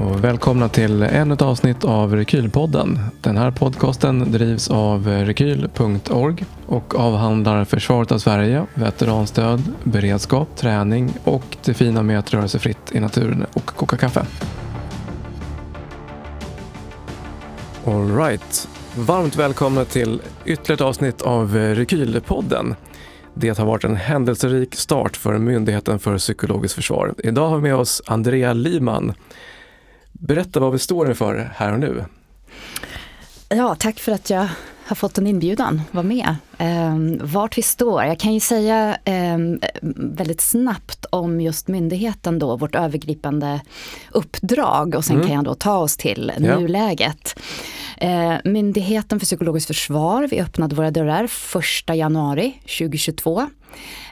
och 0.00 0.24
välkomna 0.24 0.68
till 0.68 1.02
ännu 1.02 1.34
ett 1.34 1.42
avsnitt 1.42 1.84
av 1.84 2.16
Rekylpodden. 2.16 2.98
Den 3.20 3.36
här 3.36 3.50
podcasten 3.50 4.32
drivs 4.32 4.70
av 4.70 5.06
rekyl.org 5.06 6.44
och 6.66 6.94
avhandlar 6.94 7.64
försvaret 7.64 8.12
av 8.12 8.18
Sverige, 8.18 8.66
veteranstöd, 8.74 9.62
beredskap, 9.84 10.56
träning 10.56 11.12
och 11.24 11.56
det 11.64 11.74
fina 11.74 12.02
med 12.02 12.18
att 12.18 12.34
röra 12.34 12.48
sig 12.48 12.60
fritt 12.60 12.92
i 12.92 13.00
naturen 13.00 13.46
och 13.52 13.66
koka 13.66 13.96
kaffe. 13.96 14.26
Alright, 17.86 18.68
varmt 18.96 19.36
välkomna 19.36 19.84
till 19.84 20.22
ytterligare 20.44 20.74
ett 20.74 20.80
avsnitt 20.80 21.22
av 21.22 21.54
Rekylpodden. 21.54 22.74
Det 23.34 23.58
har 23.58 23.66
varit 23.66 23.84
en 23.84 23.96
händelserik 23.96 24.74
start 24.74 25.16
för 25.16 25.38
Myndigheten 25.38 25.98
för 25.98 26.18
psykologiskt 26.18 26.74
försvar. 26.74 27.14
Idag 27.18 27.48
har 27.48 27.56
vi 27.56 27.62
med 27.62 27.74
oss 27.74 28.02
Andrea 28.06 28.52
Liman. 28.52 29.14
Berätta 30.20 30.60
vad 30.60 30.72
vi 30.72 30.78
står 30.78 31.08
inför 31.08 31.50
här 31.54 31.72
och 31.72 31.80
nu. 31.80 32.04
Ja, 33.48 33.74
tack 33.74 33.98
för 34.00 34.12
att 34.12 34.30
jag 34.30 34.48
har 34.86 34.94
fått 34.96 35.18
en 35.18 35.26
inbjudan, 35.26 35.82
var 35.90 36.02
med. 36.02 36.36
Eh, 36.58 36.96
vart 37.20 37.58
vi 37.58 37.62
står, 37.62 38.04
jag 38.04 38.18
kan 38.18 38.34
ju 38.34 38.40
säga 38.40 38.98
eh, 39.04 39.38
väldigt 39.96 40.40
snabbt 40.40 41.06
om 41.10 41.40
just 41.40 41.68
myndigheten 41.68 42.38
då, 42.38 42.56
vårt 42.56 42.74
övergripande 42.74 43.60
uppdrag 44.12 44.94
och 44.94 45.04
sen 45.04 45.16
mm. 45.16 45.26
kan 45.26 45.36
jag 45.36 45.44
då 45.44 45.54
ta 45.54 45.76
oss 45.76 45.96
till 45.96 46.32
ja. 46.38 46.58
nuläget. 46.58 47.38
Eh, 47.98 48.34
Myndigheten 48.44 49.20
för 49.20 49.26
psykologiskt 49.26 49.66
försvar, 49.66 50.28
vi 50.30 50.40
öppnade 50.40 50.74
våra 50.76 50.90
dörrar 50.90 51.24
1 51.88 51.96
januari 51.96 52.60
2022. 52.78 53.46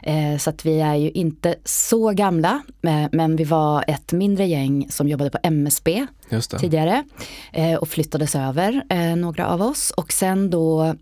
Eh, 0.03 0.37
så 0.37 0.49
att 0.49 0.65
vi 0.65 0.79
är 0.79 0.95
ju 0.95 1.11
inte 1.11 1.55
så 1.65 2.11
gamla, 2.11 2.61
eh, 2.81 3.05
men 3.11 3.35
vi 3.35 3.43
var 3.43 3.83
ett 3.87 4.11
mindre 4.11 4.45
gäng 4.45 4.87
som 4.89 5.07
jobbade 5.07 5.29
på 5.29 5.37
MSB 5.43 6.07
tidigare 6.59 7.03
och 7.79 7.87
flyttades 7.87 8.35
över, 8.35 8.81
några 9.15 9.47
av 9.47 9.61
oss. 9.61 9.91
Och 9.91 10.13
sen 10.13 10.49
då 10.49 10.95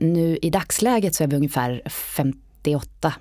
nu 0.00 0.38
i 0.42 0.50
dagsläget 0.50 1.14
så 1.14 1.24
är 1.24 1.28
vi 1.28 1.36
ungefär 1.36 1.82
58 1.86 3.12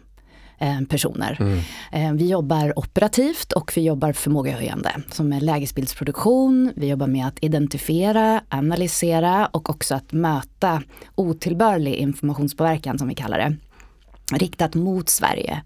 Eh, 0.64 0.82
personer. 0.82 1.38
Mm. 1.40 1.60
Eh, 1.92 2.14
vi 2.14 2.30
jobbar 2.30 2.80
operativt 2.80 3.52
och 3.52 3.72
vi 3.76 3.82
jobbar 3.82 4.14
förmågehöjande 4.14 4.92
som 5.12 5.34
är 5.34 5.42
lägesbildsproduktion. 5.42 6.74
Vi 6.76 6.88
jobbar 6.88 7.08
med 7.08 7.28
att 7.28 7.44
identifiera, 7.44 8.42
analysera 8.50 9.46
och 9.46 9.70
också 9.70 9.96
att 9.96 10.12
möta 10.12 10.84
otillbörlig 11.16 11.94
informationspåverkan 11.94 13.00
som 13.00 13.08
vi 13.08 13.16
kallar 13.16 13.38
det. 13.38 13.56
Riktat 14.32 14.76
mot 14.76 15.10
Sverige 15.10 15.62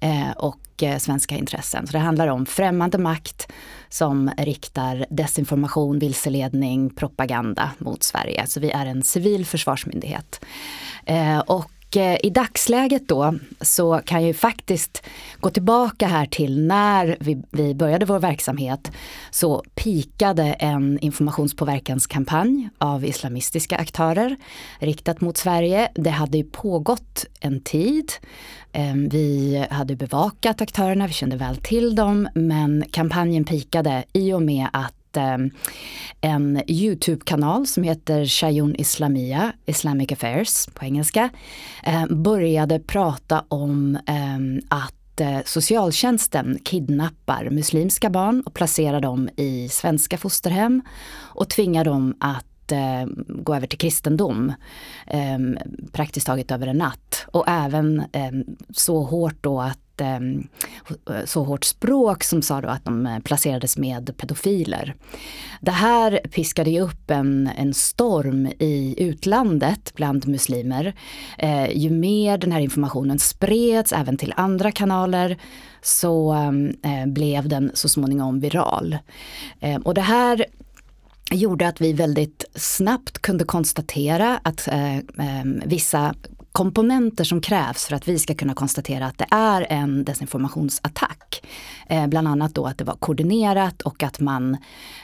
eh, 0.00 0.30
och 0.30 0.82
eh, 0.82 0.98
svenska 0.98 1.36
intressen. 1.36 1.86
Så 1.86 1.92
det 1.92 1.98
handlar 1.98 2.28
om 2.28 2.46
främmande 2.46 2.98
makt 2.98 3.52
som 3.88 4.30
riktar 4.38 5.06
desinformation, 5.10 5.98
vilseledning, 5.98 6.90
propaganda 6.90 7.70
mot 7.78 8.02
Sverige. 8.02 8.46
Så 8.46 8.60
vi 8.60 8.70
är 8.70 8.86
en 8.86 9.02
civil 9.02 9.46
försvarsmyndighet. 9.46 10.44
Eh, 11.06 11.38
och 11.38 11.70
Eh, 11.96 12.16
i 12.22 12.30
dagsläget 12.30 13.08
då 13.08 13.34
så 13.60 14.00
kan 14.04 14.20
jag 14.20 14.26
ju 14.26 14.34
faktiskt 14.34 15.02
gå 15.40 15.50
tillbaka 15.50 16.06
här 16.06 16.26
till 16.26 16.66
när 16.66 17.16
vi, 17.20 17.42
vi 17.50 17.74
började 17.74 18.06
vår 18.06 18.18
verksamhet 18.18 18.92
så 19.30 19.64
pikade 19.74 20.42
en 20.44 20.98
informationspåverkanskampanj 20.98 22.68
av 22.78 23.04
islamistiska 23.04 23.76
aktörer 23.76 24.36
riktat 24.78 25.20
mot 25.20 25.36
Sverige. 25.36 25.88
Det 25.94 26.10
hade 26.10 26.38
ju 26.38 26.44
pågått 26.44 27.26
en 27.40 27.60
tid. 27.60 28.12
Eh, 28.72 28.94
vi 28.94 29.66
hade 29.70 29.96
bevakat 29.96 30.60
aktörerna, 30.60 31.06
vi 31.06 31.12
kände 31.12 31.36
väl 31.36 31.56
till 31.56 31.94
dem 31.94 32.28
men 32.34 32.84
kampanjen 32.90 33.44
pikade 33.44 34.04
i 34.12 34.32
och 34.32 34.42
med 34.42 34.68
att 34.72 34.99
Ehm, 35.16 35.50
en 36.20 36.62
YouTube-kanal 36.66 37.66
som 37.66 37.82
heter 37.82 38.24
Shayun 38.24 38.76
Islamia, 38.76 39.52
Islamic 39.66 40.12
Affairs 40.12 40.66
på 40.74 40.84
engelska, 40.84 41.30
ehm, 41.82 42.22
började 42.22 42.78
prata 42.78 43.44
om 43.48 43.98
ehm, 44.06 44.60
att 44.68 45.20
eh, 45.20 45.38
socialtjänsten 45.44 46.58
kidnappar 46.64 47.50
muslimska 47.50 48.10
barn 48.10 48.42
och 48.46 48.54
placerar 48.54 49.00
dem 49.00 49.28
i 49.36 49.68
svenska 49.68 50.18
fosterhem 50.18 50.82
och 51.16 51.48
tvingar 51.48 51.84
dem 51.84 52.14
att 52.20 52.46
gå 53.28 53.54
över 53.54 53.66
till 53.66 53.78
kristendom 53.78 54.52
praktiskt 55.92 56.26
taget 56.26 56.50
över 56.50 56.66
en 56.66 56.78
natt. 56.78 57.26
Och 57.32 57.44
även 57.48 58.02
så 58.70 59.02
hårt 59.02 59.36
då 59.40 59.60
att 59.60 59.89
Eh, 60.00 60.20
så 61.24 61.44
hårt 61.44 61.64
språk 61.64 62.24
som 62.24 62.42
sa 62.42 62.60
då 62.60 62.68
att 62.68 62.84
de 62.84 63.06
eh, 63.06 63.18
placerades 63.18 63.76
med 63.76 64.16
pedofiler. 64.16 64.94
Det 65.60 65.70
här 65.70 66.20
piskade 66.30 66.70
ju 66.70 66.80
upp 66.80 67.10
en, 67.10 67.50
en 67.56 67.74
storm 67.74 68.46
i 68.46 68.94
utlandet 68.98 69.92
bland 69.94 70.28
muslimer. 70.28 70.94
Eh, 71.38 71.70
ju 71.76 71.90
mer 71.90 72.38
den 72.38 72.52
här 72.52 72.60
informationen 72.60 73.18
spreds 73.18 73.92
även 73.92 74.16
till 74.16 74.34
andra 74.36 74.72
kanaler 74.72 75.36
så 75.82 76.36
blev 77.06 77.48
den 77.48 77.70
så 77.74 77.88
småningom 77.88 78.40
viral. 78.40 78.98
Och 79.84 79.94
det 79.94 80.00
här 80.00 80.46
gjorde 81.30 81.68
att 81.68 81.80
vi 81.80 81.92
väldigt 81.92 82.44
snabbt 82.54 83.18
kunde 83.18 83.44
konstatera 83.44 84.40
att 84.42 84.68
eh, 84.68 85.44
vissa 85.64 86.14
komponenter 86.52 87.24
som 87.24 87.40
krävs 87.40 87.86
för 87.86 87.96
att 87.96 88.08
vi 88.08 88.18
ska 88.18 88.34
kunna 88.34 88.54
konstatera 88.54 89.06
att 89.06 89.18
det 89.18 89.26
är 89.30 89.66
en 89.70 90.04
desinformationsattack. 90.04 91.42
Eh, 91.86 92.06
bland 92.06 92.28
annat 92.28 92.54
då 92.54 92.66
att 92.66 92.78
det 92.78 92.84
var 92.84 92.94
koordinerat 92.94 93.82
och 93.82 94.02
att 94.02 94.20
man 94.20 94.56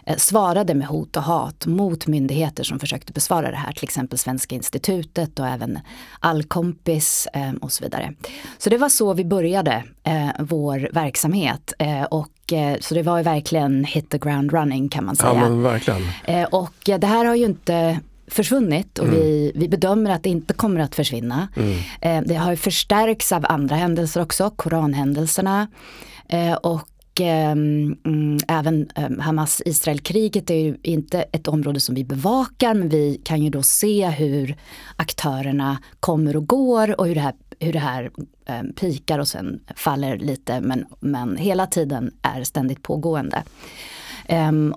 eh, 0.06 0.17
svarade 0.17 0.75
med 0.75 0.87
hot 0.87 1.17
och 1.17 1.23
hat 1.23 1.67
mot 1.67 2.06
myndigheter 2.06 2.65
som 2.65 2.79
försökte 2.79 3.12
besvara 3.12 3.51
det 3.51 3.56
här, 3.56 3.73
till 3.73 3.85
exempel 3.85 4.19
Svenska 4.19 4.55
institutet 4.55 5.39
och 5.39 5.47
även 5.47 5.79
Allkompis 6.21 7.29
eh, 7.33 7.53
och 7.61 7.73
så 7.73 7.85
vidare. 7.85 8.15
Så 8.59 8.71
det 8.71 8.79
var 8.79 8.89
så 8.89 9.15
vi 9.15 9.25
började 9.25 9.85
eh, 10.05 10.29
vår 10.39 10.89
verksamhet 10.93 11.73
eh, 11.79 12.03
och 12.03 12.53
eh, 12.53 12.77
så 12.81 12.95
det 12.95 13.03
var 13.03 13.17
ju 13.19 13.23
verkligen 13.23 13.85
hit 13.85 14.11
the 14.11 14.19
ground 14.19 14.53
running 14.53 14.89
kan 14.89 15.05
man 15.05 15.17
säga. 15.17 15.35
Ja, 15.35 15.41
men 15.41 15.62
verkligen. 15.62 16.03
och 16.51 16.75
det 16.85 17.06
här 17.06 17.25
har 17.25 17.35
ju 17.35 17.45
inte 17.45 18.01
försvunnit 18.28 18.98
och 18.98 19.06
mm. 19.06 19.20
vi, 19.20 19.53
vi 19.54 19.69
bedömer 19.69 20.10
att 20.10 20.22
det 20.22 20.31
inte 20.31 20.54
kommer 20.54 20.81
att 20.81 20.94
försvinna. 20.94 21.48
Mm. 21.56 21.78
Eh, 22.00 22.28
det 22.28 22.34
har 22.34 22.56
förstärkts 22.56 23.32
av 23.32 23.47
andra 23.48 23.76
händelser 23.76 24.22
också, 24.22 24.50
koranhändelserna. 24.50 25.69
Eh, 26.28 26.54
och 26.54 27.20
ehm, 27.20 27.97
mm, 28.04 28.38
även 28.48 28.88
eh, 28.94 29.10
Hamas-Israel-kriget 29.19 30.50
är 30.50 30.54
ju 30.54 30.76
inte 30.82 31.22
ett 31.22 31.48
område 31.48 31.81
som 31.81 31.94
vi 31.94 32.04
bevakar 32.04 32.75
men 32.75 32.88
vi 32.88 33.20
kan 33.25 33.42
ju 33.42 33.50
då 33.50 33.62
se 33.62 34.09
hur 34.09 34.56
aktörerna 34.97 35.78
kommer 36.00 36.37
och 36.37 36.47
går 36.47 37.00
och 37.00 37.06
hur 37.06 37.14
det 37.14 37.20
här, 37.20 37.34
hur 37.60 37.72
det 37.72 37.78
här 37.78 38.10
eh, 38.47 38.62
pikar 38.81 39.19
och 39.19 39.28
sen 39.28 39.60
faller 39.76 40.19
lite 40.19 40.60
men, 40.60 40.87
men 41.00 41.37
hela 41.37 41.66
tiden 41.66 42.10
är 42.22 42.44
ständigt 42.44 42.82
pågående. 42.82 43.43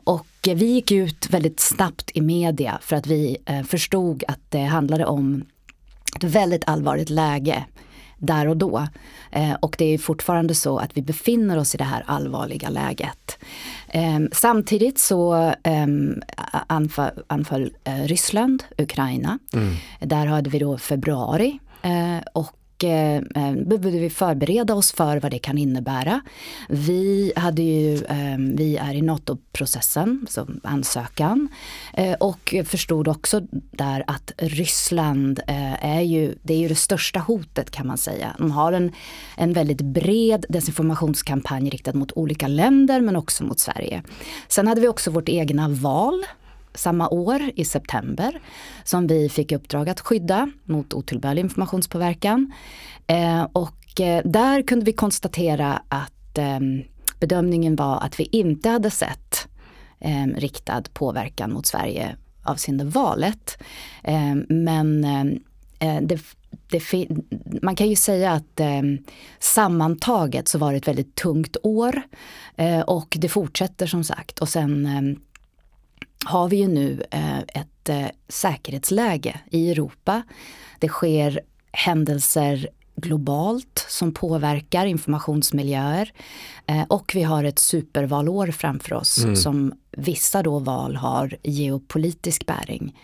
Och 0.04 0.26
vi 0.48 0.66
gick 0.66 0.92
ut 0.92 1.30
väldigt 1.30 1.60
snabbt 1.60 2.12
i 2.14 2.22
media 2.22 2.80
för 2.82 2.96
att 2.96 3.08
vi 3.08 3.38
uh, 3.50 3.64
förstod 3.64 4.24
att 4.28 4.40
det 4.50 4.64
handlade 4.64 5.06
om 5.06 5.46
ett 6.16 6.24
väldigt 6.24 6.64
allvarligt 6.68 7.10
läge 7.10 7.66
där 8.20 8.48
och 8.48 8.58
då. 8.58 8.88
Eh, 9.32 9.54
och 9.54 9.76
det 9.78 9.86
är 9.86 9.98
fortfarande 9.98 10.56
så 10.56 10.78
att 10.78 10.98
vi 10.98 11.02
befinner 11.02 11.58
oss 11.58 11.76
i 11.76 11.78
det 11.78 11.84
här 11.84 12.04
allvarliga 12.08 12.70
läget. 12.70 13.38
Eh, 13.88 14.20
samtidigt 14.32 15.00
så 15.00 15.54
eh, 15.64 15.88
anfall, 16.68 17.12
anfall 17.28 17.74
eh, 17.84 18.04
Ryssland 18.04 18.64
Ukraina. 18.78 19.40
Mm. 19.54 19.76
Där 20.00 20.26
hade 20.26 20.50
vi 20.50 20.60
då 20.60 20.78
februari 20.78 21.60
eh, 21.82 22.18
och 22.80 22.84
eh, 22.84 23.22
eh, 23.36 23.54
behövde 23.54 24.00
vi 24.00 24.10
förbereda 24.10 24.74
oss 24.74 24.92
för 24.92 25.20
vad 25.20 25.32
det 25.32 25.40
kan 25.40 25.58
innebära. 25.58 26.22
Vi, 26.70 27.34
hade 27.36 27.62
ju, 27.62 27.96
eh, 27.96 28.38
vi 28.38 28.78
är 28.78 28.94
i 28.94 29.02
NATO-processen, 29.02 30.26
så 30.30 30.48
ansökan, 30.64 31.50
eh, 31.94 32.14
och 32.14 32.56
förstod 32.66 33.08
också 33.08 33.42
där 33.72 34.04
att 34.08 34.32
Ryssland 34.38 35.40
eh, 35.48 35.86
är 35.86 36.02
ju 36.02 36.36
det, 36.44 36.54
är 36.54 36.58
ju 36.58 36.68
det 36.68 36.76
största 36.76 37.20
hotet 37.20 37.72
kan 37.72 37.88
man 37.88 37.98
säga. 37.98 38.36
De 38.38 38.52
har 38.52 38.74
en, 38.74 38.92
en 39.38 39.54
väldigt 39.54 39.82
bred 39.82 40.46
desinformationskampanj 40.50 41.70
riktad 41.70 41.94
mot 41.94 42.12
olika 42.12 42.48
länder 42.48 43.02
men 43.02 43.16
också 43.16 43.44
mot 43.44 43.60
Sverige. 43.60 44.04
Sen 44.48 44.68
hade 44.68 44.82
vi 44.82 44.88
också 44.88 45.12
vårt 45.12 45.30
egna 45.30 45.70
val 45.70 46.26
samma 46.74 47.10
år 47.10 47.52
i 47.56 47.66
september 47.66 48.40
som 48.84 49.08
vi 49.08 49.30
fick 49.30 49.52
i 49.52 49.56
uppdrag 49.56 49.90
att 49.90 50.00
skydda 50.00 50.52
mot 50.64 50.94
otillbörlig 50.94 51.42
informationspåverkan. 51.42 52.54
Eh, 53.08 53.44
och 53.54 54.02
eh, 54.02 54.22
där 54.26 54.62
kunde 54.62 54.86
vi 54.86 54.94
konstatera 54.94 55.82
att 55.88 56.38
eh, 56.38 56.60
bedömningen 57.20 57.76
var 57.76 57.98
att 58.02 58.20
vi 58.20 58.24
inte 58.32 58.70
hade 58.70 58.92
sett 58.92 59.48
ehm, 60.00 60.34
riktad 60.34 60.84
påverkan 60.94 61.54
mot 61.54 61.66
Sverige 61.66 62.16
avseende 62.44 62.84
valet. 62.84 63.58
Ehm, 64.04 64.46
men 64.50 65.04
eh, 65.04 65.96
eh, 65.96 66.02
det 66.02 66.20
det 66.70 67.08
man 67.62 67.76
kan 67.76 67.90
ju 67.90 67.96
säga 67.96 68.32
att 68.32 68.60
eh, 68.60 68.82
sammantaget 69.40 70.48
så 70.48 70.58
var 70.58 70.72
det 70.72 70.78
ett 70.78 70.88
väldigt 70.88 71.16
tungt 71.16 71.58
år 71.64 72.02
eh, 72.56 72.80
och 72.80 73.18
det 73.20 73.30
fortsätter 73.30 73.88
som 73.88 74.04
sagt. 74.04 74.40
Och 74.40 74.50
sen 74.50 74.86
eh, 74.86 75.18
har 76.26 76.50
vi 76.50 76.58
ju 76.58 76.68
nu 76.68 77.04
eh, 77.12 77.40
ett 77.40 77.90
eh, 77.90 78.06
säkerhetsläge 78.28 79.40
i 79.50 79.72
Europa. 79.72 80.24
Det 80.80 80.88
sker 80.88 81.42
händelser 81.72 82.70
globalt 82.96 83.86
som 83.90 84.14
påverkar 84.14 84.86
informationsmiljöer. 84.86 86.14
Eh, 86.66 86.84
och 86.88 87.12
vi 87.16 87.24
har 87.24 87.44
ett 87.44 87.60
supervalår 87.60 88.48
framför 88.48 88.94
oss 88.94 89.24
mm. 89.24 89.36
som 89.36 89.74
vissa 89.92 90.44
då 90.44 90.60
val 90.60 90.96
har 90.96 91.36
geopolitisk 91.44 92.46
bäring. 92.46 93.00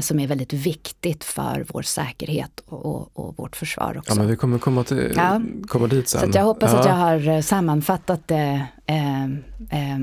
Som 0.00 0.20
är 0.20 0.26
väldigt 0.26 0.52
viktigt 0.52 1.24
för 1.24 1.66
vår 1.68 1.82
säkerhet 1.82 2.60
och, 2.66 3.18
och, 3.18 3.38
vårt 3.38 3.56
försvar 3.56 3.98
också. 3.98 4.12
Ja, 4.12 4.18
men 4.18 4.26
vi 4.26 4.36
kommer 4.36 4.58
komma, 4.58 4.84
till, 4.84 5.12
ja. 5.16 5.40
komma 5.68 5.86
dit 5.86 6.08
sen. 6.08 6.32
Så 6.32 6.38
jag 6.38 6.44
hoppas 6.44 6.72
ja. 6.72 6.78
att 6.78 6.86
jag 6.86 6.94
har 6.94 7.42
sammanfattat 7.42 8.28
det 8.28 8.66
eh, 8.86 9.24
eh, 9.24 9.98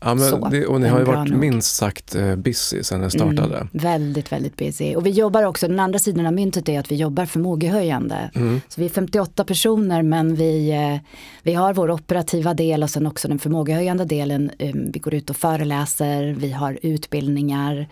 Ja, 0.00 0.14
men 0.14 0.50
det, 0.50 0.66
och 0.66 0.80
ni 0.80 0.88
har 0.88 0.98
ju 0.98 1.04
varit 1.04 1.30
nog. 1.30 1.38
minst 1.38 1.76
sagt 1.76 2.14
eh, 2.14 2.36
busy 2.36 2.82
sedan 2.82 3.00
ni 3.00 3.10
startade. 3.10 3.56
Mm, 3.56 3.68
väldigt, 3.72 4.32
väldigt 4.32 4.56
busy. 4.56 4.96
Och 4.96 5.06
vi 5.06 5.10
jobbar 5.10 5.42
också, 5.42 5.68
den 5.68 5.80
andra 5.80 5.98
sidan 5.98 6.26
av 6.26 6.32
myntet 6.32 6.68
är 6.68 6.80
att 6.80 6.90
vi 6.90 6.96
jobbar 6.96 7.26
förmågehöjande. 7.26 8.30
Mm. 8.34 8.60
Så 8.68 8.80
vi 8.80 8.86
är 8.86 8.90
58 8.90 9.44
personer 9.44 10.02
men 10.02 10.34
vi, 10.34 10.70
eh, 10.70 11.10
vi 11.42 11.54
har 11.54 11.74
vår 11.74 11.90
operativa 11.90 12.54
del 12.54 12.82
och 12.82 12.90
sen 12.90 13.06
också 13.06 13.28
den 13.28 13.38
förmågehöjande 13.38 14.04
delen. 14.04 14.50
Eh, 14.58 14.74
vi 14.74 14.98
går 14.98 15.14
ut 15.14 15.30
och 15.30 15.36
föreläser, 15.36 16.36
vi 16.38 16.52
har 16.52 16.78
utbildningar. 16.82 17.88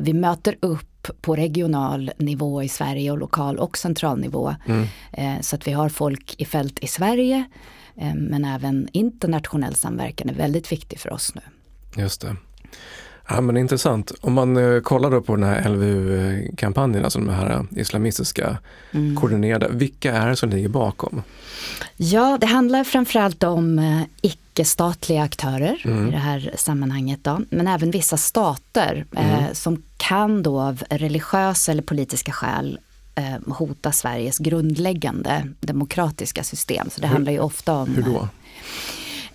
Vi 0.00 0.12
möter 0.12 0.56
upp 0.60 1.06
på 1.20 1.36
regional 1.36 2.10
nivå 2.18 2.62
i 2.62 2.68
Sverige 2.68 3.10
och 3.10 3.18
lokal 3.18 3.58
och 3.58 3.78
central 3.78 4.20
nivå. 4.20 4.54
Mm. 4.66 5.42
Så 5.42 5.56
att 5.56 5.66
vi 5.66 5.72
har 5.72 5.88
folk 5.88 6.34
i 6.38 6.44
fält 6.44 6.78
i 6.78 6.86
Sverige 6.86 7.44
Eh, 7.44 7.83
men 8.14 8.44
även 8.44 8.88
internationell 8.92 9.74
samverkan 9.74 10.28
är 10.28 10.34
väldigt 10.34 10.72
viktig 10.72 11.00
för 11.00 11.12
oss 11.12 11.32
nu. 11.34 11.42
Just 12.02 12.20
det. 12.20 12.36
Ja, 13.28 13.40
men 13.40 13.56
intressant. 13.56 14.12
Om 14.20 14.32
man 14.32 14.56
eh, 14.56 14.80
kollar 14.80 15.10
då 15.10 15.20
på 15.20 15.36
den 15.36 15.44
här 15.44 15.68
LVU-kampanjen, 15.68 17.04
alltså 17.04 17.18
de 17.18 17.28
här 17.28 17.66
islamistiska 17.76 18.58
mm. 18.92 19.16
koordinerade, 19.16 19.68
vilka 19.70 20.12
är 20.12 20.28
det 20.28 20.36
som 20.36 20.50
ligger 20.50 20.68
bakom? 20.68 21.22
Ja, 21.96 22.38
det 22.40 22.46
handlar 22.46 22.84
framförallt 22.84 23.42
om 23.42 23.78
eh, 23.78 24.02
icke-statliga 24.22 25.22
aktörer 25.22 25.82
mm. 25.84 26.08
i 26.08 26.10
det 26.10 26.16
här 26.16 26.52
sammanhanget. 26.56 27.24
Då, 27.24 27.40
men 27.50 27.66
även 27.66 27.90
vissa 27.90 28.16
stater 28.16 29.06
mm. 29.16 29.30
eh, 29.30 29.52
som 29.52 29.82
kan 29.96 30.42
då 30.42 30.60
av 30.60 30.82
religiösa 30.90 31.72
eller 31.72 31.82
politiska 31.82 32.32
skäl 32.32 32.78
eh, 33.14 33.54
hota 33.54 33.92
Sveriges 33.92 34.38
grundläggande 34.38 35.48
demokratiska 35.60 36.44
system. 36.44 36.90
Så 36.90 37.00
det 37.00 37.06
hur, 37.06 37.12
handlar 37.12 37.32
ju 37.32 37.40
ofta 37.40 37.74
om... 37.74 37.94
Hur 37.94 38.02
då? 38.02 38.28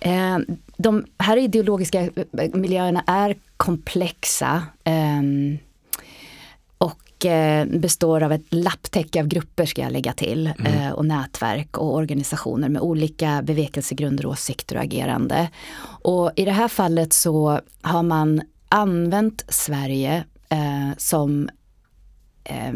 Eh, 0.00 0.38
de 0.76 1.04
här 1.18 1.36
ideologiska 1.36 2.00
eh, 2.00 2.54
miljöerna 2.54 3.04
är 3.06 3.36
komplexa. 3.56 4.62
Eh, 4.84 5.22
och 6.78 7.26
består 7.66 8.22
av 8.22 8.32
ett 8.32 8.46
lapptäcke 8.48 9.20
av 9.20 9.26
grupper 9.26 9.66
ska 9.66 9.82
jag 9.82 9.92
lägga 9.92 10.12
till. 10.12 10.52
Mm. 10.58 10.72
Eh, 10.72 10.92
och 10.92 11.06
nätverk 11.06 11.78
och 11.78 11.94
organisationer 11.94 12.68
med 12.68 12.82
olika 12.82 13.42
bevekelsegrunder, 13.42 14.26
åsikter 14.26 14.76
och 14.76 14.82
agerande. 14.82 15.48
Och 16.02 16.32
i 16.36 16.44
det 16.44 16.52
här 16.52 16.68
fallet 16.68 17.12
så 17.12 17.60
har 17.82 18.02
man 18.02 18.42
använt 18.68 19.44
Sverige 19.48 20.24
eh, 20.48 20.96
som 20.96 21.48
eh, 22.44 22.72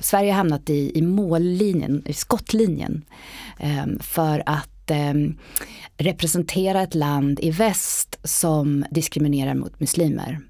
Sverige 0.00 0.30
har 0.30 0.36
hamnat 0.36 0.70
i, 0.70 0.98
i 0.98 1.02
mållinjen, 1.02 2.02
i 2.06 2.12
skottlinjen 2.12 3.04
eh, 3.58 3.86
för 4.00 4.42
att 4.46 4.90
eh, 4.90 5.14
representera 5.96 6.82
ett 6.82 6.94
land 6.94 7.40
i 7.42 7.50
väst 7.50 8.18
som 8.24 8.84
diskriminerar 8.90 9.54
mot 9.54 9.80
muslimer. 9.80 10.40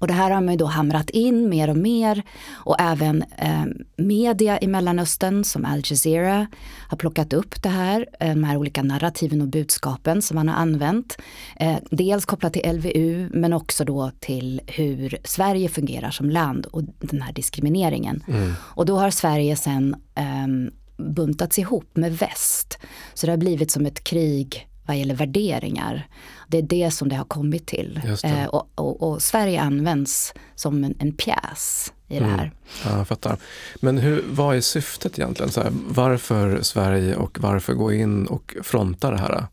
Och 0.00 0.06
det 0.06 0.12
här 0.12 0.30
har 0.30 0.40
man 0.40 0.54
ju 0.54 0.58
då 0.58 0.66
hamrat 0.66 1.10
in 1.10 1.48
mer 1.48 1.70
och 1.70 1.76
mer 1.76 2.22
och 2.52 2.76
även 2.80 3.22
eh, 3.38 3.64
media 3.96 4.60
i 4.60 4.66
Mellanöstern 4.66 5.44
som 5.44 5.64
Al 5.64 5.82
Jazeera 5.84 6.46
har 6.88 6.96
plockat 6.96 7.32
upp 7.32 7.62
det 7.62 7.68
här, 7.68 8.06
eh, 8.20 8.28
de 8.28 8.44
här 8.44 8.56
olika 8.56 8.82
narrativen 8.82 9.40
och 9.40 9.48
budskapen 9.48 10.22
som 10.22 10.34
man 10.34 10.48
har 10.48 10.56
använt. 10.56 11.18
Eh, 11.56 11.76
dels 11.90 12.24
kopplat 12.24 12.52
till 12.52 12.72
LVU 12.72 13.30
men 13.32 13.52
också 13.52 13.84
då 13.84 14.10
till 14.20 14.60
hur 14.66 15.18
Sverige 15.24 15.68
fungerar 15.68 16.10
som 16.10 16.30
land 16.30 16.66
och 16.66 16.82
den 17.00 17.22
här 17.22 17.32
diskrimineringen. 17.32 18.24
Mm. 18.28 18.52
Och 18.60 18.86
då 18.86 18.98
har 18.98 19.10
Sverige 19.10 19.56
sen 19.56 19.96
eh, 20.14 20.72
buntats 20.96 21.58
ihop 21.58 21.96
med 21.96 22.18
väst. 22.18 22.78
Så 23.14 23.26
det 23.26 23.32
har 23.32 23.36
blivit 23.36 23.70
som 23.70 23.86
ett 23.86 24.04
krig 24.04 24.68
vad 24.86 24.96
gäller 24.96 25.14
värderingar. 25.14 26.08
Det 26.46 26.58
är 26.58 26.62
det 26.62 26.90
som 26.90 27.08
det 27.08 27.16
har 27.16 27.24
kommit 27.24 27.66
till. 27.66 28.00
Eh, 28.24 28.44
och, 28.44 28.70
och, 28.74 29.02
och, 29.02 29.22
Sverige 29.22 29.60
används 29.60 30.34
som 30.54 30.84
en, 30.84 30.94
en 30.98 31.12
pjäs 31.12 31.92
i 32.08 32.16
mm. 32.16 32.30
det 32.30 32.36
här. 32.36 32.52
Ja, 32.84 32.98
jag 32.98 33.08
fattar. 33.08 33.38
Men 33.80 33.98
hur, 33.98 34.24
vad 34.28 34.56
är 34.56 34.60
syftet 34.60 35.18
egentligen? 35.18 35.52
Så 35.52 35.62
här, 35.62 35.72
varför 35.88 36.62
Sverige 36.62 37.16
och 37.16 37.38
varför 37.40 37.74
gå 37.74 37.92
in 37.92 38.26
och 38.26 38.56
fronta 38.62 39.10
det 39.10 39.18
här 39.18 39.46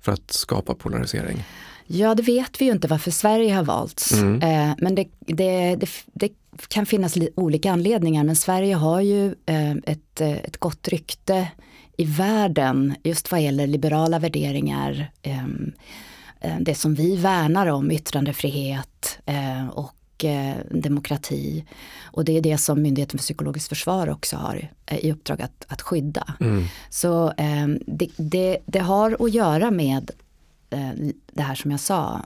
för 0.00 0.12
att 0.12 0.30
skapa 0.32 0.74
polarisering? 0.74 1.44
Ja, 1.86 2.14
det 2.14 2.22
vet 2.22 2.60
vi 2.60 2.64
ju 2.64 2.72
inte 2.72 2.88
varför 2.88 3.10
Sverige 3.10 3.54
har 3.54 3.64
valts. 3.64 4.12
Mm. 4.12 4.42
Eh, 4.42 4.74
men 4.78 4.94
det, 4.94 5.08
det, 5.20 5.76
det, 5.76 5.90
det, 6.12 6.32
kan 6.68 6.86
finnas 6.86 7.16
olika 7.34 7.72
anledningar. 7.72 8.24
Men 8.24 8.36
Sverige 8.36 8.74
har 8.74 9.00
ju 9.00 9.34
eh, 9.46 9.70
ett, 9.70 10.20
eh, 10.20 10.36
ett 10.36 10.56
gott 10.56 10.88
rykte 10.88 11.48
i 11.96 12.04
världen 12.04 12.94
just 13.02 13.30
vad 13.30 13.42
gäller 13.42 13.66
liberala 13.66 14.18
värderingar. 14.18 15.10
Eh, 15.22 15.46
det 16.60 16.74
som 16.74 16.94
vi 16.94 17.16
värnar 17.16 17.66
om, 17.66 17.90
yttrandefrihet 17.90 19.18
eh, 19.26 19.68
och 19.68 20.24
eh, 20.24 20.56
demokrati. 20.70 21.64
Och 22.04 22.24
det 22.24 22.36
är 22.36 22.40
det 22.40 22.58
som 22.58 22.82
Myndigheten 22.82 23.18
för 23.18 23.22
psykologiskt 23.22 23.68
försvar 23.68 24.10
också 24.10 24.36
har 24.36 24.70
i 24.90 25.12
uppdrag 25.12 25.42
att, 25.42 25.64
att 25.68 25.82
skydda. 25.82 26.34
Mm. 26.40 26.64
Så 26.90 27.32
det, 27.86 28.10
det, 28.16 28.58
det, 28.66 28.78
har 28.78 29.16
att 29.20 29.34
göra 29.34 29.70
med 29.70 30.10
det 31.32 31.42
här 31.42 31.54
som 31.54 31.70
jag 31.70 31.80
sa, 31.80 32.20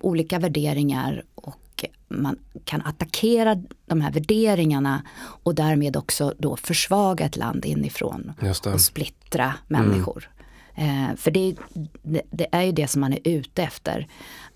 olika 0.00 0.38
värderingar 0.38 1.24
och 1.34 1.84
man 2.08 2.38
kan 2.64 2.82
attackera 2.82 3.62
de 3.86 4.00
här 4.00 4.12
värderingarna 4.12 5.02
och 5.18 5.54
därmed 5.54 5.96
också 5.96 6.34
då 6.38 6.56
försvaga 6.56 7.24
ett 7.24 7.36
land 7.36 7.64
inifrån 7.64 8.32
och 8.72 8.80
splittra 8.80 9.54
människor. 9.68 10.30
Mm. 10.32 10.39
Eh, 10.74 11.16
för 11.16 11.30
det, 11.30 11.54
det, 12.02 12.22
det, 12.30 12.46
är 12.52 12.62
ju 12.62 12.72
det 12.72 12.88
som 12.88 13.00
man 13.00 13.12
är 13.12 13.20
ute 13.24 13.62
efter. 13.62 14.06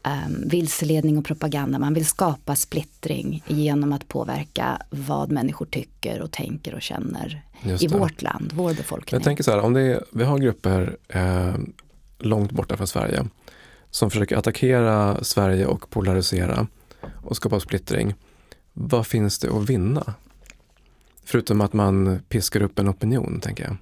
Um, 0.07 0.49
vilseledning 0.49 1.19
och 1.19 1.25
propaganda. 1.25 1.79
Man 1.79 1.95
vill 1.95 2.07
skapa 2.07 2.57
splittring 2.57 3.43
genom 3.47 3.93
att 3.93 4.09
påverka 4.09 4.83
vad 4.91 5.31
människor 5.33 5.67
tycker 5.67 6.23
och 6.23 6.31
tänker 6.31 6.75
och 6.75 6.83
känner 6.83 7.43
i 7.81 7.89
vårt 7.89 8.23
land, 8.23 8.53
vår 8.55 8.75
befolkning. 8.75 9.17
Jag 9.17 9.25
tänker 9.25 9.45
så 9.45 9.51
här, 9.51 9.61
om 9.61 9.73
det 9.73 9.81
är, 9.81 10.05
vi 10.11 10.25
har 10.25 10.39
grupper 10.39 10.97
eh, 11.09 11.55
långt 12.19 12.53
borta 12.53 12.77
från 12.77 12.87
Sverige 12.87 13.25
som 13.91 14.11
försöker 14.11 14.37
attackera 14.37 15.25
Sverige 15.25 15.67
och 15.67 15.91
polarisera 15.91 16.67
och 17.25 17.37
skapa 17.37 17.61
splittring. 17.61 18.15
Vad 18.73 19.07
finns 19.07 19.39
det 19.39 19.49
att 19.49 19.71
vinna? 19.71 20.15
Förutom 21.25 21.61
att 21.61 21.73
man 21.73 22.21
piskar 22.29 22.63
upp 22.63 22.79
en 22.79 22.89
opinion, 22.89 23.41
tänker 23.41 23.65
jag. 23.65 23.77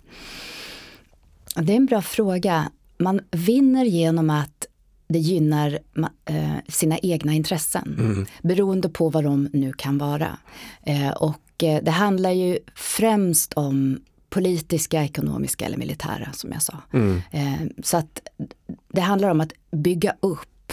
Det 1.54 1.72
är 1.72 1.76
en 1.76 1.86
bra 1.86 2.02
fråga. 2.02 2.70
Man 2.98 3.20
vinner 3.30 3.84
genom 3.84 4.30
att 4.30 4.66
det 5.06 5.18
gynnar 5.18 5.78
eh, 6.24 6.56
sina 6.68 6.98
egna 6.98 7.32
intressen. 7.32 7.96
Mm. 7.98 8.26
Beroende 8.42 8.88
på 8.88 9.08
vad 9.10 9.24
de 9.24 9.48
nu 9.52 9.72
kan 9.72 9.98
vara. 9.98 10.38
Eh, 10.82 11.10
och 11.10 11.62
eh, 11.62 11.82
det 11.82 11.90
handlar 11.90 12.30
ju 12.30 12.58
främst 12.74 13.52
om 13.52 14.00
politiska, 14.30 15.04
ekonomiska 15.04 15.64
eller 15.64 15.76
militära 15.76 16.32
som 16.32 16.52
jag 16.52 16.62
sa. 16.62 16.74
Mm. 16.92 17.20
så 17.82 17.96
att 17.96 18.20
det 18.88 19.00
handlar 19.00 19.28
om 19.28 19.40
att 19.40 19.52
bygga 19.70 20.14
upp 20.20 20.72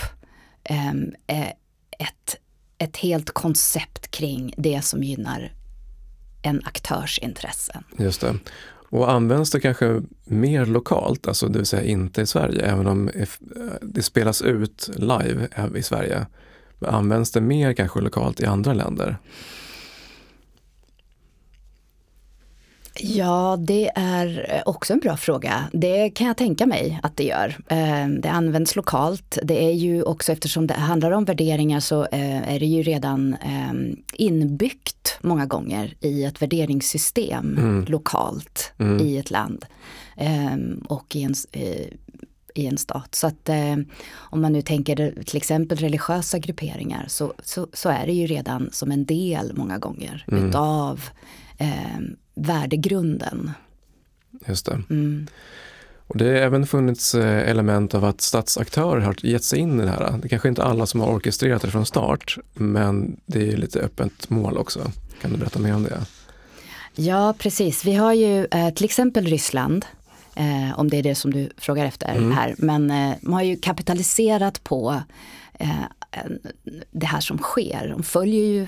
ett, 1.98 2.36
ett 2.78 2.98
helt 2.98 3.32
koncept 3.32 4.12
kring 4.12 4.54
det 4.58 4.82
som 4.82 5.04
gynnar 5.04 5.54
en 6.42 6.62
aktörs 6.66 7.20
intressen. 7.20 7.84
Just 7.98 8.22
det. 8.22 8.36
Och 8.90 9.12
används 9.12 9.52
det 9.52 9.60
kanske 9.60 10.02
mer 10.26 10.66
lokalt, 10.66 11.28
alltså 11.28 11.48
det 11.48 11.60
vill 11.60 11.66
säga 11.66 11.84
inte 11.84 12.22
i 12.22 12.26
Sverige, 12.26 12.62
även 12.62 12.88
om 12.88 13.10
eh, 13.10 13.28
det 13.82 14.02
spelas 14.02 14.42
ut 14.42 14.90
live 14.96 15.48
i 15.76 15.84
Sverige. 15.84 16.26
Används 16.86 17.32
det 17.32 17.42
mer 17.42 17.74
kanske 17.74 18.02
lokalt 18.02 18.40
i 18.40 18.46
andra 18.46 18.74
länder? 18.74 19.18
Ja, 23.02 23.58
det 23.60 23.92
är 23.96 24.64
också 24.66 24.94
en 24.94 25.00
bra 25.00 25.18
fråga. 25.18 25.70
Det 25.74 26.10
kan 26.10 26.28
jag 26.28 26.38
tänka 26.38 26.66
mig 26.66 27.00
att 27.04 27.18
det 27.18 27.24
gör. 27.24 27.58
Ehm, 27.68 28.22
det 28.22 28.30
används 28.30 28.76
lokalt. 28.76 29.38
Det 29.44 29.64
är 29.64 29.74
ju 29.74 30.04
också 30.04 30.32
eftersom 30.32 30.68
det 30.68 30.74
handlar 30.74 31.12
om 31.12 31.26
värderingar 31.26 31.80
så 31.80 32.06
eh, 32.06 32.54
är 32.54 32.60
det 32.60 32.66
ju 32.66 32.84
redan 32.84 33.34
ehm, 33.42 33.96
inbyggt 34.14 35.18
många 35.22 35.46
gånger 35.46 35.94
i 36.00 36.24
ett 36.24 36.42
värderingssystem 36.42 37.58
mm. 37.58 37.86
lokalt 37.86 38.74
mm. 38.78 39.08
i 39.08 39.18
ett 39.18 39.32
land 39.32 39.66
ehm, 40.18 40.86
och 40.90 41.16
i 41.16 41.24
en, 41.24 41.34
i 42.56 42.66
en 42.66 42.78
stat. 42.78 43.16
Så 43.16 43.28
att 43.28 43.50
eh, 43.50 43.76
om 44.16 44.42
man 44.42 44.54
nu 44.54 44.62
tänker 44.62 45.24
till 45.24 45.38
exempel 45.38 45.78
religiösa 45.78 46.38
grupperingar 46.40 47.06
så, 47.08 47.34
så, 47.44 47.68
så, 47.74 47.90
är 47.90 48.06
det 48.06 48.14
ju 48.14 48.28
redan 48.28 48.70
som 48.72 48.92
en 48.92 49.06
del 49.06 49.54
många 49.56 49.78
gånger 49.78 50.26
mm. 50.28 50.50
utav 50.50 51.02
eh, 51.60 52.00
värdegrunden. 52.36 53.52
Just 54.48 54.66
det. 54.66 54.82
Mm. 54.90 55.28
Och 56.08 56.18
det 56.18 56.26
har 56.26 56.34
även 56.34 56.68
funnits 56.68 57.16
eh, 57.16 57.50
element 57.50 57.96
av 57.96 58.06
att 58.06 58.22
statsaktörer 58.22 59.02
har 59.02 59.16
gett 59.26 59.44
sig 59.44 59.60
in 59.60 59.80
i 59.80 59.84
det 59.84 59.90
här. 59.90 60.18
Det 60.22 60.28
är 60.28 60.30
kanske 60.30 60.50
inte 60.50 60.64
alla 60.64 60.86
som 60.86 61.00
har 61.00 61.08
orkestrerat 61.08 61.62
det 61.62 61.72
från 61.72 61.86
start, 61.86 62.38
men 62.54 63.20
det 63.26 63.50
är 63.50 63.58
lite 63.58 63.80
öppet 63.80 64.30
mål 64.30 64.58
också. 64.58 64.92
Kan 65.22 65.32
du 65.32 65.38
berätta 65.38 65.60
mer 65.60 65.76
om 65.76 65.84
det? 65.84 66.06
Ja, 66.96 67.34
precis. 67.38 67.86
Vi 67.86 67.96
har 67.96 68.14
ju 68.14 68.48
eh, 68.52 68.70
till 68.70 68.86
exempel 68.86 69.26
Ryssland, 69.26 69.86
eh, 70.36 70.80
om 70.80 70.90
det 70.90 70.98
är 70.98 71.04
det 71.04 71.16
som 71.16 71.34
du 71.34 71.50
frågar 71.58 71.86
efter 71.86 72.16
mm. 72.16 72.32
här. 72.32 72.56
Men 72.58 72.92
eh, 72.92 73.16
man 73.22 73.34
har 73.34 73.44
ju 73.44 73.58
kapitaliserat 73.58 74.64
på 74.64 75.02
eh, 75.54 75.70
det 76.92 77.06
här 77.06 77.22
som 77.22 77.38
sker. 77.38 77.90
De 77.90 78.04
följer 78.04 78.46
ju 78.46 78.68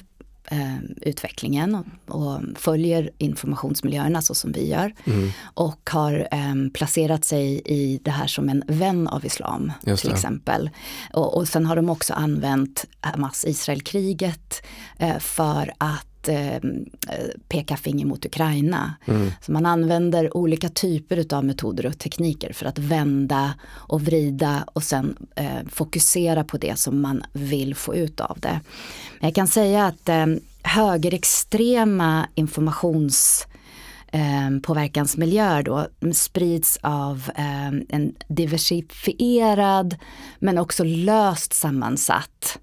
utvecklingen 1.02 1.76
och, 1.76 2.16
och, 2.16 2.42
följer 2.56 3.10
informationsmiljöerna 3.18 4.22
så 4.22 4.36
som 4.36 4.52
vi 4.52 4.70
gör. 4.70 4.94
Mm. 5.04 5.32
Och 5.44 5.90
har 5.90 6.28
eh, 6.32 6.72
placerat 6.74 7.26
sig 7.26 7.62
i 7.66 8.00
det 8.04 8.12
här 8.12 8.28
som 8.28 8.50
en 8.50 8.64
vän 8.68 9.08
av 9.08 9.26
islam 9.26 9.72
till 9.98 10.12
exempel. 10.12 10.70
Och, 11.14 11.38
och 11.38 11.48
sen 11.48 11.66
har 11.66 11.76
de 11.76 11.90
också 11.90 12.14
använt 12.14 12.86
Hamas-Israel-kriget 13.02 14.64
eh, 14.98 15.20
för 15.20 15.74
att 15.78 16.11
eh, 16.30 16.62
peka 17.48 17.78
finger 17.78 18.06
mot 18.06 18.26
Ukraina. 18.26 18.94
Mm. 19.06 19.32
Så 19.42 19.52
man 19.52 19.66
använder 19.66 20.38
olika 20.38 20.70
typer 20.70 21.36
av 21.36 21.46
metoder 21.46 21.86
och 21.86 22.00
tekniker 22.00 22.54
för 22.54 22.66
att 22.66 22.80
vända 22.80 23.54
och 23.70 24.02
vrida 24.02 24.64
och 24.74 24.84
sen 24.84 25.18
eh, 25.36 25.68
fokusera 25.70 26.44
på 26.44 26.58
det 26.58 26.80
som 26.80 27.02
man 27.02 27.24
vill 27.34 27.76
få 27.76 27.96
ut 27.96 28.20
av 28.20 28.38
det. 28.40 28.60
Jag 29.20 29.36
kan 29.36 29.48
säga 29.48 29.86
att 29.86 30.10
eh, 30.10 30.26
högerextrema 30.64 32.28
informations 32.36 33.48
eh, 34.12 34.60
påverkansmiljöer 34.64 35.64
då 35.64 35.88
sprids 36.14 36.80
av 36.82 37.32
eh, 37.36 37.68
en 37.68 38.16
diversifierad 38.28 39.96
men 40.40 40.58
också 40.58 40.84
löst 40.84 41.54
sammansatt 41.54 42.60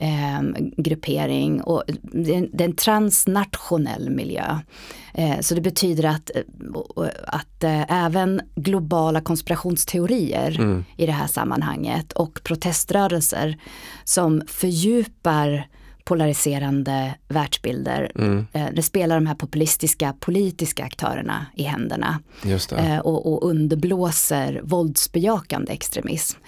eh, 0.00 0.42
gruppering 0.76 1.62
och 1.62 1.84
det 2.02 2.34
är 2.34 2.62
en 2.62 2.76
transnationell 2.76 4.10
miljö. 4.10 4.58
Eh, 5.14 5.40
så 5.40 5.54
det 5.54 5.60
betyder 5.60 6.04
att, 6.04 6.30
eh, 6.34 6.42
att 7.26 7.64
eh, 7.64 8.04
även 8.04 8.40
globala 8.54 9.20
konspirationsteorier 9.20 10.60
mm. 10.60 10.84
i 10.96 11.06
det 11.06 11.12
här 11.12 11.26
sammanhanget 11.26 12.12
och 12.12 12.40
proteströrelser 12.44 13.58
som 14.04 14.42
fördjupar 14.46 15.66
polariserande 16.04 17.14
världsbilder. 17.28 18.12
Mm. 18.14 18.46
Eh, 18.52 18.66
det 18.72 18.82
spelar 18.82 19.14
de 19.14 19.26
här 19.26 19.34
populistiska 19.34 20.14
politiska 20.20 20.84
aktörerna 20.84 21.46
i 21.54 21.62
händerna. 21.62 22.20
Eh, 22.76 22.98
och, 22.98 23.32
och 23.32 23.50
underblåser 23.50 24.60
våldsbejakande 24.64 25.72
extremism. 25.72 26.38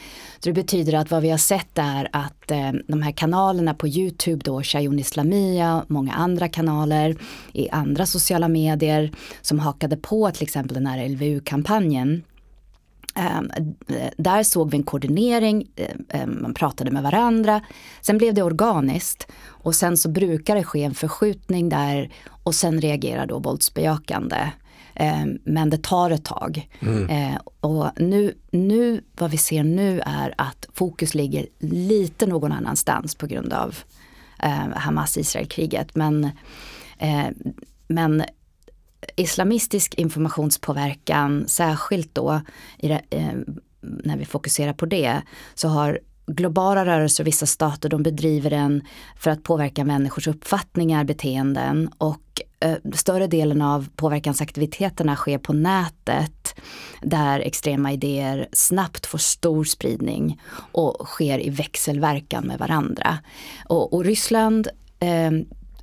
Så 0.42 0.49
det 0.49 0.52
betyder 0.52 0.94
att 0.94 1.11
vad 1.11 1.22
vi 1.22 1.30
har 1.30 1.38
sett 1.38 1.78
är 1.78 2.08
att 2.12 2.50
eh, 2.50 2.72
de 2.88 3.02
här 3.02 3.12
kanalerna 3.12 3.75
på 3.75 3.88
Youtube 3.88 4.42
då, 4.44 4.62
Shayun 4.62 4.99
Islamia, 4.99 5.84
många 5.88 6.12
andra 6.12 6.49
kanaler 6.49 7.16
i 7.52 7.68
andra 7.70 8.06
sociala 8.06 8.49
medier 8.49 9.12
som 9.42 9.58
hakade 9.58 9.96
på 9.96 10.30
till 10.30 10.42
exempel 10.42 10.75
den 10.75 10.87
här 10.87 11.08
LVU-kampanjen 11.08 12.22
ehm, 13.14 13.50
eh, 13.88 14.11
där 14.16 14.42
såg 14.42 14.70
vi 14.70 14.76
en 14.76 14.82
koordinering, 14.82 15.66
eh, 15.76 16.20
eh, 16.20 16.26
man 16.26 16.54
pratade 16.54 16.90
med 16.90 17.02
varandra. 17.02 17.61
Sen 18.00 18.18
blev 18.18 18.34
det 18.34 18.42
organiskt 18.42 19.26
och 19.46 19.75
sen 19.75 19.96
så 19.96 20.08
brukar 20.08 20.56
det 20.56 20.64
ske 20.64 20.82
en 20.82 20.94
förskjutning 20.94 21.68
där 21.68 22.12
och 22.42 22.54
sen 22.54 22.80
reagerar 22.80 23.26
då 23.26 23.38
våldsbejakande. 23.38 24.50
Ehm, 24.94 25.38
men 25.44 25.70
det 25.70 25.82
tar 25.82 26.11
ett 26.11 26.25
tag. 26.25 26.68
Mm. 26.80 27.38
Och 27.61 27.90
nu, 27.96 28.34
nu, 28.50 29.04
vad 29.12 29.30
vi 29.30 29.37
ser 29.37 29.62
nu 29.62 30.00
är 30.06 30.34
att 30.38 30.68
fokus 30.72 31.14
ligger 31.14 31.46
lite 31.58 32.26
någon 32.26 32.52
annanstans 32.52 33.14
på 33.14 33.26
grund 33.26 33.52
av 33.52 33.76
Hamas-Israel-kriget. 34.75 35.94
Men, 35.94 36.30
men 37.87 38.25
islamistisk 39.16 39.94
informationspåverkan, 39.94 41.44
särskilt 41.49 42.14
då 42.14 42.40
det, 42.80 43.00
eh, 43.11 43.32
när 43.80 44.16
vi 44.16 44.25
fokuserar 44.25 44.72
på 44.72 44.87
det, 44.87 45.22
så 45.54 45.68
har 45.68 46.00
globala 46.26 46.86
rörelser 46.86 47.24
och 47.24 47.26
vissa 47.26 47.46
stater 47.46 47.88
de 47.88 48.02
bedriver 48.02 48.50
den 48.50 48.82
för 49.16 49.30
att 49.30 49.42
påverka 49.42 49.84
människors 49.84 50.28
uppfattningar, 50.28 51.04
beteenden 51.04 51.90
och 51.98 52.40
eh, 52.60 52.76
större 52.94 53.26
delen 53.26 53.62
av 53.62 53.88
påverkansaktiviteterna 53.96 55.16
sker 55.16 55.38
på 55.38 55.52
nätet 55.52 56.54
där 57.00 57.40
extrema 57.40 57.92
idéer 57.92 58.48
snabbt 58.52 59.06
får 59.06 59.18
stor 59.18 59.64
spridning 59.64 60.40
och 60.72 61.06
sker 61.06 61.46
i 61.46 61.50
växelverkan 61.50 62.44
med 62.46 62.58
varandra. 62.58 63.18
Och, 63.64 63.92
och 63.92 64.04
Ryssland 64.04 64.68
eh, 65.00 65.26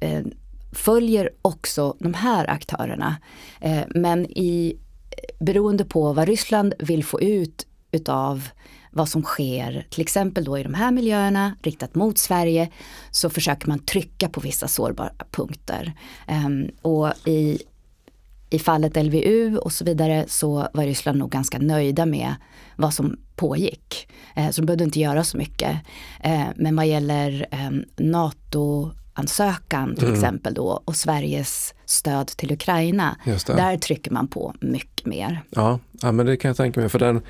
eh 0.02 0.24
följer 0.72 1.30
också 1.42 1.96
de 2.00 2.14
här 2.14 2.50
aktörerna. 2.50 3.16
Eh, 3.62 3.82
men 3.90 4.26
i, 4.26 4.78
eh, 5.12 5.46
beroende 5.46 5.86
på 5.86 6.14
vad 6.14 6.28
Ryssland 6.28 6.74
vill 6.80 7.04
få 7.04 7.22
ut 7.22 7.68
utav 7.92 8.50
vad 8.92 9.10
som 9.10 9.24
sker, 9.24 9.86
till 9.90 10.02
exempel 10.02 10.44
då 10.44 10.58
i 10.58 10.64
de 10.64 10.74
här 10.74 10.92
miljöerna 10.92 11.56
riktat 11.62 11.96
mot 11.96 12.18
Sverige, 12.18 12.70
så 13.12 13.30
försöker 13.30 13.68
man 13.68 13.80
trycka 13.80 14.30
på 14.30 14.42
vissa 14.42 14.68
sårbara 14.68 15.12
punkter. 15.32 15.94
Um, 16.28 16.70
och 16.82 17.28
i, 17.28 17.60
i 18.50 18.60
fallet 18.60 19.06
LVU 19.06 19.58
och 19.58 19.72
så 19.72 19.86
vidare 19.86 20.26
så 20.28 20.68
var 20.74 20.84
Ryssland 20.84 21.18
nog 21.18 21.32
ganska 21.32 21.60
nöjda 21.60 22.06
med 22.06 22.36
vad 22.76 22.94
som 22.94 23.18
pågick. 23.36 24.10
Uh, 24.38 24.50
så 24.50 24.62
de 24.62 24.66
behövde 24.66 24.84
inte 24.84 25.00
göra 25.00 25.24
så 25.24 25.38
mycket. 25.38 25.72
Uh, 26.26 26.48
men 26.56 26.76
vad 26.76 26.88
gäller 26.88 27.46
NATO 27.98 28.92
ansökan 29.14 29.96
till 29.96 30.08
mm. 30.08 30.16
exempel 30.16 30.54
då 30.54 30.82
och 30.86 30.96
Sveriges 30.96 31.74
stöd 31.86 32.28
till 32.28 32.52
Ukraina. 32.52 33.18
Där 33.48 33.78
trycker 33.78 34.12
man 34.12 34.28
på 34.28 34.56
mycket 34.62 35.06
mer. 35.06 35.44
Ja, 35.50 35.80
ja 36.02 36.12
men 36.12 36.26
det 36.26 36.38
kan 36.38 36.50
jag 36.50 36.58
tänka 36.58 36.80
mig. 36.80 36.90
För 36.90 37.00
den 37.00 37.22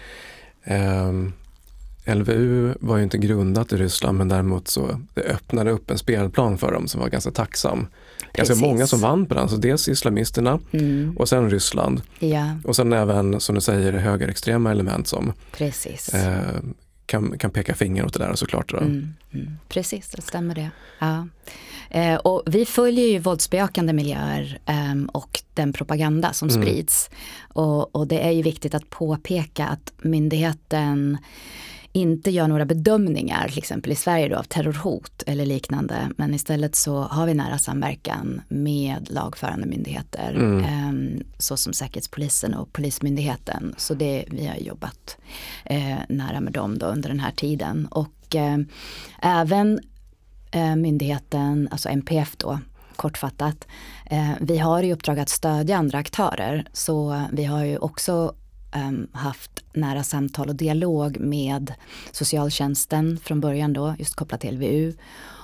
LVU 2.16 2.74
var 2.80 2.98
ju 2.98 3.04
inte 3.04 3.18
grundat 3.18 3.74
i 3.74 3.78
Ryssland 3.78 4.18
men 4.18 4.28
däremot 4.28 4.68
så 4.68 5.02
det 5.14 5.22
öppnade 5.22 5.72
upp 5.72 5.92
en 5.92 5.98
spelplan 5.98 6.58
för 6.58 6.72
dem 6.72 6.88
som 6.88 7.02
var 7.02 7.10
ganska 7.10 7.32
tacksam. 7.32 7.88
Ganska 8.34 8.56
många 8.56 8.88
som 8.88 9.00
vann 9.00 9.26
på 9.26 9.34
den, 9.34 9.50
så 9.50 9.56
dels 9.56 9.88
islamisterna 9.88 10.60
mm. 10.72 11.18
och 11.18 11.30
sen 11.30 11.50
Ryssland. 11.50 12.02
Ja. 12.20 12.58
Och 12.64 12.76
sen 12.76 12.94
även 12.94 13.40
som 13.40 13.56
du 13.56 13.62
säger 13.62 13.94
högerextrema 13.94 14.72
element 14.72 15.08
som 15.08 15.34
Precis. 15.52 16.14
Eh, 16.14 16.60
kan, 17.06 17.38
kan 17.38 17.52
peka 17.52 17.76
finger 17.76 18.06
åt 18.06 18.14
det 18.14 18.20
där 18.20 18.36
såklart. 18.36 18.72
Då. 18.72 18.78
Mm, 18.78 19.14
mm. 19.34 19.58
Precis, 19.70 20.10
det 20.10 20.22
stämmer 20.22 20.56
det. 20.56 20.70
Ja. 21.00 21.28
Eh, 21.90 22.16
och 22.16 22.44
vi 22.46 22.66
följer 22.66 23.08
ju 23.08 23.20
våldsbejakande 23.20 23.94
miljöer 23.94 24.60
eh, 24.66 25.12
och 25.14 25.42
den 25.54 25.74
propaganda 25.74 26.34
som 26.34 26.50
mm. 26.50 26.62
sprids. 26.62 27.10
Och, 27.42 27.96
och, 27.96 28.08
det 28.08 28.20
är 28.20 28.32
ju 28.32 28.42
viktigt 28.42 28.74
att 28.74 28.90
påpeka 28.90 29.68
att 29.68 29.94
myndigheten 29.98 31.18
inte 31.92 32.32
gör 32.32 32.48
några 32.48 32.66
bedömningar, 32.66 33.48
till 33.48 33.58
exempel 33.58 33.92
i 33.92 33.96
Sverige 33.96 34.30
då, 34.30 34.36
av 34.36 34.44
terrorhot 34.44 35.24
eller 35.26 35.46
liknande. 35.46 36.12
Men 36.18 36.34
istället 36.34 36.76
så 36.76 37.02
har 37.02 37.26
vi 37.26 37.34
nära 37.34 37.58
samverkan 37.58 38.42
med 38.50 39.08
lagförande 39.12 39.68
myndigheter. 39.68 40.34
Mm. 40.36 40.64
Eh, 40.64 41.26
såsom 41.38 41.74
Säkerhetspolisen 41.74 42.54
och 42.54 42.74
Polismyndigheten. 42.74 43.76
Så 43.78 43.94
det, 43.94 44.26
vi 44.28 44.48
har 44.48 44.56
jobbat 44.56 45.18
eh, 45.66 45.98
nära 46.10 46.42
med 46.42 46.54
dem 46.54 46.78
då 46.78 46.86
under 46.86 47.10
den 47.10 47.20
här 47.20 47.32
tiden. 47.32 47.88
Och 47.92 48.36
eh, 48.36 48.58
även 49.22 49.80
eh, 50.52 50.76
myndigheten, 50.76 51.68
alltså 51.72 51.90
MPF 51.90 52.36
då, 52.38 52.60
kortfattat. 52.96 53.68
Vi 54.40 54.58
har 54.58 54.84
i 54.84 54.94
uppdrag 54.94 55.20
att 55.20 55.30
stödja 55.30 55.78
andra 55.78 55.98
aktörer. 55.98 56.68
Så 56.74 57.24
vi 57.32 57.46
har 57.46 57.66
ju 57.66 57.78
också 57.78 58.34
haft 59.12 59.64
nära 59.74 60.04
samtal 60.04 60.50
och 60.50 60.56
dialog 60.56 61.20
med 61.20 61.74
socialtjänsten 62.12 63.20
från 63.24 63.40
början 63.40 63.74
då, 63.74 63.96
just 64.00 64.16
kopplat 64.16 64.42
till 64.42 64.56
LVU. 64.56 64.94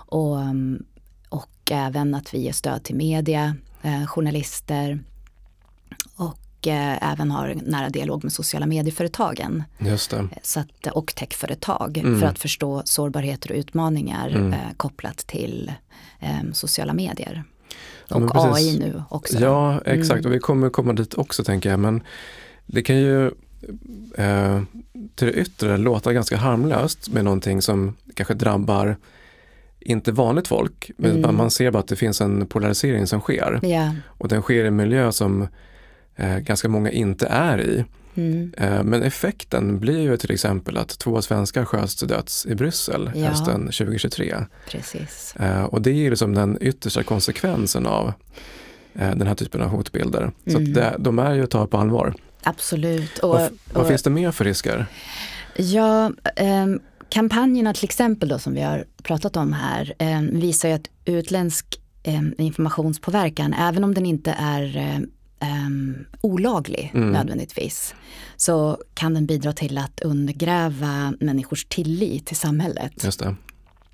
Och, 0.08 0.36
um, 0.38 0.86
och 1.30 1.72
även 1.72 2.16
att 2.16 2.34
vi 2.34 2.40
ger 2.40 2.52
stöd 2.52 2.84
till 2.84 2.96
media, 2.96 3.56
eh, 3.82 4.06
journalister 4.08 5.00
och 6.16 6.68
eh, 6.68 7.12
även 7.12 7.32
har 7.32 7.56
nära 7.66 7.90
dialog 7.90 8.24
med 8.24 8.34
sociala 8.34 8.66
medieföretagen. 8.66 9.64
Just 9.80 10.10
det. 10.12 10.28
Så 10.44 10.60
att, 10.60 10.88
och 10.88 11.16
techföretag 11.16 11.98
Mm. 11.98 12.20
för 12.20 12.28
att 12.28 12.40
förstå 12.40 12.82
sårbarheter 12.86 13.52
och 13.52 13.58
utmaningar 13.58 14.30
Mm. 14.30 14.54
eh, 14.54 14.60
kopplat 14.78 15.18
till 15.18 15.72
eh, 16.20 16.52
sociala 16.54 16.94
medier. 16.94 17.44
Ja, 18.08 18.16
och. 18.16 18.56
AI 18.56 18.80
nu 18.80 19.04
också. 19.10 19.40
Ja, 19.40 19.82
exakt. 19.86 20.20
Mm. 20.20 20.26
Och 20.26 20.34
vi 20.34 20.40
kommer 20.40 20.70
komma 20.70 20.94
dit 20.94 21.14
också 21.14 21.44
tänker 21.44 21.70
jag. 21.70 21.80
Men 21.80 22.04
det 22.66 22.82
kan 22.82 22.96
ju 22.98 23.26
eh, 24.18 24.62
till 25.16 25.28
det 25.28 25.34
yttre 25.34 25.78
låta 25.78 26.14
ganska 26.14 26.38
harmlöst 26.38 27.10
med 27.10 27.24
någonting 27.24 27.62
som 27.62 27.96
kanske 28.14 28.34
drabbar 28.34 28.98
inte 29.80 30.12
vanligt 30.12 30.48
folk. 30.48 30.92
Men 30.98 31.12
Mm. 31.18 31.36
man 31.36 31.52
ser 31.52 31.72
bara 31.72 31.80
att 31.80 31.88
det 31.88 31.96
finns 31.96 32.22
en 32.22 32.48
polarisering 32.48 33.08
som 33.08 33.20
sker. 33.22 33.60
Ja. 33.64 33.92
Och 34.08 34.28
den 34.28 34.42
sker 34.42 34.64
i 34.64 34.68
en 34.68 34.76
miljö 34.76 35.12
som 35.12 35.48
eh, 36.16 36.38
ganska 36.38 36.70
många 36.70 36.92
inte 36.92 37.28
är 37.28 37.62
i. 37.62 37.86
Mm. 38.16 38.54
Eh, 38.58 38.84
men 38.84 39.04
effekten 39.04 39.80
blir 39.80 40.00
ju 40.02 40.18
till 40.18 40.32
exempel 40.32 40.78
att 40.78 40.90
två 41.00 41.22
svenskar 41.22 41.66
sköts 41.66 41.96
till 41.96 42.08
döds 42.08 42.46
i 42.46 42.56
Bryssel 42.56 43.12
Ja. 43.16 43.26
hösten 43.28 43.66
2023. 43.72 44.36
Precis. 44.70 45.36
Eh, 45.40 45.64
och 45.64 45.82
det 45.82 45.90
är 45.90 45.94
ju 45.94 46.10
liksom 46.10 46.34
den 46.34 46.58
yttersta 46.62 47.04
konsekvensen 47.04 47.86
av 47.88 48.14
eh, 48.96 49.16
den 49.16 49.28
här 49.28 49.36
typen 49.36 49.62
av 49.62 49.70
hotbilder. 49.70 50.32
Så 50.48 50.58
Mm. 50.58 50.74
det, 50.74 50.96
de 51.00 51.20
är 51.20 51.34
ju 51.34 51.44
att 51.44 51.50
ta 51.52 51.68
på 51.68 51.78
allvar. 51.78 52.14
Absolut. 52.46 53.18
Och, 53.20 53.30
vad, 53.30 53.50
vad 53.74 53.82
och- 53.84 53.88
finns 53.88 54.04
det 54.04 54.10
mer 54.10 54.32
för 54.32 54.46
risker? 54.46 54.86
Ja, 55.58 56.12
ehm, 56.36 56.80
kampanjerna 57.10 57.74
till 57.74 57.86
exempel 57.86 58.30
då 58.30 58.40
som 58.40 58.54
vi 58.54 58.62
har 58.62 58.86
pratat 59.04 59.38
om 59.38 59.54
här 59.54 59.94
ehm, 59.98 60.40
visar 60.40 60.70
ju 60.70 60.76
att 60.76 60.90
utländsk 61.06 61.66
ehm, 62.04 62.34
informationspåverkan, 62.38 63.54
även 63.54 63.84
om 63.84 63.94
den 63.94 64.06
inte 64.06 64.32
är 64.40 64.78
ehm, 64.78 65.10
ehm, 65.40 66.06
olaglig 66.22 66.92
Mm. 66.96 67.10
nödvändigtvis, 67.12 67.96
så 68.38 68.78
kan 68.94 69.14
den 69.14 69.26
bidra 69.26 69.54
till 69.54 69.78
att 69.78 70.00
undergräva 70.00 71.14
människors 71.20 71.66
tillit 71.66 72.26
till 72.26 72.38
samhället. 72.38 73.04
Just 73.04 73.20
det. 73.20 73.36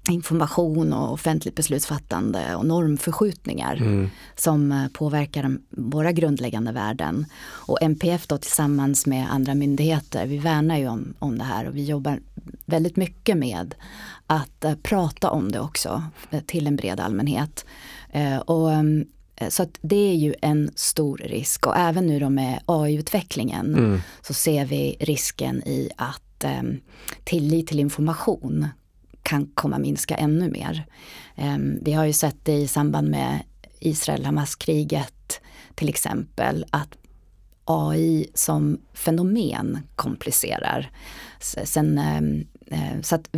Information 0.09 0.93
och 0.93 1.13
offentligt 1.13 1.55
beslutsfattande 1.55 2.55
och 2.55 2.65
normförskjutningar 2.65 3.75
Mm. 3.75 4.09
som 4.35 4.71
eh, 4.71 4.87
påverkar 4.87 5.57
våra 5.69 6.11
grundläggande 6.11 6.71
värden. 6.71 7.25
Och 7.43 7.77
MPF 7.81 8.27
då 8.27 8.37
tillsammans 8.37 9.05
med 9.05 9.33
andra 9.33 9.55
myndigheter, 9.55 10.25
vi 10.27 10.37
värnar 10.37 10.77
ju 10.77 10.87
om, 10.87 11.13
om 11.19 11.37
det 11.37 11.43
här 11.43 11.67
och 11.67 11.75
vi 11.77 11.85
jobbar 11.85 12.19
väldigt 12.65 12.95
mycket 12.95 13.37
med 13.37 13.75
att 14.27 14.63
eh, 14.63 14.75
prata 14.83 15.29
om 15.29 15.51
det 15.51 15.59
också 15.59 16.03
eh, 16.31 16.41
till 16.41 16.67
en 16.67 16.75
bred 16.75 16.99
allmänhet. 16.99 17.65
Eh, 18.11 18.37
och, 18.37 18.71
eh, 18.71 18.83
så 19.49 19.63
att 19.63 19.77
det 19.81 20.09
är 20.11 20.15
ju 20.15 20.33
en 20.41 20.71
stor 20.75 21.17
risk 21.17 21.67
och 21.67 21.77
även 21.77 22.07
nu 22.07 22.19
då 22.19 22.29
med 22.29 22.59
AI-utvecklingen 22.65 23.75
Mm. 23.75 23.99
så 24.21 24.33
ser 24.33 24.65
vi 24.65 24.97
risken 24.99 25.63
i 25.63 25.89
att 25.95 26.21
tillit 27.23 27.67
till 27.67 27.79
information 27.79 28.67
kan 29.23 29.45
komma 29.53 29.77
minska 29.79 30.15
ännu 30.15 30.49
mer. 30.51 30.85
Ehm, 31.35 31.79
vi 31.81 31.93
har 31.93 32.05
ju 32.05 32.13
sett 32.13 32.37
det 32.45 32.53
i 32.53 32.67
samband 32.67 33.09
med 33.09 33.39
Israel-Hamas-kriget 33.79 35.41
till 35.75 35.89
exempel 35.89 36.65
att 36.69 36.97
AI 37.65 38.27
som 38.33 38.77
fenomen 38.93 39.79
komplicerar. 39.95 40.91
Sen, 41.39 41.97
ehm, 41.97 42.45
eh, 42.67 43.01
så 43.01 43.15
att 43.15 43.29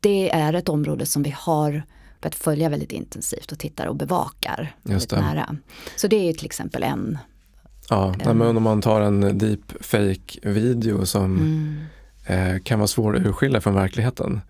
det 0.00 0.30
är 0.30 0.52
ett 0.52 0.68
område 0.68 1.06
som 1.06 1.22
vi 1.22 1.34
har 1.38 1.82
börjat 2.20 2.34
följa 2.34 2.68
väldigt 2.68 2.92
intensivt 2.92 3.52
och 3.52 3.58
tittar 3.58 3.86
och 3.86 3.96
bevakar 3.96 4.74
Just 4.82 4.90
väldigt 4.92 5.10
det. 5.10 5.20
nära. 5.20 5.56
Så 5.96 6.06
det 6.08 6.16
är 6.16 6.24
ju 6.26 6.32
till 6.32 6.46
exempel 6.46 6.82
en. 6.82 7.18
Ja, 7.90 8.14
nej, 8.24 8.34
men 8.34 8.56
om 8.56 8.62
man 8.62 8.82
tar 8.82 9.00
en 9.00 9.38
deepfake-video 9.38 11.06
som 11.06 11.36
Mm. 11.36 12.54
eh, 12.54 12.62
kan 12.62 12.78
vara 12.78 12.86
svår 12.86 13.16
att 13.16 13.22
urskilja 13.26 13.60
från 13.60 13.74
verkligheten. 13.74 14.40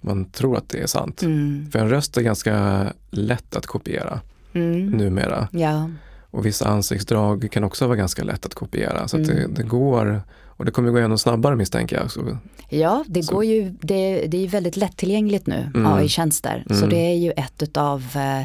Man 0.00 0.24
tror 0.24 0.56
att 0.56 0.68
det 0.68 0.78
är 0.82 0.86
sant. 0.86 1.22
Mm. 1.22 1.68
För 1.72 1.78
en 1.78 1.88
röst 1.90 2.16
är 2.16 2.22
ganska 2.22 2.84
lätt 3.10 3.56
att 3.56 3.66
kopiera 3.66 4.20
Mm. 4.52 4.86
numera. 4.86 5.48
Ja, 5.52 5.90
Och 6.32 6.46
vissa 6.46 6.68
ansiktsdrag 6.68 7.48
kan 7.52 7.64
också 7.64 7.86
vara 7.86 7.96
ganska 7.96 8.24
lätt 8.24 8.46
att 8.46 8.54
kopiera. 8.54 9.08
Så 9.08 9.16
att 9.20 9.26
det, 9.26 9.32
Mm. 9.32 9.54
det 9.54 9.62
går, 9.62 10.22
och 10.46 10.64
det 10.64 10.70
kommer 10.70 10.90
gå 10.90 10.98
ännu 10.98 11.18
snabbare 11.18 11.56
misstänker 11.56 11.96
jag. 11.96 12.10
Så, 12.10 12.38
Ja, 12.68 13.04
det 13.08 13.22
Så- 13.22 13.34
går 13.34 13.44
ju, 13.44 13.70
det, 13.80 14.26
det 14.26 14.36
är 14.36 14.40
ju 14.40 14.46
väldigt 14.46 14.76
lättillgängligt 14.76 15.46
nu, 15.46 15.70
Mm. 15.74 15.86
AI-tjänster. 15.92 16.64
Så 16.68 16.74
Mm. 16.74 16.88
det 16.88 16.96
är 16.96 17.14
ju 17.16 17.30
ett 17.30 17.62
utav 17.62 18.04
eh, 18.14 18.40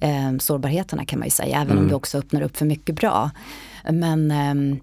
eh, 0.00 0.38
sårbarheterna 0.38 1.04
kan 1.04 1.18
man 1.18 1.26
ju 1.26 1.30
säga, 1.30 1.56
även 1.56 1.70
om 1.72 1.76
Mm. 1.78 1.88
det 1.88 1.94
också 1.94 2.18
öppnar 2.18 2.42
upp 2.42 2.56
för 2.56 2.66
mycket 2.66 2.94
bra. 2.94 3.30
Men 3.90 4.30
ehm, 4.30 4.80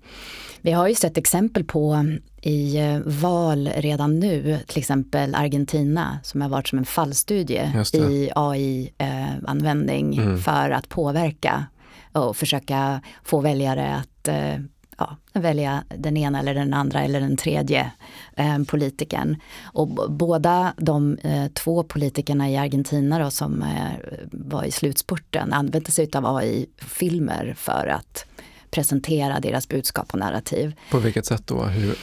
vi 0.62 0.72
har 0.72 0.88
ju 0.88 0.96
sett 0.96 1.18
exempel 1.18 1.64
på 1.64 2.06
i 2.48 2.78
eh, 2.78 3.00
val 3.06 3.70
redan 3.78 4.20
nu, 4.20 4.60
till 4.68 4.78
exempel 4.80 5.36
Argentina 5.36 6.20
som 6.24 6.42
har 6.42 6.50
varit 6.50 6.68
som 6.68 6.80
en 6.80 6.86
fallstudie 6.86 7.86
i 7.94 8.30
AI-användning 8.36 10.18
Mm. 10.20 10.38
för 10.38 10.70
att 10.70 10.90
påverka 10.90 11.66
och 12.12 12.38
försöka 12.38 13.02
få 13.24 13.40
väljare 13.42 13.96
att 13.96 14.28
eh, 14.28 14.56
ja, 14.98 15.18
välja 15.34 15.84
den 15.98 16.18
ena 16.18 16.40
eller 16.40 16.54
den 16.54 16.74
andra 16.74 17.02
eller 17.02 17.20
den 17.20 17.38
tredje 17.38 17.92
eh, 18.36 18.64
politikern. 18.64 19.36
Och 19.64 19.88
båda 20.12 20.74
de 20.78 21.18
eh, 21.24 21.48
två 21.48 21.84
politikerna 21.84 22.50
i 22.50 22.58
Argentina 22.58 23.20
då, 23.20 23.32
som 23.32 23.62
eh, 23.64 24.18
var 24.32 24.64
i 24.64 24.72
slutspurten 24.72 25.54
använde 25.54 25.92
sig 25.92 26.10
av 26.14 26.26
AI-filmer 26.38 27.54
för 27.58 27.88
att 27.88 28.26
presentera 28.72 29.40
deras 29.40 29.68
budskap 29.70 30.14
och 30.14 30.20
narrativ. 30.20 30.76
på 30.92 31.00
vilket 31.00 31.26
sätt 31.26 31.48
då? 31.48 31.64
Hur, 31.64 31.96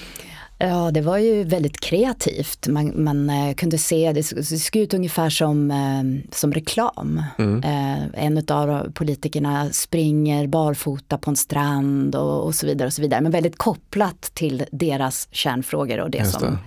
Ja, 0.64 0.90
det 0.90 1.01
var 1.01 1.18
ju 1.18 1.44
väldigt 1.44 1.81
kreativt. 1.81 2.66
Man, 2.68 3.05
man 3.05 3.31
eh, 3.31 3.55
kunde 3.55 3.79
se, 3.79 4.12
det, 4.12 4.31
det 4.31 4.44
såg 4.44 4.77
ut 4.77 4.94
ungefär 4.94 5.31
som, 5.31 5.70
eh, 5.70 6.35
som 6.35 6.53
reklam. 6.53 7.22
mm, 7.38 7.62
Eh, 7.62 8.25
en 8.25 8.44
av 8.48 8.92
politikerna 8.92 9.70
springer 9.70 10.46
barfota 10.46 11.18
på 11.18 11.31
en 11.31 11.37
strand 11.37 12.14
och, 12.14 12.44
och 12.44 12.55
så 12.55 12.66
vidare. 12.66 12.87
och 12.87 12.92
så 12.92 13.03
vidare. 13.03 13.20
Men 13.20 13.33
väldigt 13.33 13.59
kopplat 13.59 14.22
till 14.35 14.64
deras 14.72 15.29
kärnfrågor 15.31 16.01
och 16.01 16.11
det 16.11 16.18
Just 16.18 16.33
som... 16.33 16.59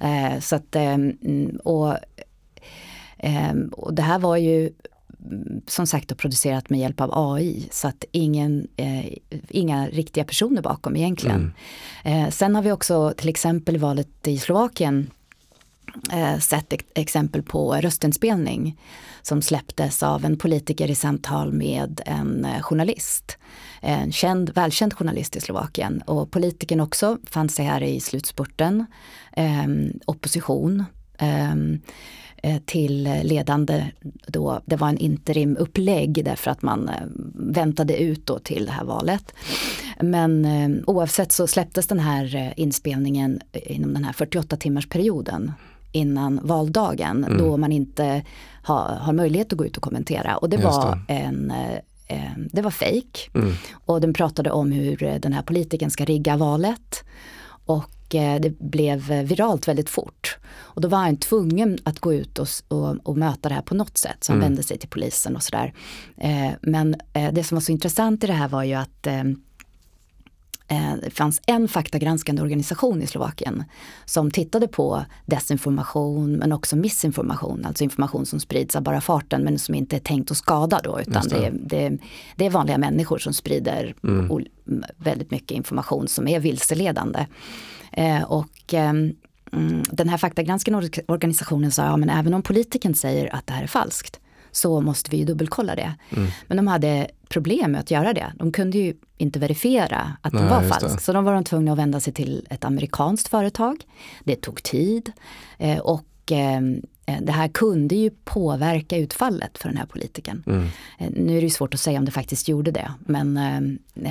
Eh, 0.00 0.40
så 0.40 0.56
att, 0.56 0.76
mm, 0.76 1.58
och, 1.64 1.94
och 3.72 3.94
det 3.94 4.02
här 4.02 4.18
var 4.18 4.36
ju 4.36 4.70
som 5.66 5.86
sagt 5.86 6.08
då 6.08 6.14
producerat 6.14 6.70
med 6.70 6.80
hjälp 6.80 7.00
av 7.00 7.10
AI 7.14 7.68
så 7.70 7.88
att 7.88 8.04
ingen, 8.12 8.68
eh, 8.76 9.06
inga 9.48 9.86
riktiga 9.88 10.24
personer 10.24 10.62
bakom 10.62 10.96
egentligen. 10.96 11.52
mm, 12.04 12.24
Eh, 12.24 12.30
sen 12.30 12.54
har 12.54 12.62
vi 12.62 12.72
också 12.72 13.12
till 13.16 13.28
exempel 13.28 13.78
valet 13.78 14.28
i 14.28 14.38
Slovakien 14.38 15.10
eh, 16.12 16.38
sett 16.38 16.72
ex- 16.72 16.84
exempel 16.94 17.42
på 17.42 17.74
röstinspelning 17.74 18.78
som 19.22 19.42
släpptes 19.42 20.02
av 20.02 20.24
en 20.24 20.36
politiker 20.38 20.90
i 20.90 20.94
samtal 20.94 21.52
med 21.52 22.00
en 22.06 22.44
eh, 22.44 22.62
journalist. 22.62 23.38
En 23.80 24.12
känd, 24.12 24.50
välkänd 24.50 24.94
journalist 24.94 25.36
i 25.36 25.40
Slovakien 25.40 26.02
och 26.02 26.30
politikern 26.30 26.80
också 26.80 27.18
fann 27.26 27.48
sig 27.48 27.64
här 27.64 27.82
i 27.82 28.00
slutspurten. 28.00 28.86
Eh, 29.32 29.66
opposition. 30.06 30.84
Eh, 32.44 32.58
till 32.64 33.20
ledande 33.22 33.84
då, 34.26 34.60
det 34.64 34.76
var 34.76 34.88
en 34.88 34.98
interimupplägg 34.98 36.24
därför 36.24 36.50
att 36.50 36.62
man 36.62 36.88
eh, 36.88 36.94
väntade 37.34 37.96
ut 38.02 38.26
då 38.26 38.38
till 38.38 38.66
det 38.66 38.72
här 38.72 38.84
valet. 38.84 39.34
Men 40.00 40.44
eh, 40.44 40.82
oavsett 40.86 41.32
så 41.32 41.46
släpptes 41.46 41.86
den 41.86 42.00
här 42.00 42.52
inspelningen 42.56 43.40
inom 43.52 43.94
den 43.94 44.04
här 44.04 44.12
48 44.12 44.56
timmars 44.56 44.88
perioden 44.88 45.52
innan 45.92 46.40
valdagen 46.42 47.24
Mm. 47.24 47.38
då 47.38 47.56
man 47.56 47.72
inte 47.72 48.22
har, 48.62 48.88
har 49.00 49.12
möjlighet 49.12 49.52
att 49.52 49.58
gå 49.58 49.66
ut 49.66 49.76
och 49.76 49.82
kommentera. 49.82 50.36
Och 50.36 50.48
det 50.48 50.56
Just 50.56 50.66
var 50.66 50.98
en 51.08 51.50
eh, 51.50 51.78
eh, 52.06 52.32
det 52.52 52.62
var 52.62 52.70
fake 52.70 53.30
mm, 53.34 53.52
och 53.86 54.00
den 54.00 54.12
pratade 54.12 54.50
om 54.50 54.72
hur 54.72 55.18
den 55.22 55.32
här 55.32 55.42
politiken 55.42 55.90
ska 55.90 56.04
rigga 56.04 56.36
valet. 56.36 57.04
Och 57.66 57.90
det 58.18 58.58
blev 58.58 59.12
eh, 59.12 59.22
viralt 59.22 59.68
väldigt 59.68 59.90
fort. 59.90 60.36
Och 60.54 60.80
då 60.80 60.88
var 60.88 60.98
han 60.98 61.16
tvungen 61.16 61.78
att 61.84 61.98
gå 61.98 62.14
ut 62.14 62.38
och, 62.38 62.48
och, 62.68 62.96
och 63.02 63.16
möta 63.18 63.48
det 63.48 63.54
här 63.54 63.62
på 63.62 63.74
något 63.74 63.98
sätt. 63.98 64.24
Så 64.24 64.32
han 64.32 64.38
Mm. 64.38 64.48
vände 64.50 64.62
sig 64.62 64.78
till 64.78 64.88
polisen 64.88 65.36
och 65.36 65.42
sådär. 65.42 65.72
Eh, 66.16 66.50
men 66.62 66.94
eh, 67.12 67.32
det 67.32 67.44
som 67.44 67.56
var 67.56 67.60
så 67.60 67.72
intressant 67.72 68.24
i 68.24 68.26
det 68.26 68.32
här 68.32 68.48
var 68.48 68.62
ju 68.64 68.74
att 68.74 69.06
eh, 69.06 69.20
eh, 70.68 70.94
det 71.02 71.10
fanns 71.10 71.40
en 71.46 71.68
faktagranskande 71.68 72.42
organisation 72.42 73.02
i 73.02 73.06
Slovakien 73.06 73.64
som 74.04 74.30
tittade 74.30 74.68
på 74.68 75.04
desinformation 75.26 76.32
men 76.32 76.52
också 76.52 76.76
missinformation, 76.76 77.64
alltså 77.64 77.84
information 77.84 78.26
som 78.26 78.40
sprids 78.40 78.76
av 78.76 78.82
bara 78.82 79.00
farten 79.00 79.42
men 79.42 79.58
som 79.58 79.74
inte 79.74 79.96
är 79.96 80.00
tänkt 80.00 80.30
att 80.30 80.36
skada 80.36 80.80
då 80.84 81.00
utan 81.00 81.28
det. 81.28 81.36
det. 81.38 81.46
är, 81.46 81.90
det, 81.90 81.98
det 82.36 82.46
är 82.46 82.50
vanliga 82.50 82.78
människor 82.78 83.18
som 83.18 83.32
sprider 83.32 83.94
Mm. 84.04 84.44
väldigt 84.96 85.30
mycket 85.30 85.50
information 85.56 86.08
som 86.08 86.28
är 86.28 86.40
vilseledande. 86.40 87.26
Eh, 87.92 88.22
och 88.22 88.74
ehm, 88.74 89.12
mm, 89.52 89.82
den 89.90 90.08
här 90.08 90.16
faktagranskande 90.18 90.78
org- 90.78 91.04
organisationen 91.08 91.70
sa, 91.72 91.84
ja 91.84 91.96
men 91.96 92.10
även 92.10 92.34
om 92.34 92.42
politikern 92.42 92.94
säger 92.94 93.34
att 93.34 93.46
det 93.46 93.52
här 93.52 93.62
är 93.62 93.66
falskt 93.66 94.20
så 94.50 94.80
måste 94.80 95.10
vi 95.10 95.16
ju 95.16 95.24
dubbelkolla 95.24 95.74
det. 95.74 95.94
mm, 96.16 96.28
Men 96.46 96.56
de 96.56 96.66
hade 96.66 97.06
problem 97.28 97.72
med 97.72 97.80
att 97.80 97.90
göra 97.90 98.12
det. 98.12 98.32
De 98.38 98.52
kunde 98.52 98.78
ju 98.78 98.94
inte 99.18 99.38
verifiera 99.38 100.16
att 100.22 100.32
den 100.32 100.40
Nej, 100.42 100.50
var 100.50 100.62
just 100.62 100.74
falsk. 100.80 101.00
Så 101.00 101.12
då 101.12 101.20
var 101.20 101.34
de 101.34 101.44
tvungna 101.44 101.72
att 101.72 101.78
vända 101.78 102.00
sig 102.00 102.12
till 102.12 102.46
ett 102.50 102.64
amerikanskt 102.64 103.28
företag. 103.28 103.84
Det 104.24 104.36
tog 104.36 104.62
tid 104.62 105.12
eh, 105.58 105.78
och 105.78 106.32
eh, 106.32 106.60
det 107.20 107.32
här 107.32 107.48
kunde 107.48 107.94
ju 107.94 108.10
påverka 108.24 108.96
utfallet 108.96 109.58
för 109.58 109.68
den 109.68 109.78
här 109.78 109.86
politikern. 109.86 110.42
Mm. 110.46 110.66
Eh, 110.98 111.10
Nu 111.10 111.32
är 111.36 111.40
det 111.40 111.46
ju 111.46 111.50
svårt 111.50 111.74
att 111.74 111.80
säga 111.80 111.98
om 111.98 112.04
det 112.04 112.10
faktiskt 112.10 112.48
gjorde 112.48 112.70
det, 112.70 112.92
men 112.98 113.36
eh, 113.36 113.56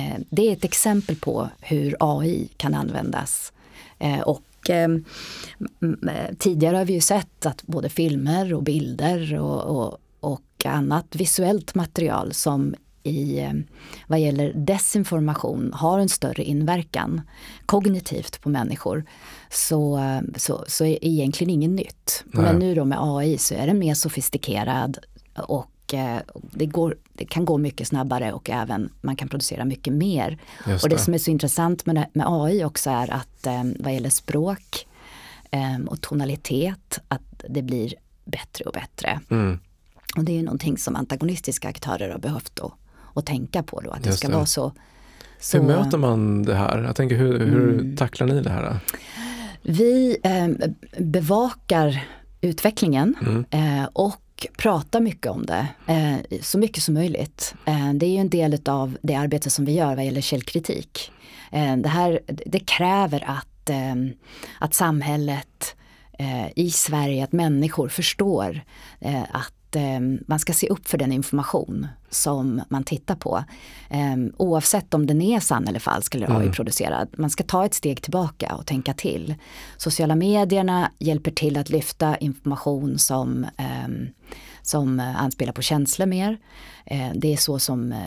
eh, 0.06 0.18
det 0.30 0.48
är 0.48 0.52
ett 0.52 0.64
exempel 0.64 1.16
på 1.16 1.48
hur 1.60 1.96
AI 2.00 2.48
kan 2.56 2.74
användas. 2.74 3.52
Eh, 4.02 4.20
Och 4.20 4.70
eh, 4.70 4.88
tidigare 6.38 6.76
har 6.76 6.84
vi 6.84 6.92
ju 6.92 7.00
sett 7.00 7.46
att 7.46 7.62
både 7.62 7.88
filmer 7.88 8.54
och 8.54 8.62
bilder 8.62 9.38
och, 9.38 9.62
och, 9.62 9.98
och 10.20 10.66
annat 10.66 11.16
visuellt 11.16 11.74
material 11.74 12.32
som 12.32 12.74
i 13.02 13.40
eh, 13.40 13.52
vad 14.06 14.20
gäller 14.20 14.52
desinformation 14.52 15.72
har 15.74 15.98
en 15.98 16.08
större 16.08 16.44
inverkan 16.44 17.20
kognitivt 17.66 18.40
på 18.40 18.48
människor 18.48 19.04
så, 19.50 20.00
så, 20.36 20.64
så 20.66 20.84
är 20.84 21.04
egentligen 21.04 21.50
inget 21.50 21.70
nytt. 21.70 22.24
Nej. 22.26 22.44
Men 22.44 22.58
nu 22.58 22.74
då 22.74 22.84
med 22.84 22.98
AI 23.00 23.38
så 23.38 23.54
är 23.54 23.66
den 23.66 23.78
mer 23.78 23.94
sofistikerad 23.94 24.98
och 25.34 25.70
det, 26.50 26.66
går, 26.66 26.96
det 27.12 27.24
kan 27.24 27.44
gå 27.44 27.58
mycket 27.58 27.88
snabbare 27.88 28.32
och 28.32 28.50
även 28.50 28.88
man 29.00 29.16
kan 29.16 29.28
producera 29.28 29.64
mycket 29.64 29.92
mer. 29.92 30.38
Just 30.66 30.84
och 30.84 30.90
det, 30.90 30.96
det. 30.96 31.02
som 31.02 31.14
är 31.14 31.18
så 31.18 31.30
intressant 31.30 31.86
med, 31.86 32.06
med 32.12 32.26
AI 32.28 32.64
också 32.64 32.90
är 32.90 33.10
att 33.12 33.46
eh, 33.46 33.62
vad 33.78 33.94
gäller 33.94 34.10
språk 34.10 34.86
eh, 35.50 35.84
och 35.86 36.00
tonalitet 36.00 36.98
att 37.08 37.44
det 37.48 37.62
blir 37.62 37.94
bättre 38.24 38.64
och 38.64 38.72
bättre. 38.72 39.20
Mm. 39.30 39.58
Och 40.16 40.24
det 40.24 40.32
är 40.32 40.36
ju 40.36 40.42
någonting 40.42 40.78
som 40.78 40.96
antagonistiska 40.96 41.68
aktörer 41.68 42.10
har 42.10 42.18
behövt 42.18 42.52
då, 42.56 42.74
att 43.14 43.26
tänka 43.26 43.62
på 43.62 43.80
då, 43.80 43.90
att 43.90 44.02
det 44.02 44.08
Just 44.08 44.18
ska 44.18 44.28
det. 44.28 44.34
vara 44.34 44.46
så. 44.46 44.72
så 45.40 45.58
Hur 45.58 45.64
möter 45.66 45.98
man 45.98 46.42
det 46.42 46.54
här? 46.54 46.78
Jag 46.82 46.96
tänker, 46.96 47.16
hur, 47.16 47.38
hur 47.38 47.72
Mm. 47.80 47.96
tacklar 47.96 48.26
ni 48.26 48.40
det 48.42 48.50
här? 48.50 48.78
Vi 49.62 50.16
eh, 50.22 50.48
bevakar 51.04 52.04
utvecklingen 52.40 53.14
Mm. 53.20 53.44
eh, 53.50 53.88
och 53.92 54.21
prata 54.56 55.00
mycket 55.00 55.32
om 55.32 55.46
det, 55.46 55.66
eh, 55.86 56.38
så 56.40 56.58
mycket 56.58 56.82
som 56.82 56.94
möjligt. 56.94 57.54
Eh, 57.64 57.92
det 57.92 58.06
är 58.06 58.10
ju 58.10 58.18
en 58.18 58.28
del 58.28 58.58
av 58.66 58.96
det 59.02 59.14
arbete 59.14 59.50
som 59.50 59.64
vi 59.64 59.72
gör 59.72 59.96
vad 59.96 60.04
gäller 60.04 60.20
källkritik. 60.20 61.12
Eh, 61.52 61.76
det, 61.76 61.88
här, 61.88 62.20
det 62.26 62.60
kräver 62.60 63.24
att, 63.26 63.70
eh, 63.70 63.94
att 64.58 64.74
samhället 64.74 65.76
eh, 66.18 66.46
i 66.56 66.70
Sverige, 66.70 67.24
att 67.24 67.32
människor 67.32 67.88
förstår 67.88 68.60
eh, 69.00 69.24
att 69.72 69.76
eh, 69.76 70.00
man 70.26 70.38
ska 70.38 70.52
se 70.52 70.68
upp 70.68 70.88
för 70.88 70.98
den 70.98 71.12
information 71.12 71.86
som 72.10 72.62
man 72.68 72.84
tittar 72.84 73.14
på. 73.14 73.44
Eh, 73.90 74.16
oavsett 74.36 74.94
om 74.94 75.06
den 75.06 75.22
är 75.22 75.40
sann 75.40 75.68
eller 75.68 75.80
falsk 75.80 76.14
eller 76.14 76.40
AI-producerad. 76.40 77.08
Man 77.16 77.30
ska 77.30 77.44
ta 77.44 77.64
ett 77.64 77.74
steg 77.74 78.02
tillbaka 78.02 78.54
och 78.54 78.66
tänka 78.66 78.94
till. 78.94 79.34
Sociala 79.76 80.14
medierna 80.14 80.90
hjälper 80.98 81.30
till 81.30 81.56
att 81.56 81.70
lyfta 81.70 82.16
information 82.16 82.98
som, 82.98 83.46
eh, 83.56 83.88
som 84.62 85.00
anspelar 85.00 85.52
på 85.52 85.62
känslor 85.62 86.06
mer. 86.06 86.38
Eh, 86.86 87.10
det 87.14 87.32
är 87.32 87.36
så 87.36 87.58
som 87.58 87.92
eh, 87.92 87.98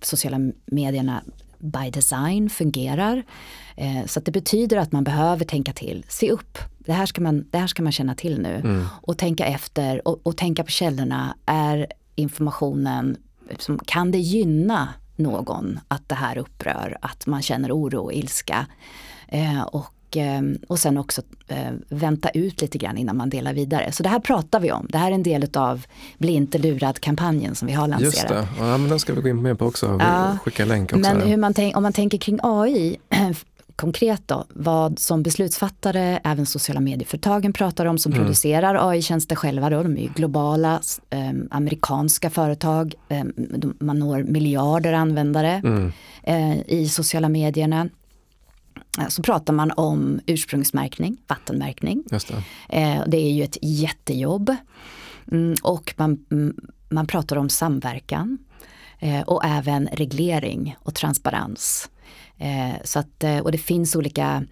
sociala 0.00 0.38
medierna 0.66 1.22
by 1.58 1.90
design 1.90 2.50
fungerar. 2.50 3.22
Eh, 3.76 4.06
så 4.06 4.20
det 4.20 4.32
betyder 4.32 4.76
att 4.76 4.92
man 4.92 5.04
behöver 5.04 5.44
tänka 5.44 5.72
till, 5.72 6.04
se 6.08 6.30
upp. 6.30 6.58
Det 6.86 6.92
här 6.92 7.06
ska 7.06 7.20
man, 7.20 7.44
det 7.50 7.58
här 7.58 7.66
ska 7.66 7.82
man 7.82 7.92
känna 7.92 8.14
till 8.14 8.40
nu. 8.40 8.84
Och 9.02 9.18
tänka 9.18 9.46
efter 9.46 10.08
och, 10.08 10.20
och 10.22 10.36
tänka 10.36 10.64
på 10.64 10.70
källorna. 10.70 11.36
Är 11.46 11.86
informationen, 12.14 13.16
som, 13.58 13.78
kan 13.78 14.10
det 14.10 14.18
gynna 14.18 14.88
någon 15.16 15.80
att 15.88 16.08
det 16.08 16.14
här 16.14 16.38
upprör? 16.38 16.98
Att 17.00 17.26
man 17.26 17.42
känner 17.42 17.72
oro 17.72 18.00
och 18.00 18.12
ilska? 18.12 18.66
Eh, 19.28 19.62
och, 19.62 20.16
eh, 20.16 20.42
och 20.68 20.78
sen 20.78 20.98
också 20.98 21.22
eh, 21.48 21.72
vänta 21.88 22.28
ut 22.28 22.60
lite 22.60 22.78
grann 22.78 22.98
innan 22.98 23.16
man 23.16 23.30
delar 23.30 23.52
vidare. 23.52 23.92
Så 23.92 24.02
det 24.02 24.08
här 24.08 24.20
pratar 24.20 24.60
vi 24.60 24.72
om. 24.72 24.86
Det 24.90 24.98
här 24.98 25.10
är 25.10 25.14
en 25.14 25.22
del 25.22 25.48
av 25.54 25.86
Bli 26.18 26.32
inte 26.32 26.58
lurad-kampanjen 26.58 27.54
som 27.54 27.68
vi 27.68 27.74
har 27.74 27.88
lanserat. 27.88 28.14
Just 28.14 28.28
det, 28.28 28.48
ja, 28.58 28.78
men 28.78 28.88
den 28.88 29.00
ska 29.00 29.14
vi 29.14 29.20
gå 29.20 29.28
in 29.28 29.42
mer 29.42 29.54
på 29.54 29.66
också. 29.66 29.96
Ja, 30.00 30.38
Skicka 30.44 30.64
länk 30.64 30.92
också. 30.92 31.14
Men 31.14 31.40
man 31.40 31.54
tänk, 31.54 31.76
om 31.76 31.82
man 31.82 31.92
tänker 31.92 32.18
kring 32.18 32.38
AI 32.42 32.96
konkret 33.76 34.22
då, 34.28 34.44
vad 34.48 34.98
som 34.98 35.22
beslutsfattare, 35.22 36.20
även 36.24 36.46
sociala 36.46 36.80
medieföretagen 36.80 37.52
pratar 37.52 37.86
om 37.86 37.98
som 37.98 38.12
Mm. 38.12 38.24
producerar 38.24 38.90
AI-tjänster 38.90 39.36
själva 39.36 39.70
då, 39.70 39.82
de 39.82 39.96
är 39.96 40.02
ju 40.02 40.08
globala, 40.08 40.80
eh, 41.10 41.30
amerikanska 41.50 42.30
företag, 42.30 42.94
eh, 43.08 43.24
de, 43.36 43.76
man 43.80 43.98
når 43.98 44.22
miljarder 44.22 44.92
användare 44.92 45.62
Mm. 45.64 45.92
eh, 46.22 46.58
i 46.66 46.88
sociala 46.88 47.28
medierna. 47.28 47.88
Så 49.08 49.22
pratar 49.22 49.52
man 49.52 49.70
om 49.76 50.20
ursprungsmärkning, 50.26 51.16
vattenmärkning. 51.28 52.02
Det. 52.10 52.32
Eh, 52.68 53.02
det 53.06 53.16
är 53.16 53.30
ju 53.32 53.42
ett 53.44 53.58
jättejobb. 53.62 54.56
Mm, 55.32 55.54
och 55.62 55.94
man, 55.96 56.24
mm, 56.30 56.56
man 56.88 57.06
pratar 57.06 57.36
om 57.36 57.48
samverkan 57.48 58.38
eh, 58.98 59.20
och 59.20 59.44
även 59.44 59.88
reglering 59.92 60.76
och 60.82 60.94
transparens. 60.94 61.88
Eh, 62.38 62.74
så 62.84 62.98
att, 62.98 63.24
eh, 63.24 63.38
och 63.38 63.52
det 63.52 63.58
finns 63.58 63.96
olika 63.96 64.44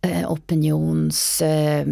eh, 0.00 0.32
opinions 0.32 1.42
eh, 1.42 1.86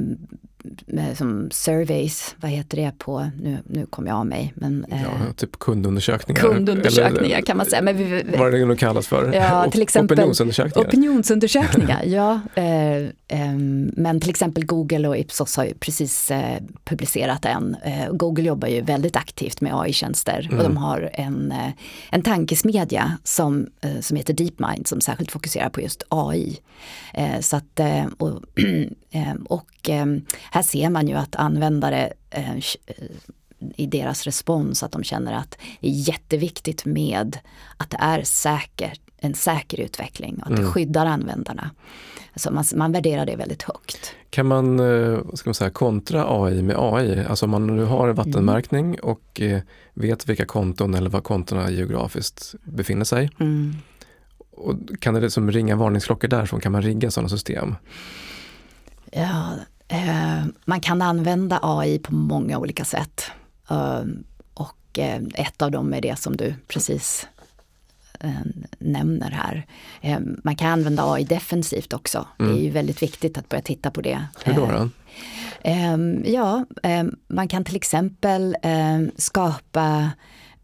som 1.14 1.48
surveys, 1.50 2.34
vad 2.40 2.50
heter 2.50 2.76
det 2.76 2.92
på, 2.98 3.30
nu, 3.40 3.58
nu 3.66 3.86
kommer 3.86 4.08
jag 4.08 4.16
av 4.18 4.26
mig, 4.26 4.52
men 4.56 4.84
eh, 4.84 5.02
Ja, 5.02 5.32
typ 5.36 5.58
kundundersökningar. 5.58 6.40
kundundersökningar 6.40 7.36
Eller, 7.36 7.46
kan 7.46 7.56
man 7.56 7.66
säga. 7.66 7.82
Men 7.82 7.96
vi, 7.96 8.24
Vad 8.38 8.52
det 8.52 8.64
nu 8.64 8.76
kallas 8.76 9.06
för? 9.06 9.32
Ja, 9.32 9.70
till 9.72 9.82
exempel 9.82 10.18
Opinionsundersökningar. 10.18 10.88
Opinionsundersökningar, 10.88 12.02
ja. 12.06 12.40
Eh, 12.54 13.08
ehm, 13.28 13.90
men 13.96 14.20
till 14.20 14.30
exempel 14.30 14.66
Google 14.66 15.08
och 15.08 15.16
Ipsos 15.16 15.56
har 15.56 15.64
ju 15.64 15.74
precis 15.74 16.30
eh, 16.30 16.58
publicerat 16.84 17.44
en. 17.44 17.76
Eh, 17.84 18.12
Google 18.12 18.44
jobbar 18.44 18.68
ju 18.68 18.80
väldigt 18.80 19.16
aktivt 19.16 19.60
med 19.60 19.74
AI-tjänster 19.74 20.48
och 20.52 20.62
de 20.62 20.76
har 20.76 21.10
en, 21.12 21.52
eh, 21.52 21.70
en 22.10 22.22
tankesmedja 22.22 23.18
som, 23.24 23.66
eh, 23.80 24.00
som 24.00 24.16
heter 24.16 24.34
DeepMind 24.34 24.86
som 24.86 25.00
särskilt 25.00 25.32
fokuserar 25.32 25.68
på 25.68 25.80
just 25.80 26.02
AI. 26.08 26.58
Eh, 27.14 27.40
så 27.40 27.56
att, 27.56 27.80
eh, 27.80 28.04
och 28.18 28.42
eh, 29.10 29.34
och 29.48 29.88
eh, 29.88 30.06
här 30.50 30.62
ser 30.62 30.90
man 30.90 31.08
ju 31.08 31.14
att 31.14 31.36
användare 31.36 32.12
eh, 32.30 32.56
i 33.76 33.86
deras 33.86 34.24
respons 34.24 34.82
att 34.82 34.92
de 34.92 35.02
känner 35.02 35.32
att 35.32 35.58
det 35.80 35.88
är 35.88 35.92
jätteviktigt 35.92 36.84
med 36.84 37.38
att 37.76 37.90
det 37.90 37.98
är 38.00 38.22
säkert, 38.22 39.00
en 39.20 39.34
säker 39.34 39.80
utveckling 39.80 40.38
och 40.40 40.50
att 40.50 40.56
det 40.56 40.64
skyddar 40.64 41.06
användarna. 41.06 41.70
Så 42.36 42.50
man, 42.50 42.64
man 42.74 42.92
värderar 42.92 43.26
det 43.26 43.36
väldigt 43.36 43.62
högt. 43.62 44.14
Kan 44.30 44.46
man, 44.46 44.80
eh, 44.80 45.18
ska 45.34 45.48
man 45.50 45.54
säga, 45.54 45.70
kontra 45.70 46.24
AI 46.28 46.62
med 46.62 46.76
AI? 46.78 47.24
Alltså 47.24 47.46
om 47.46 47.50
man 47.50 47.66
nu 47.66 47.84
har 47.84 48.08
en 48.08 48.14
vattenmärkning 48.14 49.00
och 49.00 49.40
eh, 49.40 49.60
vet 49.94 50.28
vilka 50.28 50.46
konton 50.46 50.94
eller 50.94 51.10
var 51.10 51.20
kontona 51.20 51.70
geografiskt 51.70 52.54
befinner 52.64 53.04
sig. 53.04 53.30
Mm. 53.40 53.76
Och 54.50 54.74
kan 55.00 55.14
det 55.14 55.20
liksom 55.20 55.50
ringa 55.50 55.76
varningsklockor 55.76 56.28
därifrån? 56.28 56.60
Kan 56.60 56.72
man 56.72 56.82
rigga 56.82 57.10
sådana 57.10 57.28
system? 57.28 57.74
Ja, 59.12 59.20
eh, 59.20 59.58
man 60.64 60.80
kan 60.80 61.02
använda 61.02 61.58
AI 61.62 61.98
på 61.98 62.14
många 62.14 62.58
olika 62.58 62.84
sätt. 62.84 63.30
Eh, 63.70 64.02
och 64.54 64.98
eh, 64.98 65.22
ett 65.34 65.62
av 65.62 65.70
dem 65.70 65.94
är 65.94 66.00
det 66.00 66.18
som 66.18 66.36
du 66.36 66.54
precis 66.68 67.26
eh, 68.20 68.30
nämner 68.78 69.30
här. 69.30 69.66
Eh, 70.00 70.18
man 70.44 70.56
kan 70.56 70.70
använda 70.70 71.12
AI 71.12 71.24
defensivt 71.24 71.92
också. 71.92 72.26
Det 72.38 72.44
är 72.44 72.62
ju 72.62 72.70
väldigt 72.70 73.02
viktigt 73.02 73.38
att 73.38 73.48
börja 73.48 73.62
titta 73.62 73.90
på 73.90 74.00
det. 74.00 74.24
Hur 74.44 74.54
då? 74.54 74.64
Eh, 74.64 74.72
då? 74.80 74.88
Ehm, 75.62 76.24
ja, 76.26 76.64
ehm, 76.82 77.16
man 77.28 77.48
kan 77.48 77.64
till 77.64 77.76
exempel 77.76 78.56
ehm, 78.62 79.10
skapa 79.16 80.10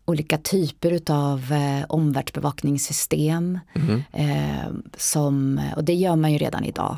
olika 0.04 0.38
typer 0.38 0.90
utav 0.90 1.52
eh, 1.52 1.84
omvärldsbevakningssystem. 1.88 3.58
ehm, 4.12 4.82
som, 4.96 5.60
och 5.76 5.84
det 5.84 5.94
gör 5.94 6.16
man 6.16 6.32
ju 6.32 6.38
redan 6.38 6.64
idag. 6.64 6.96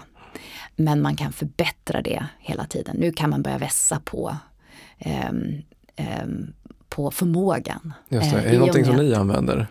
Men 0.77 1.03
man 1.03 1.17
kan 1.17 1.33
förbättra 1.33 2.03
det 2.03 2.27
hela 2.39 2.65
tiden. 2.65 2.97
Nu 2.99 3.13
kan 3.13 3.31
man 3.31 3.43
börja 3.43 3.59
vässa 3.59 4.01
på, 4.05 4.37
ehm, 4.99 5.45
ehm, 5.97 6.53
på 6.89 7.11
förmågan. 7.11 7.93
Just 8.09 8.31
det. 8.33 8.37
Eh, 8.39 8.47
Är 8.47 8.53
det 8.53 8.59
någonting 8.59 8.85
som 8.85 8.97
ni 8.97 9.15
använder? 9.15 9.67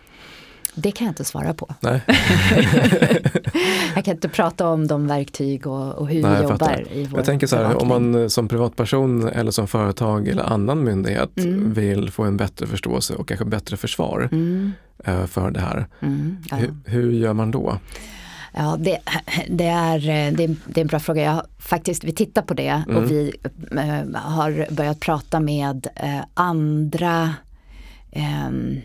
Det 0.78 0.90
kan 0.92 1.04
jag 1.04 1.10
inte 1.10 1.24
svara 1.24 1.54
på. 1.54 1.74
Jag 3.94 4.04
kan 4.04 4.14
inte 4.14 4.28
prata 4.28 4.68
om 4.68 4.86
de 4.86 5.06
verktyg 5.06 5.66
och, 5.66 5.92
och 5.94 6.08
hur 6.08 6.22
Nej, 6.22 6.36
vi 6.36 6.42
jobbar 6.42 6.84
i 6.92 7.04
vår 7.06 7.18
jag 7.18 7.26
tänker 7.26 7.46
så 7.46 7.56
här, 7.56 7.64
om 7.64 7.70
bevakning. 7.88 8.12
man 8.12 8.22
eh, 8.22 8.28
som 8.28 8.48
privatperson 8.48 9.28
eller 9.28 9.50
som 9.50 9.68
företag 9.68 10.28
eller 10.28 10.42
annan 10.42 10.84
myndighet 10.84 11.30
Mm. 11.38 11.72
vill 11.72 12.10
få 12.10 12.22
en 12.24 12.36
bättre 12.36 12.66
förståelse 12.66 13.14
och 13.14 13.28
kanske 13.28 13.44
bättre 13.44 13.76
försvar 13.76 14.28
Mm, 14.32 14.72
eh, 15.04 15.26
för 15.26 15.50
det 15.50 15.60
här. 15.60 15.86
mm, 16.00 16.36
ja. 16.50 16.56
Hur, 16.56 16.74
hur 16.84 17.12
gör 17.12 17.32
man 17.32 17.50
då? 17.50 17.78
Ja, 18.58 18.76
det, 18.80 18.98
det, 19.48 19.64
är, 19.66 19.96
eh, 19.98 20.32
det, 20.36 20.44
är, 20.44 20.56
det 20.66 20.80
är 20.80 20.82
en 20.82 20.86
bra 20.86 20.98
fråga. 20.98 21.22
Jag 21.22 21.42
faktiskt, 21.58 22.04
vi 22.04 22.12
tittar 22.12 22.42
på 22.42 22.54
det 22.54 22.68
Mm. 22.88 22.96
och 22.96 23.10
vi 23.10 23.32
eh, 23.72 24.20
har 24.20 24.72
börjat 24.74 25.00
prata 25.00 25.40
med 25.40 25.86
eh, 25.94 26.20
andra 26.34 27.34
ehm, 28.12 28.80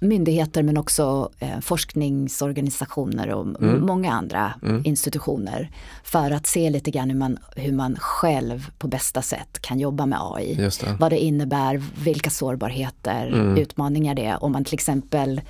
myndigheter 0.00 0.62
men 0.62 0.76
också 0.76 1.30
forskningsorganisationer 1.60 3.28
och 3.30 3.62
Mm. 3.62 3.86
många 3.86 4.12
andra 4.12 4.52
Mm. 4.62 4.82
institutioner 4.84 5.70
för 6.04 6.30
att 6.30 6.46
se 6.46 6.70
lite 6.70 6.90
grann 6.90 7.10
hur 7.10 7.16
man, 7.18 7.38
hur 7.56 7.72
man 7.72 7.96
själv 8.00 8.70
på 8.78 8.88
bästa 8.88 9.22
sätt 9.22 9.58
kan 9.60 9.80
jobba 9.80 10.06
med 10.06 10.18
AI. 10.22 10.54
Det. 10.54 10.96
Vad 11.00 11.12
det 11.12 11.18
innebär, 11.18 11.82
vilka 12.04 12.30
sårbarheter, 12.30 13.26
Mm. 13.26 13.56
utmaningar 13.56 14.14
det 14.14 14.24
är 14.24 14.44
om 14.44 14.52
man 14.52 14.64
till 14.64 14.74
exempel 14.74 15.40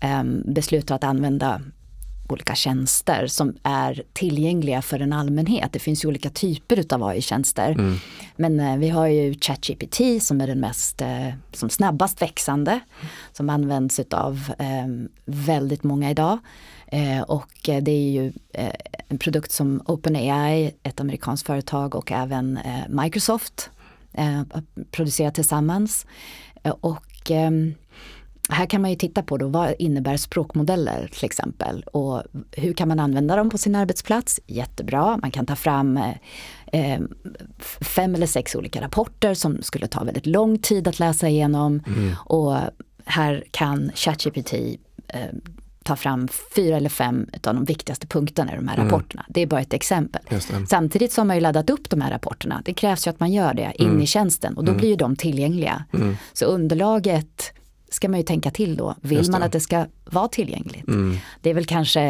em, 0.00 0.42
beslutar 0.46 0.94
att 0.94 1.04
använda 1.04 1.60
olika 2.28 2.54
tjänster 2.54 3.26
som 3.26 3.56
är 3.62 4.02
tillgängliga 4.12 4.82
för 4.82 5.00
en 5.00 5.12
allmänhet. 5.12 5.72
Det 5.72 5.78
finns 5.78 6.04
ju 6.04 6.08
olika 6.08 6.30
typer 6.30 6.78
utav 6.78 7.04
AI-tjänster. 7.04 7.70
Mm. 7.70 7.96
Men 8.36 8.60
eh, 8.60 8.76
vi 8.76 8.88
har 8.88 9.06
ju 9.06 9.34
ChatGPT 9.40 10.22
som 10.22 10.40
är 10.40 10.46
den 10.46 10.60
mest, 10.60 11.00
eh, 11.00 11.28
som 11.52 11.70
snabbast 11.70 12.22
växande. 12.22 12.80
Som 13.32 13.50
används 13.50 14.00
utav 14.00 14.52
eh, 14.58 14.86
väldigt 15.24 15.82
många 15.82 16.10
idag. 16.10 16.38
Eh, 16.86 17.20
och 17.20 17.52
det 17.62 17.92
är 17.92 18.10
ju 18.10 18.32
en 19.08 19.18
produkt 19.18 19.52
som 19.52 19.82
OpenAI, 19.86 20.74
ett 20.82 21.00
amerikanskt 21.00 21.46
företag 21.46 21.94
och 21.94 22.12
även 22.12 22.58
Microsoft 22.88 23.70
producerar 24.90 25.30
tillsammans. 25.30 26.06
Och 26.80 27.30
ehm, 27.30 27.74
här 28.52 28.66
kan 28.66 28.80
man 28.82 28.90
ju 28.90 28.96
titta 28.96 29.22
på 29.22 29.36
då, 29.38 29.48
vad 29.48 29.74
innebär 29.78 30.16
språkmodeller 30.16 31.10
till 31.12 31.24
exempel 31.24 31.82
och 31.82 32.22
hur 32.52 32.72
kan 32.72 32.88
man 32.88 33.00
använda 33.00 33.36
dem 33.36 33.50
på 33.50 33.58
sin 33.58 33.74
arbetsplats? 33.74 34.40
Jättebra, 34.46 35.16
man 35.22 35.30
kan 35.30 35.46
ta 35.46 35.56
fram 35.56 35.96
eh, 35.96 36.14
eh, 36.72 37.00
fem 37.80 38.14
eller 38.14 38.26
sex 38.26 38.54
olika 38.54 38.80
rapporter 38.80 39.34
som 39.34 39.62
skulle 39.62 39.86
ta 39.86 40.04
väldigt 40.04 40.26
lång 40.26 40.58
tid 40.58 40.88
att 40.88 40.98
läsa 40.98 41.28
igenom 41.28 41.82
Mm. 41.86 42.14
och 42.24 42.56
här 43.04 43.44
kan 43.50 43.90
ChatGPT 43.94 44.52
eh, 45.08 45.20
ta 45.84 45.96
fram 45.96 46.28
fyra 46.54 46.76
eller 46.76 46.88
fem 46.88 47.26
av 47.46 47.54
de 47.54 47.64
viktigaste 47.64 48.06
punkterna 48.06 48.52
i 48.52 48.56
de 48.56 48.68
här 48.68 48.76
Mm. 48.76 48.88
rapporterna. 48.88 49.24
Det 49.28 49.40
är 49.40 49.46
bara 49.46 49.60
ett 49.60 49.72
exempel. 49.74 50.22
Samtidigt 50.68 51.12
så 51.12 51.20
har 51.20 51.26
man 51.26 51.36
ju 51.36 51.40
laddat 51.42 51.70
upp 51.70 51.90
de 51.90 52.00
här 52.00 52.10
rapporterna. 52.10 52.62
Det 52.64 52.74
krävs 52.74 53.06
ju 53.06 53.10
att 53.10 53.20
man 53.20 53.32
gör 53.32 53.54
det 53.54 53.72
in 53.74 53.88
Mm. 53.88 54.02
i 54.02 54.06
tjänsten 54.06 54.56
och 54.56 54.64
då 54.64 54.70
Mm. 54.72 54.80
blir 54.80 54.88
ju 54.90 54.96
de 54.96 55.16
tillgängliga. 55.16 55.84
Mm. 55.94 56.16
Så 56.32 56.44
underlaget 56.44 57.52
ska 57.92 58.08
man 58.08 58.20
ju 58.20 58.24
tänka 58.24 58.50
till 58.50 58.76
då. 58.76 58.94
Vill 59.00 59.30
man 59.30 59.42
att 59.42 59.52
det 59.52 59.60
ska 59.60 59.86
vara 60.04 60.28
tillgängligt? 60.28 60.88
Mm. 60.88 61.16
Det 61.40 61.50
är 61.50 61.54
väl 61.54 61.66
kanske 61.66 62.02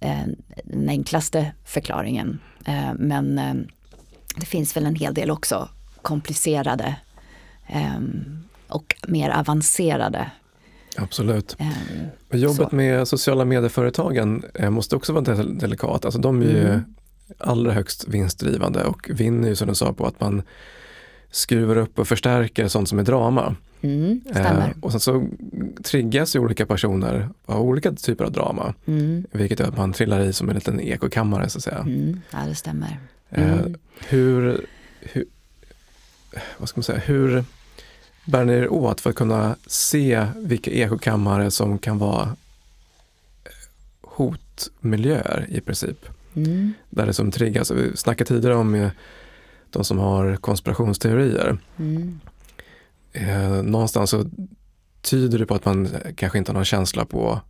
eh, 0.00 0.22
den 0.64 0.88
enklaste 0.88 1.52
förklaringen. 1.64 2.38
Eh, 2.66 2.94
men 2.98 3.38
eh, 3.38 3.54
det 4.36 4.46
finns 4.46 4.76
väl 4.76 4.86
en 4.86 4.94
hel 4.94 5.14
del 5.14 5.30
också 5.30 5.68
komplicerade 6.02 6.96
eh, 7.66 7.98
och 8.68 8.94
mer 9.08 9.30
avancerade. 9.30 10.30
Absolut. 10.96 11.56
Eh, 11.58 11.66
Men 12.28 12.40
Jobbet 12.40 12.70
Så. 12.70 12.76
med 12.76 13.08
sociala 13.08 13.44
medieföretagen 13.44 14.44
eh, 14.54 14.70
måste 14.70 14.96
också 14.96 15.12
vara 15.12 15.24
del- 15.24 15.58
delikat. 15.58 16.04
Alltså 16.04 16.20
de 16.20 16.42
är 16.42 16.46
ju 16.46 16.68
Mm. 16.68 16.84
allra 17.38 17.72
högst 17.72 18.08
vinstdrivande 18.08 18.84
och 18.84 19.10
vinner 19.14 19.48
ju 19.48 19.56
som 19.56 19.68
du 19.68 19.74
sa 19.74 19.92
på 19.92 20.06
att 20.06 20.20
man 20.20 20.42
skruvar 21.30 21.76
upp 21.76 21.98
och 21.98 22.08
förstärker 22.08 22.68
sånt 22.68 22.88
som 22.88 22.98
är 22.98 23.02
drama. 23.02 23.56
Mm. 23.84 24.20
Eh, 24.34 24.70
och 24.80 24.90
sen 24.90 25.00
så 25.00 25.28
triggas 25.82 26.36
ju 26.36 26.40
olika 26.40 26.66
personer 26.66 27.28
av 27.46 27.60
olika 27.62 27.92
typer 27.92 28.24
av 28.24 28.32
drama. 28.32 28.74
Mm, 28.86 29.26
Vilket 29.32 29.60
gör 29.60 29.68
att 29.68 29.76
man 29.76 29.92
trillar 29.92 30.20
i 30.20 30.32
som 30.32 30.48
en 30.48 30.54
liten 30.54 30.80
ekokammare 30.80 31.48
så 31.48 31.58
att 31.58 31.64
säga. 31.64 31.78
mm, 31.78 32.20
ja, 32.30 32.38
det 32.48 32.54
stämmer. 32.54 32.98
Eh, 33.30 33.52
Mm. 33.58 33.74
hur, 34.08 34.66
hur, 35.00 35.24
vad 36.58 36.68
ska 36.68 36.78
man 36.78 36.82
säga, 36.84 36.98
hur 36.98 37.44
bär 38.26 38.44
ni 38.44 38.52
er 38.52 38.72
åt 38.72 39.00
för 39.00 39.10
att 39.10 39.16
kunna 39.16 39.56
se 39.66 40.26
vilka 40.36 40.70
ekokammare 40.70 41.50
som 41.50 41.78
kan 41.78 41.98
vara 41.98 42.36
hotmiljöer 44.02 45.46
i 45.48 45.60
princip? 45.60 46.06
Mm, 46.36 46.72
Där 46.90 47.06
det 47.06 47.12
som 47.12 47.30
triggas, 47.30 47.70
vi 47.70 47.96
snackade 47.96 48.28
tidigare 48.28 48.54
om 48.56 48.74
eh, 48.74 48.90
de 49.70 49.84
som 49.84 49.98
har 49.98 50.36
konspirationsteorier. 50.36 51.58
mm, 51.78 52.20
Eh, 53.14 53.62
någonstans 53.62 54.10
så 54.10 54.24
tyder 55.02 55.38
det 55.38 55.46
på 55.46 55.54
att 55.54 55.64
man 55.64 55.88
kanske 56.16 56.38
inte 56.38 56.50
har 56.50 56.54
någon 56.54 56.64
känsla 56.64 57.04
på 57.04 57.40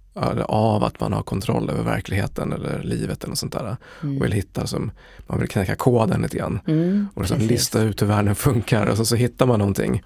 av 0.46 0.84
att 0.84 1.00
man 1.00 1.12
har 1.12 1.22
kontroll 1.22 1.70
över 1.70 1.82
verkligheten 1.82 2.52
eller 2.52 2.82
livet 2.82 3.22
eller 3.24 3.30
något 3.30 3.38
sånt 3.38 3.52
där. 3.52 3.76
mm. 4.02 4.16
Och 4.16 4.24
vill 4.24 4.32
hitta 4.32 4.66
som, 4.66 4.90
man 5.26 5.38
vill 5.40 5.48
knäcka 5.48 5.74
koden 5.74 6.22
lite 6.22 6.36
grann. 6.36 6.60
Mm, 6.66 7.08
Och 7.14 7.22
liksom 7.22 7.38
lista 7.38 7.82
ut 7.82 8.02
hur 8.02 8.06
världen 8.06 8.34
funkar 8.34 8.86
och 8.86 8.96
så, 8.96 9.04
så 9.04 9.16
hittar 9.16 9.46
man 9.46 9.58
någonting. 9.58 10.02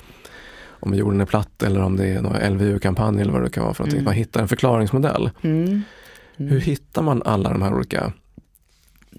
Om 0.81 0.95
jorden 0.95 1.21
är 1.21 1.25
platt 1.25 1.63
eller 1.63 1.81
om 1.83 1.97
det 1.97 2.07
är 2.07 2.23
någon 2.23 2.53
LVU-kampanj 2.53 3.21
eller 3.21 3.33
vad 3.33 3.43
det 3.43 3.51
kan 3.51 3.65
vara 3.65 3.75
för 3.75 3.83
någonting. 3.83 3.99
Mm. 3.99 4.05
Man 4.05 4.15
hittar 4.15 4.41
en 4.43 4.49
förklaringsmodell. 4.49 5.31
Mm. 5.43 5.65
Mm. 5.67 5.83
Hur 6.53 6.61
hittar 6.61 7.03
man 7.03 7.23
alla 7.23 7.53
de 7.53 7.63
här 7.63 7.75
olika 7.75 8.13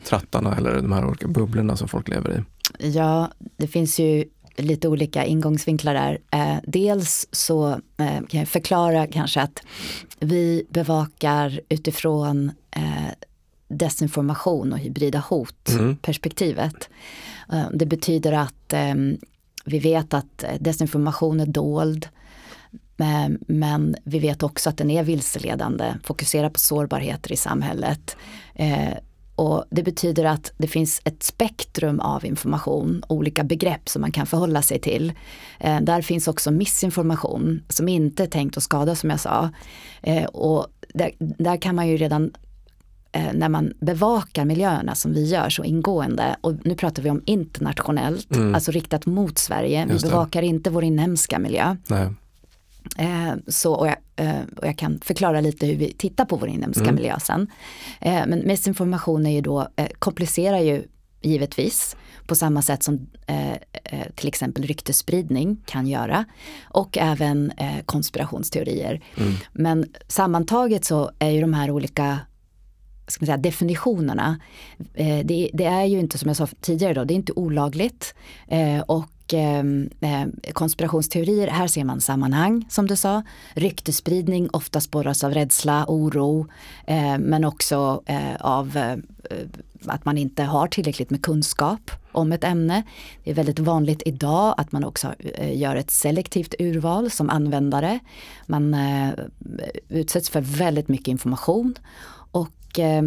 trattarna 0.03 0.57
eller 0.57 0.75
de 0.75 0.91
här 0.91 1.05
olika 1.05 1.27
bubblorna 1.27 1.75
som 1.75 1.87
folk 1.87 2.07
lever 2.07 2.37
i? 2.39 2.43
Ja, 2.87 3.31
det 3.57 3.67
finns 3.67 3.99
ju 3.99 4.23
lite 4.61 4.87
olika 4.87 5.25
ingångsvinklar 5.25 5.93
där. 5.93 6.19
Eh, 6.31 6.57
dels 6.63 7.27
så 7.31 7.69
eh, 7.97 8.19
kan 8.29 8.39
jag 8.39 8.47
förklara 8.47 9.07
kanske 9.07 9.41
att 9.41 9.63
vi 10.19 10.63
bevakar 10.69 11.61
utifrån 11.69 12.51
eh, 12.71 13.13
desinformation 13.67 14.73
och 14.73 14.79
hybrida 14.79 15.19
hot 15.19 15.69
Mm. 15.69 15.95
perspektivet. 15.97 16.89
Eh, 17.53 17.65
det 17.73 17.85
betyder 17.85 18.31
att 18.31 18.73
eh, 18.73 18.95
vi 19.65 19.79
vet 19.79 20.13
att 20.13 20.43
eh, 20.43 20.49
desinformation 20.59 21.39
är 21.39 21.45
dold. 21.45 22.07
eh, 22.99 23.29
Men 23.47 23.95
vi 24.03 24.19
vet 24.19 24.43
också 24.43 24.69
att 24.69 24.77
den 24.77 24.89
är 24.91 25.03
vilseledande, 25.03 25.93
fokuserar 26.03 26.49
på 26.49 26.59
sårbarheter 26.59 27.31
i 27.31 27.35
samhället. 27.37 28.17
Och 29.39 29.63
det 29.69 29.83
betyder 29.83 30.25
att 30.25 30.51
det 30.57 30.67
finns 30.67 31.01
ett 31.03 31.23
spektrum 31.23 31.99
av 31.99 32.25
information, 32.25 33.03
olika 33.07 33.43
begrepp 33.43 33.89
som 33.89 34.01
man 34.01 34.11
kan 34.11 34.25
förhålla 34.25 34.61
sig 34.61 34.79
till. 34.79 35.13
Eh, 35.59 35.81
där 35.81 36.01
finns 36.01 36.27
också 36.27 36.51
missinformation 36.51 37.61
som 37.69 37.87
inte 37.89 38.23
är 38.23 38.27
tänkt 38.27 38.57
att 38.57 38.63
skada 38.63 38.95
som 38.95 39.09
jag 39.09 39.19
sa. 39.19 39.49
Eh, 40.01 40.25
och 40.25 40.67
där, 40.93 41.11
där 41.19 41.57
kan 41.57 41.75
man 41.75 41.87
ju 41.87 41.97
redan 41.97 42.31
eh, 43.11 43.33
när 43.33 43.49
man 43.49 43.73
bevakar 43.81 44.45
miljöerna 44.45 44.95
som 44.95 45.13
vi 45.13 45.25
gör 45.29 45.49
så 45.49 45.63
ingående 45.63 46.35
och 46.41 46.53
nu 46.65 46.75
pratar 46.75 47.03
vi 47.03 47.09
om 47.09 47.21
internationellt, 47.25 48.35
Mm. 48.35 48.55
alltså 48.55 48.71
riktat 48.71 49.05
mot 49.05 49.37
Sverige. 49.37 49.85
Vi 49.89 49.99
bevakar 49.99 50.41
inte 50.41 50.69
vår 50.69 50.83
inhemska 50.83 51.39
miljö. 51.39 51.75
Nej. 51.87 52.09
Eh, 52.97 53.33
så, 53.47 53.73
och, 53.73 53.87
jag, 53.87 53.95
eh, 54.15 54.41
och 54.57 54.67
jag 54.67 54.77
kan 54.77 54.99
förklara 55.03 55.41
lite 55.41 55.65
hur 55.65 55.75
vi 55.75 55.93
tittar 55.93 56.25
på 56.25 56.35
vår 56.35 56.49
inhemska 56.49 56.83
Mm. 56.83 56.95
miljö 56.95 57.19
sen. 57.19 57.47
Eh, 58.01 58.23
men 58.27 58.47
missinformation 58.47 59.25
är 59.25 59.31
ju 59.31 59.41
då, 59.41 59.67
eh, 59.75 59.87
komplicerar 59.99 60.59
ju 60.59 60.83
givetvis 61.21 61.95
på 62.27 62.35
samma 62.35 62.61
sätt 62.61 62.83
som 62.83 63.09
eh, 63.27 63.51
eh, 63.51 64.07
till 64.15 64.27
exempel 64.27 64.63
ryktesspridning 64.63 65.61
kan 65.65 65.87
göra. 65.87 66.25
Och 66.63 66.97
även 66.97 67.51
konspirationsteorier. 67.85 69.03
Mm. 69.17 69.33
Men 69.53 69.85
sammantaget 70.07 70.85
så 70.85 71.11
är 71.19 71.29
ju 71.29 71.41
de 71.41 71.53
här 71.53 71.71
olika 71.71 72.19
ska 73.07 73.21
man 73.21 73.25
säga, 73.25 73.37
definitionerna, 73.37 74.39
det, 75.23 75.49
det 75.53 75.65
är 75.65 75.85
ju 75.85 75.99
inte 75.99 76.17
som 76.17 76.27
jag 76.27 76.37
sa 76.37 76.47
tidigare 76.61 76.93
då, 76.93 77.03
det 77.03 77.13
är 77.13 77.15
inte 77.15 77.33
olagligt. 77.33 78.15
Eh, 78.47 78.79
och 79.29 79.33
ehm, 79.33 79.89
eh, 80.01 80.51
konspirationsteorier, 80.53 81.47
här 81.47 81.67
ser 81.67 81.83
man 81.83 82.01
sammanhang 82.01 82.65
som 82.69 82.87
du 82.87 82.95
sa. 82.95 83.23
Ryktesspridning 83.53 84.49
ofta 84.53 84.81
spåras 84.81 85.23
av 85.23 85.33
rädsla, 85.33 85.85
oro, 85.87 86.47
eh, 86.87 87.17
men 87.17 87.45
också 87.45 88.03
eh, 88.05 88.35
av 88.39 88.77
eh, 88.77 88.97
att 89.85 90.05
man 90.05 90.17
inte 90.17 90.43
har 90.43 90.67
tillräckligt 90.67 91.09
med 91.09 91.21
kunskap 91.21 91.91
om 92.11 92.31
ett 92.31 92.43
ämne. 92.43 92.83
Det 93.23 93.31
är 93.31 93.35
väldigt 93.35 93.59
vanligt 93.59 94.01
idag 94.05 94.55
att 94.57 94.71
man 94.71 94.83
också 94.83 95.13
eh, 95.19 95.57
gör 95.59 95.75
ett 95.75 95.91
selektivt 95.91 96.55
urval 96.59 97.11
som 97.11 97.29
användare. 97.29 97.99
Man 98.45 98.73
eh, 98.73 99.09
utsätts 99.89 100.29
för 100.29 100.41
väldigt 100.41 100.87
mycket 100.87 101.07
information 101.07 101.75
och 102.69 102.79
eh, 102.79 103.03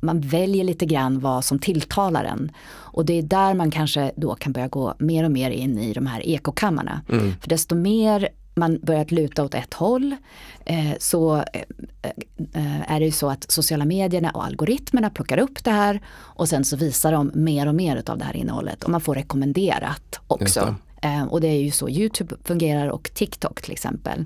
man 0.00 0.20
väljer 0.20 0.64
lite 0.64 0.86
grann 0.86 1.20
vad 1.20 1.44
som 1.44 1.58
tilltalar 1.58 2.24
en. 2.24 2.52
Och 2.66 3.04
det 3.04 3.18
är 3.18 3.22
där 3.22 3.54
man 3.54 3.70
kanske 3.70 4.12
då 4.16 4.34
kan 4.34 4.52
börja 4.52 4.68
gå 4.68 4.94
mer 4.98 5.24
och 5.24 5.30
mer 5.30 5.50
in 5.50 5.78
i 5.78 5.92
de 5.92 6.06
här 6.06 6.26
ekokammarna. 6.26 7.00
Mm. 7.08 7.32
För 7.40 7.48
desto 7.48 7.74
mer 7.74 8.28
man 8.54 8.78
börjar 8.82 9.00
att 9.00 9.10
luta 9.10 9.44
åt 9.44 9.54
ett 9.54 9.74
håll 9.74 10.16
eh, 10.64 10.92
så 10.98 11.36
eh, 11.36 12.92
är 12.92 13.00
det 13.00 13.06
ju 13.06 13.12
så 13.12 13.30
att 13.30 13.50
sociala 13.50 13.84
medierna 13.84 14.30
och 14.30 14.44
algoritmerna 14.44 15.10
plockar 15.10 15.38
upp 15.38 15.64
det 15.64 15.70
här 15.70 16.00
och 16.16 16.48
sen 16.48 16.64
så 16.64 16.76
visar 16.76 17.12
de 17.12 17.30
mer 17.34 17.68
och 17.68 17.74
mer 17.74 18.02
av 18.06 18.18
det 18.18 18.24
här 18.24 18.36
innehållet 18.36 18.84
och 18.84 18.90
man 18.90 19.00
får 19.00 19.14
rekommenderat 19.14 20.20
också. 20.26 20.74
Eh, 21.02 21.24
och 21.24 21.40
det 21.40 21.48
är 21.48 21.60
ju 21.60 21.70
så 21.70 21.88
Youtube 21.88 22.34
fungerar 22.44 22.88
och 22.88 23.10
TikTok 23.14 23.62
till 23.62 23.72
exempel. 23.72 24.24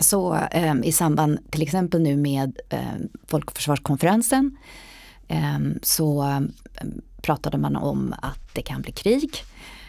Så 0.00 0.34
eh, 0.34 0.74
i 0.82 0.92
samband 0.92 1.50
till 1.50 1.62
exempel 1.62 2.00
nu 2.02 2.16
med 2.16 2.60
eh, 2.68 2.80
folkförsvarskonferensen 3.26 4.56
eh, 5.28 5.58
så 5.82 6.22
eh, 6.22 6.40
pratade 7.22 7.58
man 7.58 7.76
om 7.76 8.14
att 8.22 8.54
det 8.54 8.62
kan 8.62 8.82
bli 8.82 8.92
krig. 8.92 9.30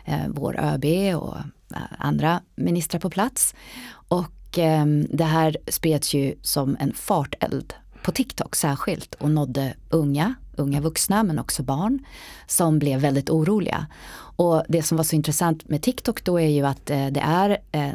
Eh, 0.06 0.28
vår 0.30 0.60
ÖB 0.60 0.86
och 1.16 1.38
eh, 1.76 1.82
andra 1.98 2.42
ministrar 2.56 3.00
på 3.00 3.10
plats. 3.10 3.56
Och 3.92 4.58
eh, 4.58 4.86
det 5.10 5.24
här 5.24 5.58
spreds 5.68 6.14
ju 6.14 6.36
som 6.42 6.78
en 6.80 6.94
farteld 6.94 7.74
på 8.04 8.12
TikTok 8.12 8.56
särskilt 8.56 9.16
och 9.16 9.32
nådde 9.32 9.74
unga, 9.90 10.36
unga 10.56 10.82
vuxna 10.82 11.24
men 11.24 11.40
också 11.40 11.64
barn 11.64 12.00
som 12.48 12.80
blev 12.80 13.00
väldigt 13.00 13.30
oroliga. 13.30 13.88
Och 14.36 14.64
det 14.68 14.84
som 14.84 14.98
var 14.98 15.04
så 15.04 15.16
intressant 15.16 15.70
med 15.70 15.82
TikTok 15.82 16.24
då 16.24 16.40
är 16.40 16.48
ju 16.48 16.66
att 16.66 16.90
eh, 16.90 17.08
det 17.08 17.20
är, 17.20 17.58
eh, 17.72 17.92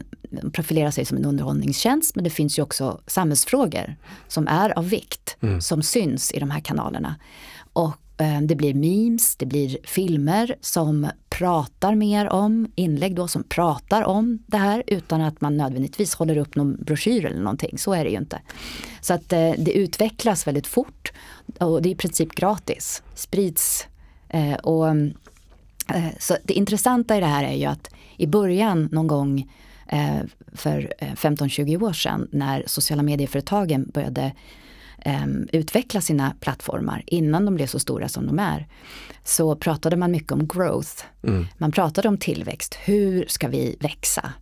profilerar 0.52 0.90
sig 0.90 1.04
som 1.04 1.16
en 1.16 1.24
underhållningstjänst 1.24 2.14
men 2.14 2.24
det 2.24 2.30
finns 2.30 2.58
ju 2.58 2.62
också 2.62 3.00
samhällsfrågor 3.06 3.96
som 4.28 4.48
är 4.48 4.78
av 4.78 4.88
vikt, 4.88 5.36
mm. 5.40 5.60
som 5.60 5.82
syns 5.82 6.32
i 6.32 6.38
de 6.38 6.50
här 6.50 6.60
kanalerna. 6.60 7.14
Och 7.72 7.92
Eh, 8.18 8.40
det 8.40 8.54
blir 8.54 8.74
memes, 8.74 9.36
det 9.36 9.46
blir 9.46 9.78
filmer 9.84 10.56
som 10.60 11.06
pratar 11.28 11.94
mer 11.94 12.28
om, 12.28 12.72
inlägg 12.74 13.14
då 13.14 13.28
som 13.28 13.42
pratar 13.42 14.02
om 14.02 14.38
det 14.46 14.56
här 14.56 14.82
utan 14.86 15.20
att 15.20 15.40
man 15.40 15.56
nödvändigtvis 15.56 16.14
håller 16.14 16.36
upp 16.36 16.56
någon 16.56 16.84
broschyr 16.84 17.24
eller 17.24 17.40
någonting. 17.40 17.78
Så 17.78 17.92
är 17.92 18.04
det 18.04 18.10
ju 18.10 18.18
inte. 18.18 18.40
Så 19.00 19.14
att 19.14 19.32
eh, 19.32 19.52
det 19.58 19.72
utvecklas 19.72 20.46
väldigt 20.46 20.66
fort 20.66 21.12
och 21.58 21.82
det 21.82 21.88
är 21.88 21.90
i 21.90 21.96
princip 21.96 22.34
gratis. 22.34 23.02
Sprids. 23.14 23.86
Eh, 24.28 24.54
och, 24.54 24.86
så 26.18 26.36
det 26.44 26.54
intressanta 26.54 27.16
i 27.16 27.20
det 27.20 27.26
här 27.26 27.44
är 27.44 27.54
ju 27.54 27.64
att 27.64 27.90
i 28.16 28.26
början 28.26 28.88
någon 28.92 29.06
gång 29.06 29.52
för 30.52 30.92
15-20 31.00 31.82
år 31.82 31.92
sedan 31.92 32.28
när 32.32 32.64
sociala 32.66 33.02
medieföretagen 33.02 33.90
började 33.94 34.32
um, 35.04 35.48
utveckla 35.52 36.00
sina 36.00 36.34
plattformar 36.40 37.02
innan 37.06 37.44
de 37.44 37.54
blev 37.54 37.66
så 37.66 37.78
stora 37.78 38.08
som 38.08 38.26
de 38.26 38.38
är. 38.38 38.66
Så 39.24 39.56
pratade 39.56 39.96
man 39.96 40.10
mycket 40.10 40.32
om 40.32 40.48
growth. 40.48 41.04
Mm. 41.22 41.46
Man 41.58 41.72
pratade 41.72 42.08
om 42.08 42.18
tillväxt. 42.18 42.74
Hur 42.74 43.24
ska 43.28 43.48
vi 43.48 43.76
växa? 43.80 44.32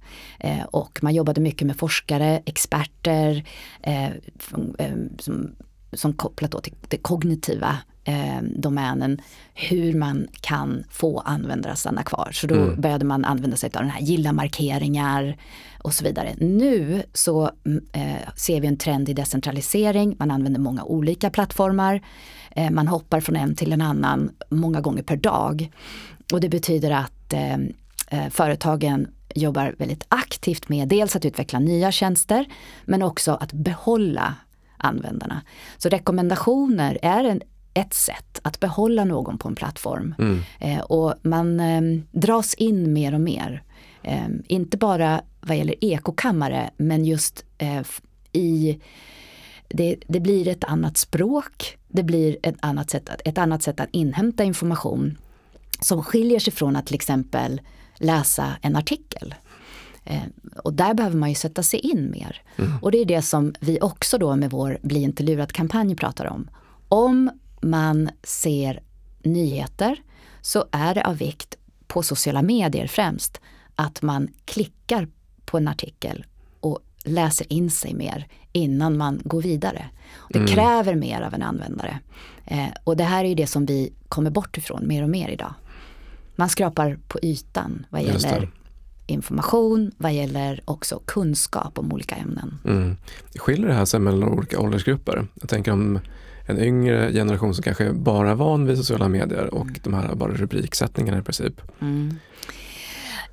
Eh, 0.40 0.62
och 0.62 0.99
man 1.03 1.14
jobbade 1.14 1.40
mycket 1.40 1.67
med 1.67 1.77
forskare, 1.77 2.43
experter 2.47 3.45
eh, 3.83 4.11
som, 5.19 5.55
som 5.93 6.12
kopplat 6.12 6.51
då 6.51 6.61
till 6.61 6.75
det 6.88 6.99
kognitiva 6.99 7.79
eh, 8.05 8.43
domänen 8.43 9.21
hur 9.55 9.95
man 9.95 10.29
kan 10.40 10.85
få 10.90 11.19
användare 11.19 11.73
att 11.73 11.79
stanna 11.79 12.03
kvar. 12.03 12.31
Så 12.33 12.47
då 12.47 12.55
mm. 12.55 12.81
började 12.81 13.05
man 13.05 13.25
använda 13.25 13.57
sig 13.57 13.71
av 13.75 13.83
den 13.83 13.90
här 13.90 14.01
gilla-markeringar 14.01 15.37
och 15.83 15.95
så 15.95 16.05
vidare. 16.05 16.35
Nu 16.38 17.03
så 17.12 17.51
mm, 17.67 17.85
eh, 17.93 18.33
ser 18.37 18.61
vi 18.61 18.67
en 18.67 18.77
trend 18.77 19.09
i 19.09 19.12
decentralisering, 19.12 20.17
man 20.19 20.31
använder 20.31 20.61
många 20.61 20.85
olika 20.85 21.31
plattformar. 21.31 22.01
Eh, 22.51 22.71
man 22.71 22.88
hoppar 22.88 23.21
från 23.21 23.37
en 23.37 23.55
till 23.55 23.73
en 23.73 23.81
annan 23.81 24.31
många 24.51 24.81
gånger 24.81 25.03
per 25.03 25.17
dag. 25.17 25.71
Och 26.33 26.40
det 26.40 26.49
betyder 26.49 26.90
att 26.90 27.33
eh, 27.33 27.55
eh 28.09 28.31
företagen 28.31 29.09
jobbar 29.35 29.75
väldigt 29.79 30.05
aktivt 30.09 30.69
med 30.69 30.88
dels 30.88 31.17
att 31.17 31.25
utveckla 31.25 31.59
nya 31.59 31.93
tjänster 31.93 32.47
men 32.85 33.03
också 33.03 33.33
att 33.33 33.53
behålla 33.53 34.35
användarna. 34.77 35.43
Så 35.79 35.88
rekommendationer 35.88 36.99
är 37.03 37.25
en, 37.25 37.40
ett 37.74 37.94
sätt 37.94 38.40
att 38.42 38.60
behålla 38.60 39.04
någon 39.04 39.38
på 39.38 39.48
en 39.48 39.54
plattform. 39.54 40.14
Mm. 40.18 40.40
Eh, 40.60 40.80
och 40.80 41.14
man 41.22 41.60
eh, 41.60 42.00
dras 42.12 42.54
in 42.54 42.92
mer 42.92 43.14
och 43.14 43.20
mer. 43.20 43.62
Eh, 44.02 44.28
inte 44.46 44.76
bara 44.76 45.22
vad 45.40 45.56
gäller 45.56 45.84
ekokammare 45.84 46.70
men 46.76 47.04
just 47.04 47.44
eh, 47.58 47.82
i 48.32 48.80
det, 49.68 49.96
det, 50.06 50.20
blir 50.20 50.48
ett 50.48 50.64
annat 50.64 50.96
språk, 50.96 51.78
det 51.88 52.02
blir 52.02 52.37
ett 52.42 52.56
annat, 52.60 52.90
sätt, 52.90 53.10
ett 53.24 53.38
annat 53.38 53.62
sätt 53.62 53.80
att 53.80 53.88
inhämta 53.92 54.44
information 54.44 55.18
som 55.80 56.02
skiljer 56.02 56.38
sig 56.38 56.52
från 56.52 56.76
att 56.76 56.87
till 56.87 56.94
exempel 56.94 57.60
läsa 57.96 58.56
en 58.62 58.76
artikel. 58.76 59.34
Eh, 60.04 60.22
och 60.56 60.72
där 60.72 60.94
behöver 60.94 61.16
man 61.16 61.28
ju 61.28 61.34
sätta 61.34 61.62
sig 61.62 61.80
in 61.80 62.10
mer. 62.10 62.42
Mm. 62.56 62.72
Och 62.82 62.90
det 62.90 62.98
är 62.98 63.04
det 63.04 63.22
som 63.22 63.54
vi 63.60 63.78
också 63.80 64.18
då 64.18 64.37
med 64.37 64.50
vår 64.50 64.78
Bli 64.82 65.02
inte 65.02 65.22
lurad-kampanj 65.22 65.96
pratar 65.96 66.26
om. 66.26 66.50
Om 66.88 67.30
man 67.70 68.11
ser 68.22 68.83
nyheter 69.22 69.96
så 70.40 70.64
är 70.70 70.94
det 70.94 71.07
av 71.07 71.16
vikt 71.16 71.57
på 71.87 72.03
sociala 72.03 72.42
medier 72.42 72.87
främst 72.87 73.40
att 73.74 74.03
man 74.03 74.29
klickar 74.44 75.09
på 75.44 75.57
en 75.57 75.68
artikel 75.68 76.27
och 76.61 76.79
läser 77.05 77.53
in 77.53 77.70
sig 77.70 77.94
mer 77.94 78.27
innan 78.53 78.96
man 78.96 79.20
går 79.24 79.42
vidare. 79.42 79.88
Det 80.31 80.38
mm. 80.38 80.48
kräver 80.48 80.94
mer 80.94 81.20
av 81.20 81.35
en 81.35 81.42
användare. 81.42 81.98
Eh, 82.44 82.68
och 82.85 82.96
det 82.96 83.05
här 83.05 83.24
är 83.24 83.29
ju 83.29 83.35
det 83.35 83.46
som 83.46 83.66
vi 83.66 83.92
kommer 84.09 84.31
bort 84.31 84.59
ifrån 84.59 84.88
mer 84.88 85.03
och 85.03 85.11
mer 85.11 85.29
idag. 85.29 85.55
Man 86.37 86.48
skrapar 86.48 86.98
på 87.09 87.18
ytan 87.22 87.87
vad 87.90 88.03
gäller 88.03 88.50
information, 89.07 89.92
vad 89.96 90.14
gäller 90.14 90.61
också 90.64 91.03
kunskap 91.05 91.79
om 91.79 91.92
olika 91.92 92.14
ämnen. 92.14 92.59
Mm. 92.64 92.96
Skiljer 93.37 93.68
det 93.68 93.74
här 93.74 93.85
sig 93.85 94.00
mellan 94.00 94.29
olika 94.29 94.61
åldersgrupper? 94.61 95.27
Jag 95.35 95.48
tänker 95.48 95.72
om 95.72 95.98
en 96.46 96.59
yngre 96.59 97.12
generation 97.12 97.54
som 97.54 97.62
kanske 97.62 97.92
bara 97.92 98.30
är 98.30 98.35
van 98.35 98.66
vid 98.66 98.76
sociala 98.76 99.09
medier 99.09 99.54
och 99.54 99.66
mm. 99.66 99.80
de 99.83 99.94
här 99.94 100.14
bara 100.14 100.33
rubriksättningarna 100.33 101.18
i 101.18 101.22
princip. 101.22 101.61
Mm. 101.80 102.18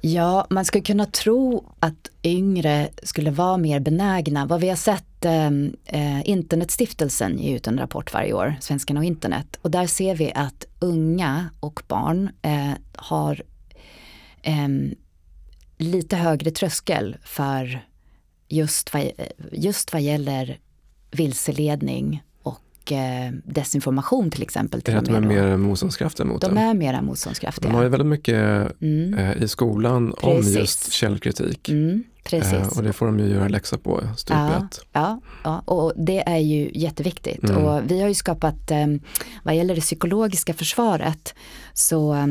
Ja, 0.02 0.48
man 0.50 0.66
skulle 0.66 0.84
kunna 0.84 1.06
tro 1.06 1.74
att 1.80 2.10
yngre 2.24 2.90
skulle 3.04 3.32
vara 3.32 3.58
mer 3.58 3.80
benägna. 3.80 4.46
Vad 4.46 4.62
vi 4.62 4.70
har 4.70 4.76
sett, 4.76 5.26
ehm, 5.26 5.76
eh, 5.86 6.30
Internetstiftelsen 6.30 7.40
ger 7.40 7.56
ut 7.56 7.68
en 7.68 7.78
rapport 7.78 8.14
varje 8.14 8.34
år, 8.34 8.56
Svenskarna 8.60 9.00
och 9.00 9.04
internet. 9.06 9.60
Och 9.62 9.72
där 9.72 9.88
ser 9.88 10.16
vi 10.16 10.32
att 10.36 10.66
unga 10.80 11.50
och 11.60 11.82
barn 11.88 12.30
eh, 12.42 12.72
har 12.96 13.44
eh, 14.42 14.68
lite 15.78 16.16
högre 16.16 16.52
tröskel 16.52 17.18
för 17.24 17.86
just 18.48 18.94
vad, 18.94 19.12
just 19.52 19.94
vad 19.94 20.02
gäller 20.02 20.60
vilseledning 21.12 22.24
eh, 22.92 23.32
desinformation 23.44 24.32
till 24.32 24.42
exempel. 24.42 24.82
Till 24.82 24.94
är 24.94 24.96
det 24.96 25.00
att 25.00 25.06
de 25.06 25.16
är 25.16 25.22
mer 25.22 25.58
motståndskraftiga 25.58 26.26
mot 26.26 26.42
De 26.42 26.58
är 26.58 26.74
mera 26.74 27.02
motståndskraftiga. 27.02 27.70
De 27.70 27.76
har 27.76 27.84
ju 27.84 27.90
väldigt 27.90 28.08
mycket 28.08 28.72
mm. 28.82 29.14
eh, 29.14 29.44
i 29.44 29.48
skolan 29.48 30.14
Precis. 30.22 30.56
om 30.56 30.62
just 30.62 30.92
källkritik. 30.92 31.70
Mm. 31.70 32.04
Precis. 32.24 32.54
Eh, 32.54 32.78
och 32.78 32.84
det 32.84 32.94
får 32.94 33.06
de 33.06 33.20
ju 33.20 33.28
göra 33.28 33.48
läxa 33.48 33.78
på 33.78 34.02
stup 34.18 34.38
ja, 34.38 34.68
ja, 34.94 35.22
ja, 35.44 35.60
och 35.60 35.94
det 35.96 36.30
är 36.30 36.38
ju 36.38 36.72
jätteviktigt. 36.74 37.44
Mm. 37.44 37.64
Och 37.64 37.82
vi 37.92 38.02
har 38.02 38.08
ju 38.08 38.14
skapat, 38.14 38.72
eh, 38.72 38.88
vad 39.44 39.56
gäller 39.56 39.76
det 39.76 39.82
psykologiska 39.82 40.54
försvaret, 40.54 41.36
så 41.74 42.14
eh, 42.14 42.28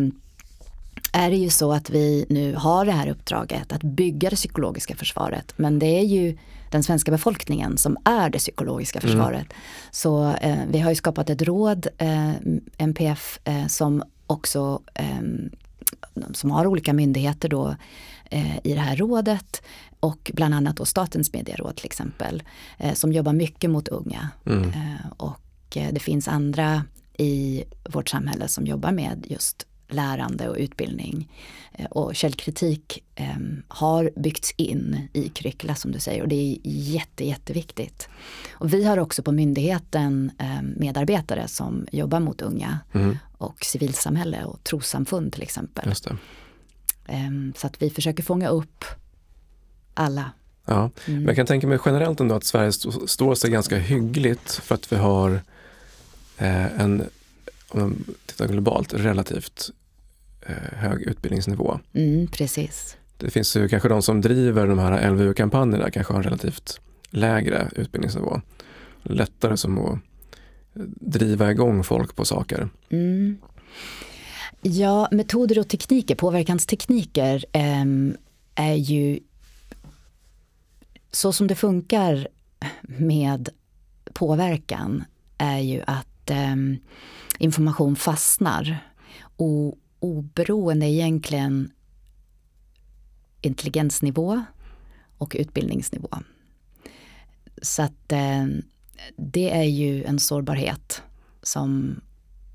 är 1.12 1.30
det 1.30 1.36
ju 1.36 1.50
så 1.50 1.72
att 1.72 1.90
vi 1.90 2.26
nu 2.28 2.54
har 2.54 2.84
det 2.84 2.92
här 2.92 3.08
uppdraget 3.08 3.72
att 3.72 3.82
bygga 3.82 4.30
det 4.30 4.36
psykologiska 4.36 4.96
försvaret. 4.96 5.52
Men 5.56 5.78
det 5.78 5.98
är 5.98 6.04
ju 6.04 6.36
den 6.70 6.82
svenska 6.82 7.10
befolkningen 7.10 7.78
som 7.78 7.96
är 8.04 8.30
det 8.30 8.38
psykologiska 8.38 8.98
mm. 8.98 9.10
försvaret. 9.10 9.46
Mm. 9.46 9.56
Så 9.90 10.32
eh, 10.32 10.58
vi 10.68 10.78
har 10.78 10.90
ju 10.90 10.96
skapat 10.96 11.30
ett 11.30 11.42
råd, 11.42 11.86
eh, 11.98 12.32
MPF, 12.78 13.38
eh, 13.44 13.66
som 13.66 14.02
också 14.26 14.82
ehm, 14.94 15.50
som 16.32 16.50
har 16.50 16.66
olika 16.66 16.92
myndigheter 16.92 17.48
då 17.48 17.76
eh, 18.24 18.56
i 18.56 18.74
det 18.74 18.80
här 18.80 18.96
rådet 18.96 19.62
och 20.00 20.30
bland 20.34 20.54
annat 20.54 20.76
då 20.76 20.84
Statens 20.84 21.32
medieråd 21.32 21.76
till 21.76 21.86
exempel 21.86 22.42
eh, 22.78 22.94
som 22.94 23.12
jobbar 23.12 23.32
mycket 23.32 23.70
mot 23.70 23.88
unga. 23.88 24.28
Mm. 24.46 24.68
Eh, 24.68 25.10
och 25.16 25.40
det 25.70 26.02
finns 26.02 26.28
andra 26.28 26.84
i 27.18 27.64
vårt 27.90 28.08
samhälle 28.08 28.48
som 28.48 28.66
jobbar 28.66 28.92
med 28.92 29.26
just 29.28 29.66
lärande 29.90 30.48
och 30.48 30.56
utbildning. 30.58 31.28
Eh, 31.72 31.86
och 31.86 32.14
källkritik 32.14 33.04
eh, 33.14 33.36
har 33.68 34.10
byggts 34.16 34.54
in 34.56 35.08
i 35.12 35.28
curricula 35.28 35.74
som 35.74 35.92
du 35.92 35.98
säger 35.98 36.22
och 36.22 36.28
det 36.28 36.34
är 36.34 36.58
jätte, 36.64 37.24
jätteviktigt. 37.24 38.08
Och 38.52 38.74
vi 38.74 38.84
har 38.84 38.98
också 38.98 39.22
på 39.22 39.32
myndigheten 39.32 40.30
eh, 40.38 40.62
medarbetare 40.62 41.48
som 41.48 41.86
jobbar 41.92 42.20
mot 42.20 42.42
unga 42.42 42.78
mm. 42.92 43.18
och 43.38 43.64
civilsamhälle 43.64 44.44
och 44.44 44.64
trossamfund 44.64 45.32
till 45.32 45.42
exempel. 45.42 45.94
Eh, 47.06 47.30
så 47.56 47.66
att 47.66 47.82
vi 47.82 47.90
försöker 47.90 48.22
fånga 48.22 48.48
upp 48.48 48.84
alla. 49.94 50.32
Ja, 50.64 50.90
mm. 51.06 51.18
men 51.18 51.26
jag 51.26 51.36
kan 51.36 51.46
tänka 51.46 51.66
mig 51.66 51.78
generellt 51.84 52.20
ändå 52.20 52.34
att 52.34 52.44
Sverige 52.44 52.68
st 52.68 52.88
står 53.06 53.34
sig 53.34 53.50
ganska 53.50 53.78
hyggligt 53.78 54.52
för 54.52 54.74
att 54.74 54.92
vi 54.92 54.96
har 54.96 55.40
eh, 56.38 56.80
en 56.80 57.08
om 57.70 57.80
man 57.80 58.04
tittar 58.26 58.48
globalt, 58.48 58.94
relativt 58.94 59.70
hög 60.72 61.02
utbildningsnivå. 61.02 61.80
Mm, 61.92 62.26
precis. 62.26 62.96
Det 63.16 63.30
finns 63.30 63.56
ju 63.56 63.68
kanske 63.68 63.88
de 63.88 64.02
som 64.02 64.20
driver 64.20 64.66
de 64.66 64.78
här 64.78 65.10
LVU-kampanjerna 65.10 65.90
kanske 65.90 66.12
har 66.12 66.18
en 66.18 66.24
relativt 66.24 66.80
lägre 67.10 67.70
utbildningsnivå. 67.76 68.40
Lättare 69.02 69.56
som 69.56 69.78
att 69.78 69.98
driva 71.00 71.50
igång 71.50 71.84
folk 71.84 72.16
på 72.16 72.24
saker. 72.24 72.68
Mm. 72.90 73.38
Ja, 74.62 75.08
metoder 75.10 75.58
och 75.58 75.68
tekniker, 75.68 76.14
påverkanstekniker 76.14 77.44
eh, 77.52 77.84
är 78.54 78.74
ju 78.74 79.20
så 81.10 81.32
som 81.32 81.46
det 81.46 81.54
funkar 81.54 82.28
med 82.80 83.48
påverkan 84.12 85.04
är 85.38 85.58
ju 85.58 85.82
att 85.86 86.30
eh, 86.30 86.56
information 87.38 87.96
fastnar. 87.96 88.78
Och 89.36 89.78
oberoende 90.00 90.86
egentligen 90.86 91.72
intelligensnivå 93.40 94.42
och 95.18 95.36
utbildningsnivå. 95.38 96.08
så 97.62 97.82
att 97.82 98.12
eh, 98.12 98.46
det 99.16 99.50
är 99.50 99.62
ju 99.62 100.04
en 100.04 100.18
sårbarhet 100.18 101.02
som 101.42 102.00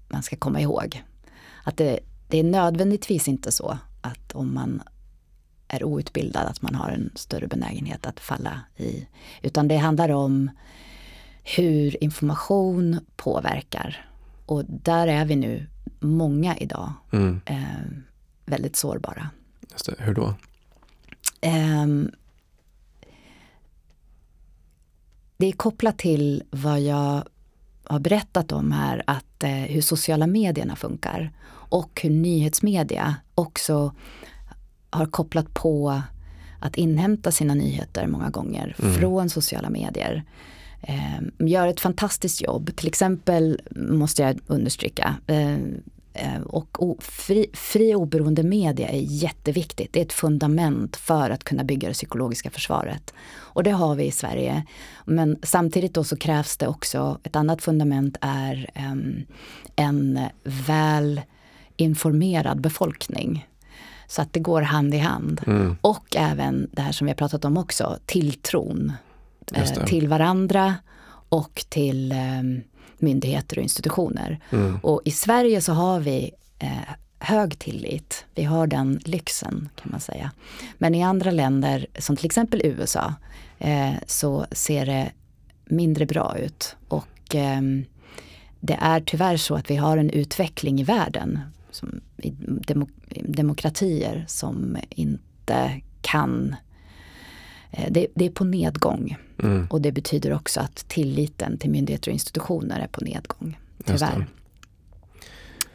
man 0.07 0.23
ska 0.23 0.35
komma 0.35 0.61
ihåg. 0.61 1.03
Att 1.63 1.77
det, 1.77 1.99
det 2.27 2.39
är 2.39 2.43
nödvändigtvis 2.43 3.27
inte 3.27 3.51
så 3.51 3.77
att 4.01 4.31
om 4.31 4.53
man 4.53 4.81
är 5.67 5.83
outbildad 5.83 6.47
att 6.47 6.61
man 6.61 6.75
har 6.75 6.89
en 6.89 7.11
större 7.15 7.47
benägenhet 7.47 8.05
att 8.05 8.19
falla 8.19 8.59
i. 8.77 9.07
Utan 9.41 9.67
det 9.67 9.77
handlar 9.77 10.09
om 10.09 10.49
hur 11.43 12.03
information 12.03 12.99
påverkar. 13.15 14.09
Och 14.45 14.65
där 14.65 15.07
är 15.07 15.25
vi 15.25 15.35
nu 15.35 15.67
många 15.99 16.57
idag 16.57 16.93
Mm. 17.11 17.41
eh, 17.45 17.63
väldigt 18.45 18.75
sårbara. 18.75 19.29
Just 19.71 19.85
det. 19.85 19.95
Hur 19.99 20.13
då? 20.13 20.33
Ehm, 21.41 22.11
det 25.37 25.45
är 25.47 25.51
kopplat 25.51 25.97
till 25.97 26.43
vad 26.51 26.81
jag 26.81 27.23
har 27.83 27.99
berättat 27.99 28.51
om 28.51 28.71
här, 28.71 29.03
att 29.07 29.43
eh, 29.43 29.49
hur 29.49 29.81
sociala 29.81 30.27
medierna 30.27 30.75
funkar 30.75 31.31
och 31.49 31.99
hur 32.03 32.09
nyhetsmedia 32.09 33.15
också 33.35 33.95
har 34.89 35.05
kopplat 35.05 35.53
på 35.53 36.01
att 36.59 36.75
inhämta 36.75 37.31
sina 37.31 37.53
nyheter 37.53 38.07
många 38.07 38.29
gånger 38.29 38.75
Mm. 38.79 38.93
från 38.93 39.29
sociala 39.29 39.69
medier. 39.69 40.23
Eh, 40.87 41.47
gör 41.47 41.67
ett 41.67 41.79
fantastiskt 41.79 42.41
jobb, 42.41 42.75
till 42.75 42.87
exempel 42.87 43.61
måste 43.75 44.21
jag 44.21 44.39
understryka, 44.47 45.15
eh, 45.27 45.53
eh, 46.13 46.41
och 46.45 46.83
o, 46.83 46.97
fri, 47.01 47.45
fri 47.53 47.95
oberoende 47.95 48.43
media 48.43 48.89
är 48.89 49.01
jätteviktigt. 49.01 49.93
Det 49.93 49.99
är 49.99 50.05
ett 50.05 50.13
fundament 50.13 50.95
för 50.95 51.29
att 51.29 51.43
kunna 51.43 51.63
bygga 51.63 51.87
det 51.87 51.93
psykologiska 51.93 52.49
försvaret. 52.49 53.13
Och 53.37 53.63
det 53.63 53.71
har 53.71 53.95
vi 53.95 54.05
i 54.05 54.11
Sverige. 54.11 54.63
Men 55.05 55.37
samtidigt 55.43 55.93
då 55.93 56.03
så 56.03 56.17
krävs 56.17 56.57
det 56.57 56.67
också, 56.67 57.19
ett 57.23 57.35
annat 57.35 57.61
fundament 57.61 58.17
är 58.21 58.69
em, 58.73 59.25
en 59.75 60.19
väl 60.43 61.21
informerad 61.77 62.61
befolkning. 62.61 63.47
Så 64.07 64.21
att 64.21 64.33
det 64.33 64.39
går 64.39 64.61
hand 64.61 64.93
i 64.93 64.97
hand. 64.97 65.41
Mm. 65.47 65.77
Och 65.81 66.15
även 66.15 66.69
det 66.71 66.81
här 66.81 66.91
som 66.91 67.05
vi 67.05 67.11
har 67.11 67.15
pratat 67.15 67.45
om 67.45 67.57
också, 67.57 67.97
tilltron 68.05 68.93
till 69.85 70.07
varandra 70.07 70.75
och 71.29 71.65
till 71.69 72.11
eh, 72.11 72.17
myndigheter 72.97 73.57
och 73.57 73.63
institutioner. 73.63 74.39
Mm. 74.49 74.79
Och 74.83 75.01
i 75.05 75.11
Sverige 75.11 75.61
så 75.61 75.73
har 75.73 75.99
vi 75.99 76.31
eh, 76.59 76.69
hög 77.19 77.59
tillit. 77.59 78.25
Vi 78.35 78.43
har 78.43 78.67
den 78.67 78.99
lyxen 79.05 79.69
kan 79.75 79.91
man 79.91 79.99
säga. 79.99 80.31
Men 80.77 80.95
i 80.95 81.03
andra 81.03 81.31
länder, 81.31 81.87
som 81.99 82.15
till 82.15 82.25
exempel 82.25 82.61
USA, 82.63 83.13
eh, 83.59 83.93
så 84.07 84.45
ser 84.51 84.85
det 84.85 85.11
mindre 85.65 86.05
bra 86.05 86.37
ut. 86.37 86.75
Och 86.87 87.35
ehm, 87.35 87.85
det 88.59 88.77
är 88.81 88.99
tyvärr 88.99 89.37
så 89.37 89.55
att 89.55 89.69
vi 89.69 89.75
har 89.75 89.97
en 89.97 90.09
utveckling 90.09 90.81
i 90.81 90.83
världen, 90.83 91.39
som 91.71 92.01
i 92.17 92.33
demo, 92.39 92.87
demokratier 93.23 94.25
som 94.27 94.77
inte 94.89 95.81
kan 96.01 96.55
eh, 97.71 97.91
det, 97.91 98.07
det 98.15 98.25
är 98.25 98.29
på 98.29 98.43
nedgång 98.43 99.17
Mm. 99.43 99.67
och 99.69 99.81
det 99.81 99.91
betyder 99.91 100.33
också 100.33 100.59
att 100.59 100.75
tilliten 100.87 101.57
till 101.57 101.69
myndigheter 101.69 102.11
och 102.11 102.13
institutioner 102.13 102.79
är 102.79 102.87
på 102.87 103.01
nedgång. 103.01 103.59
Tyvärr. 103.85 104.27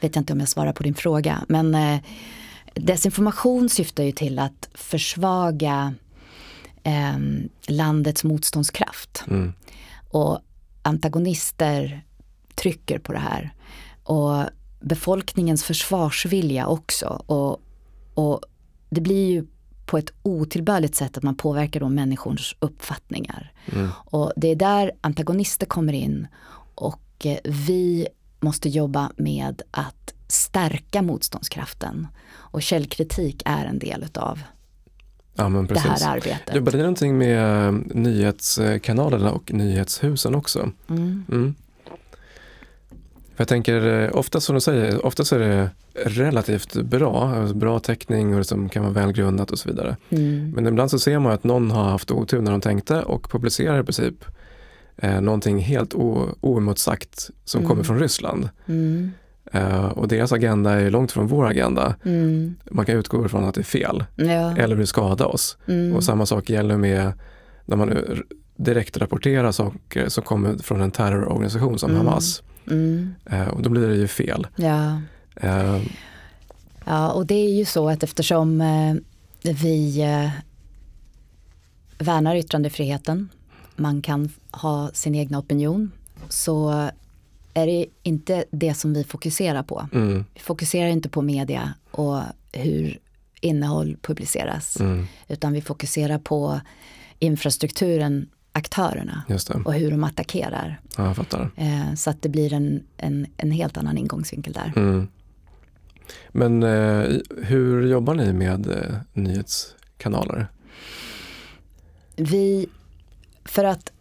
Vet 0.01 0.17
jag 0.17 0.23
inte 0.23 0.33
om 0.33 0.41
jag 0.41 0.49
svarar 0.49 0.73
på 0.73 0.83
din 0.83 0.95
fråga. 0.95 1.45
Men 1.49 1.75
eh, 1.75 2.01
desinformation 2.75 3.69
syftar 3.69 4.05
ju 4.05 4.13
till 4.13 4.39
att 4.39 4.69
försvaga 4.75 5.95
eh, 6.83 7.19
landets 7.67 8.25
motståndskraft. 8.25 9.25
Mm. 9.31 9.53
Och 10.11 10.41
antagonister 10.83 12.05
trycker 12.55 12.99
på 12.99 13.13
det 13.13 13.19
här. 13.19 13.55
Och 14.05 14.45
befolkningens 14.81 15.65
försvarsvilja 15.65 16.67
också. 16.67 17.23
Och, 17.27 17.63
och 18.15 18.41
det 18.91 19.01
blir 19.01 19.31
ju 19.31 19.47
på 19.91 19.99
ett 19.99 20.13
otillbörligt 20.23 20.95
sätt 20.95 21.17
att 21.17 21.23
man 21.23 21.35
påverkar 21.35 21.81
då 21.81 21.89
människors 21.89 22.57
uppfattningar. 22.59 23.53
Mm. 23.73 23.89
Och 24.05 24.33
det 24.37 24.49
är 24.49 24.57
där 24.57 24.93
antagonister 25.01 25.67
kommer 25.67 25.93
in 25.93 26.27
och 26.75 27.03
eh, 27.25 27.39
vi 27.45 28.07
måste 28.41 28.69
jobba 28.69 29.11
med 29.17 29.63
att 29.71 30.15
stärka 30.29 31.03
motståndskraften. 31.03 32.07
Och 32.31 32.63
källkritik 32.63 33.43
är 33.45 33.65
en 33.65 33.79
del 33.79 34.03
utav 34.03 34.43
Ja, 35.35 35.49
det 35.49 35.79
här 35.79 36.17
arbetet. 36.17 36.55
Jobbar 36.55 36.73
ni 36.73 36.79
någonting 36.79 37.19
med 37.19 37.67
eh, 37.67 37.73
nyhetskanalerna 37.95 39.31
och 39.31 39.53
nyhetshusen 39.53 40.35
också? 40.35 40.71
Mm. 40.89 41.25
Mm. 41.29 41.55
Jag 43.41 43.49
tänker, 43.49 44.03
eh, 44.03 44.11
ofta 44.19 44.41
som 44.41 44.55
du 44.55 44.61
säger, 44.61 45.07
ofta 45.07 45.25
så 45.25 45.35
är 45.37 45.39
det 45.39 45.71
relativt 46.05 46.75
bra, 46.75 47.35
alltså 47.35 47.55
bra 47.55 47.79
täckning 47.79 48.39
och 48.39 48.47
som 48.47 48.69
kan 48.69 48.83
vara 48.83 48.93
välgrundat 48.93 49.51
och 49.51 49.59
så 49.59 49.69
vidare. 49.69 49.97
Mm. 50.11 50.51
Men 50.51 50.67
ibland 50.67 50.91
så 50.91 50.99
ser 50.99 51.19
man 51.19 51.33
att 51.33 51.45
någon 51.45 51.71
har 51.71 51.85
haft 51.85 52.11
otur 52.11 52.41
när 52.41 52.51
de 52.51 52.61
tänkte 52.61 53.03
och 53.03 53.31
publicerar 53.31 53.81
i 53.81 53.85
princip 53.85 54.25
eh, 54.97 55.21
någonting 55.21 55.59
helt 55.59 55.95
oemotsagt 56.41 57.31
som 57.45 57.59
Mm. 57.59 57.69
kommer 57.69 57.83
från 57.83 57.99
Ryssland. 57.99 58.49
Mm. 58.67 59.13
Eh, 59.53 59.85
och 59.87 60.09
deras 60.09 60.33
agenda 60.33 60.71
är 60.73 60.91
långt 60.91 61.13
från 61.13 61.27
vår 61.27 61.47
agenda. 61.47 61.95
Mm. 62.05 62.55
Man 62.71 62.87
kan 62.87 62.97
utgå 62.97 63.27
ifrån 63.27 63.45
att 63.45 63.55
det 63.55 63.61
är 63.61 63.63
fel 63.63 64.05
Ja. 64.17 64.57
eller 64.57 64.77
vill 64.77 64.87
skada 64.87 65.27
oss. 65.27 65.59
Mm. 65.67 65.97
Och 65.97 66.05
samma 66.05 66.27
sak 66.27 66.51
gäller 66.51 66.77
med 66.77 67.13
när 67.65 67.77
man 67.77 67.93
direkt 68.57 68.97
rapporterar 68.97 69.53
saker 69.53 70.09
som 70.09 70.25
kommer 70.25 70.59
från 70.59 70.81
en 70.81 70.91
terrororganisation 70.91 71.79
som 71.79 71.91
Mm. 71.91 72.07
Hamas. 72.07 72.43
Mm. 72.67 73.15
Eh, 73.27 73.49
och 73.49 73.63
då 73.63 73.71
blir 73.71 73.89
det 73.89 73.97
ju 73.97 74.09
fel. 74.09 74.47
Ja. 74.57 75.01
Eh, 75.37 75.81
ja, 76.85 77.11
och 77.11 77.27
det 77.27 77.35
är 77.35 77.51
ju 77.55 77.65
så 77.65 77.89
att 77.89 78.03
eftersom 78.03 78.61
eh, 78.61 78.95
vi 79.53 80.03
värnar 81.99 82.37
yttrandefriheten, 82.37 83.29
man 83.77 84.03
kan 84.03 84.33
ha 84.51 84.91
sin 84.93 85.15
egna 85.15 85.39
opinion, 85.39 85.91
så 86.29 86.71
är 87.55 87.67
det 87.67 87.87
inte 88.03 88.45
det 88.51 88.75
som 88.75 88.95
vi 88.95 89.05
fokuserar 89.05 89.63
på. 89.63 89.89
mm, 89.93 90.25
Vi 90.35 90.41
fokuserar 90.41 90.89
inte 90.89 91.09
på 91.09 91.23
media 91.23 91.75
och 91.91 92.21
hur 92.53 92.99
innehåll 93.41 93.97
publiceras, 94.03 94.81
mm, 94.81 95.07
utan 95.29 95.53
vi 95.53 95.61
fokuserar 95.63 96.19
på 96.19 96.61
infrastrukturen, 97.19 98.29
aktörerna 98.53 99.23
och 99.65 99.75
hur 99.75 99.91
de 99.91 100.05
attackerar. 100.05 100.81
ja. 100.97 101.15
Eh, 101.57 101.95
så 101.95 102.11
att 102.11 102.23
det 102.23 102.29
blir 102.29 102.53
en, 102.53 102.83
en, 102.97 103.27
en 103.37 103.51
helt 103.51 103.77
annan 103.77 103.99
ingångsvinkel 103.99 104.53
där. 104.53 104.73
Mm. 104.77 105.09
Men 106.29 106.63
eh, 106.63 107.09
hur 107.43 107.87
jobbar 107.87 108.15
ni 108.15 108.33
med 108.33 108.67
eh, 108.67 108.97
nyhetskanaler? 109.13 110.47
Vi, 112.17 112.67
för 113.45 113.65
att 113.65 113.93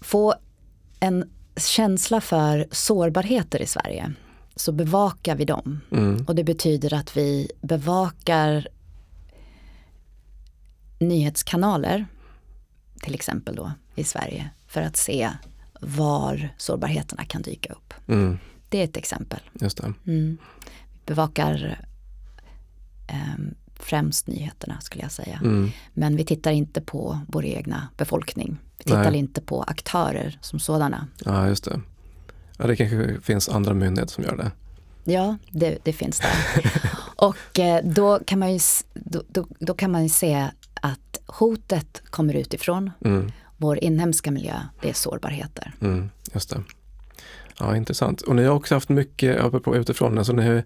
få 0.00 0.34
en 1.00 1.30
känsla 1.56 2.20
för 2.20 2.66
sårbarheter 2.70 3.62
i 3.62 3.66
Sverige 3.66 4.12
så 4.56 4.72
bevakar 4.72 5.36
vi 5.36 5.44
dem. 5.44 5.80
Mm, 5.92 6.24
Och 6.28 6.34
det 6.34 6.44
betyder 6.44 6.94
att 6.94 7.16
vi 7.16 7.50
bevakar 7.60 8.68
nyhetskanaler, 10.98 12.06
till 13.02 13.14
exempel 13.14 13.54
då 13.54 13.72
i 13.94 14.04
Sverige, 14.04 14.50
för 14.66 14.82
att 14.82 14.96
se 14.96 15.30
var 15.80 16.48
sårbarheterna 16.56 17.24
kan 17.24 17.42
dyka 17.42 17.72
upp. 17.72 17.94
mm, 18.06 18.38
Det 18.68 18.78
är 18.80 18.84
ett 18.84 18.96
exempel. 18.96 19.40
just 19.52 19.76
det. 19.76 19.84
Mm. 20.06 20.38
Vi 20.92 20.98
bevakar 21.06 21.84
ehm, 23.06 23.54
främst 23.78 24.26
nyheterna 24.26 24.80
skulle 24.80 25.02
jag 25.02 25.12
säga. 25.12 25.40
Mm, 25.44 25.70
Men 25.94 26.16
vi 26.16 26.24
tittar 26.24 26.50
inte 26.52 26.80
på 26.80 27.20
vår 27.28 27.44
egna 27.44 27.88
befolkning. 27.96 28.56
Vi 28.78 28.84
tittar 28.84 29.10
Nej. 29.10 29.18
inte 29.18 29.40
på 29.40 29.62
aktörer 29.62 30.38
som 30.40 30.58
sådana. 30.58 31.06
ja, 31.24 31.48
just 31.48 31.64
det. 31.64 31.80
Ja, 32.58 32.66
det 32.66 32.76
kanske 32.76 33.20
finns 33.22 33.48
andra 33.48 33.74
myndigheter 33.74 34.12
som 34.14 34.24
gör 34.24 34.36
det. 34.36 34.50
Ja, 35.12 35.36
det, 35.50 35.78
det 35.82 35.92
finns 35.92 36.20
där. 36.20 36.72
Och 37.16 37.58
eh, 37.58 37.84
då 37.84 38.18
kan, 38.26 38.38
man 38.38 38.52
ju, 38.52 38.58
då, 38.94 39.22
då, 39.28 39.46
då 39.58 39.74
kan 39.74 39.90
man 39.90 40.02
ju 40.02 40.08
se 40.08 40.48
hotet 41.26 42.02
kommer 42.10 42.34
utifrån. 42.34 42.90
Mm, 43.04 43.32
Vår 43.56 43.84
inhemska 43.84 44.30
miljö, 44.30 44.54
det 44.82 44.88
är 44.88 44.92
sårbarheter. 44.92 45.72
mm, 45.80 46.10
just 46.34 46.50
det. 46.50 46.62
Ja, 47.58 47.76
intressant. 47.76 48.20
Och 48.22 48.36
ni 48.36 48.44
har 48.44 48.54
också 48.54 48.74
haft 48.74 48.88
mycket, 48.88 49.40
apropå 49.40 49.76
utifrån, 49.76 50.18
alltså 50.18 50.32
ni 50.32 50.46
har 50.46 50.62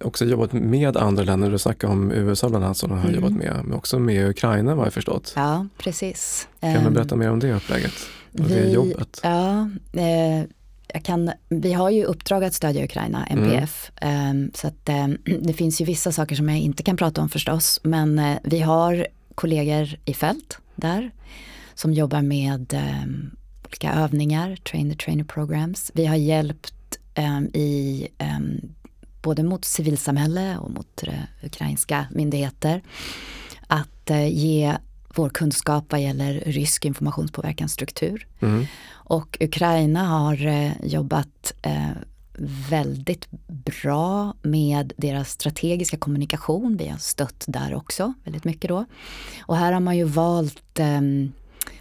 också 0.00 0.24
jobbat 0.24 0.52
med 0.52 0.96
andra 0.96 1.22
länder. 1.24 1.50
Du 1.50 1.58
snackade 1.58 1.92
om 1.92 2.12
USA 2.12 2.48
bland 2.48 2.64
annat 2.64 2.76
som 2.76 2.90
ni 2.90 2.96
har 2.96 3.02
Mm. 3.08 3.14
jobbat 3.14 3.32
med, 3.32 3.60
men 3.64 3.72
också 3.72 3.98
med 3.98 4.28
Ukraina 4.28 4.74
vad 4.74 4.86
jag 4.86 4.92
förstått. 4.92 5.32
Ja, 5.36 5.66
precis. 5.78 6.48
Kan 6.60 6.72
du 6.72 6.78
Ehm, 6.78 6.94
berätta 6.94 7.16
mer 7.16 7.30
om 7.30 7.40
det 7.40 7.52
upplägget? 7.54 7.92
Och 8.32 8.40
det 8.40 8.60
vi- 8.60 8.72
jobbet? 8.72 9.20
Ja, 9.22 9.70
eh, 9.92 10.44
jag 10.88 11.04
kan, 11.04 11.30
vi 11.48 11.72
har 11.72 11.90
ju 11.90 12.04
uppdrag 12.04 12.44
att 12.44 12.54
stödja 12.54 12.84
Ukraina, 12.84 13.26
MPF. 13.26 13.90
Mm. 13.96 14.44
Eh, 14.46 14.50
så 14.54 14.66
att, 14.68 14.88
eh, 14.88 15.06
det 15.40 15.52
finns 15.52 15.80
ju 15.80 15.84
vissa 15.84 16.12
saker 16.12 16.36
som 16.36 16.48
jag 16.48 16.58
inte 16.58 16.82
kan 16.82 16.96
prata 16.96 17.20
om 17.22 17.28
förstås. 17.28 17.80
Men 17.82 18.18
eh, 18.18 18.36
vi 18.44 18.60
har 18.60 19.06
kollegor 19.34 19.96
i 20.04 20.14
fält 20.14 20.58
där 20.74 21.10
som 21.74 21.92
jobbar 21.92 22.22
med 22.22 22.74
um, 22.74 23.36
olika 23.66 23.92
övningar, 23.92 24.56
trainer 24.56 24.94
trainer 24.94 25.24
programs. 25.24 25.90
Vi 25.94 26.06
har 26.06 26.16
hjälpt 26.16 26.98
um, 27.18 27.46
i 27.46 28.08
um, 28.18 28.74
både 29.22 29.42
mot 29.42 29.64
civilsamhälle 29.64 30.58
och 30.58 30.70
mot 30.70 31.02
uh, 31.08 31.14
ukrainska 31.42 32.06
myndigheter 32.10 32.82
att 33.66 34.10
uh, 34.10 34.28
ge 34.28 34.76
vår 35.14 35.28
kunskap 35.28 35.84
vad 35.88 36.02
gäller 36.02 36.42
rysk 36.46 36.84
informationspåverkansstruktur. 36.84 38.26
Mm. 38.40 38.66
Och 38.92 39.38
Ukraina 39.40 40.06
har 40.06 40.46
uh, 40.46 40.72
jobbat 40.82 41.52
väldigt 42.70 43.28
bra 43.46 44.34
med 44.42 44.92
deras 44.96 45.30
strategiska 45.30 45.96
kommunikation. 45.96 46.76
Vi 46.76 46.88
har 46.88 46.98
stött 46.98 47.44
där 47.48 47.74
också 47.74 48.14
väldigt 48.24 48.44
mycket 48.44 48.68
då. 48.68 48.84
Och 49.40 49.56
här 49.56 49.72
har 49.72 49.80
man 49.80 49.96
ju 49.96 50.04
valt 50.04 50.78
eh, 50.78 51.00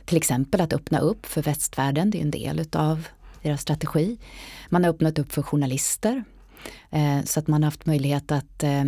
till 0.06 0.18
exempel 0.18 0.62
att 0.62 0.74
öppna 0.74 1.00
upp 1.00 1.26
för 1.26 1.42
västvärlden, 1.42 2.10
det 2.10 2.18
är 2.18 2.22
en 2.22 2.32
del 2.32 2.60
utav 2.60 3.08
deras 3.42 3.62
strategi. 3.62 4.18
Man 4.70 4.84
har 4.84 4.92
öppnat 4.92 5.20
upp 5.20 5.32
för 5.32 5.42
journalister 5.42 6.24
eh, 6.90 7.24
så 7.26 7.40
att 7.40 7.48
man 7.48 7.64
har 7.64 7.68
haft 7.68 7.86
möjlighet 7.86 8.32
att 8.32 8.64
eh, 8.64 8.84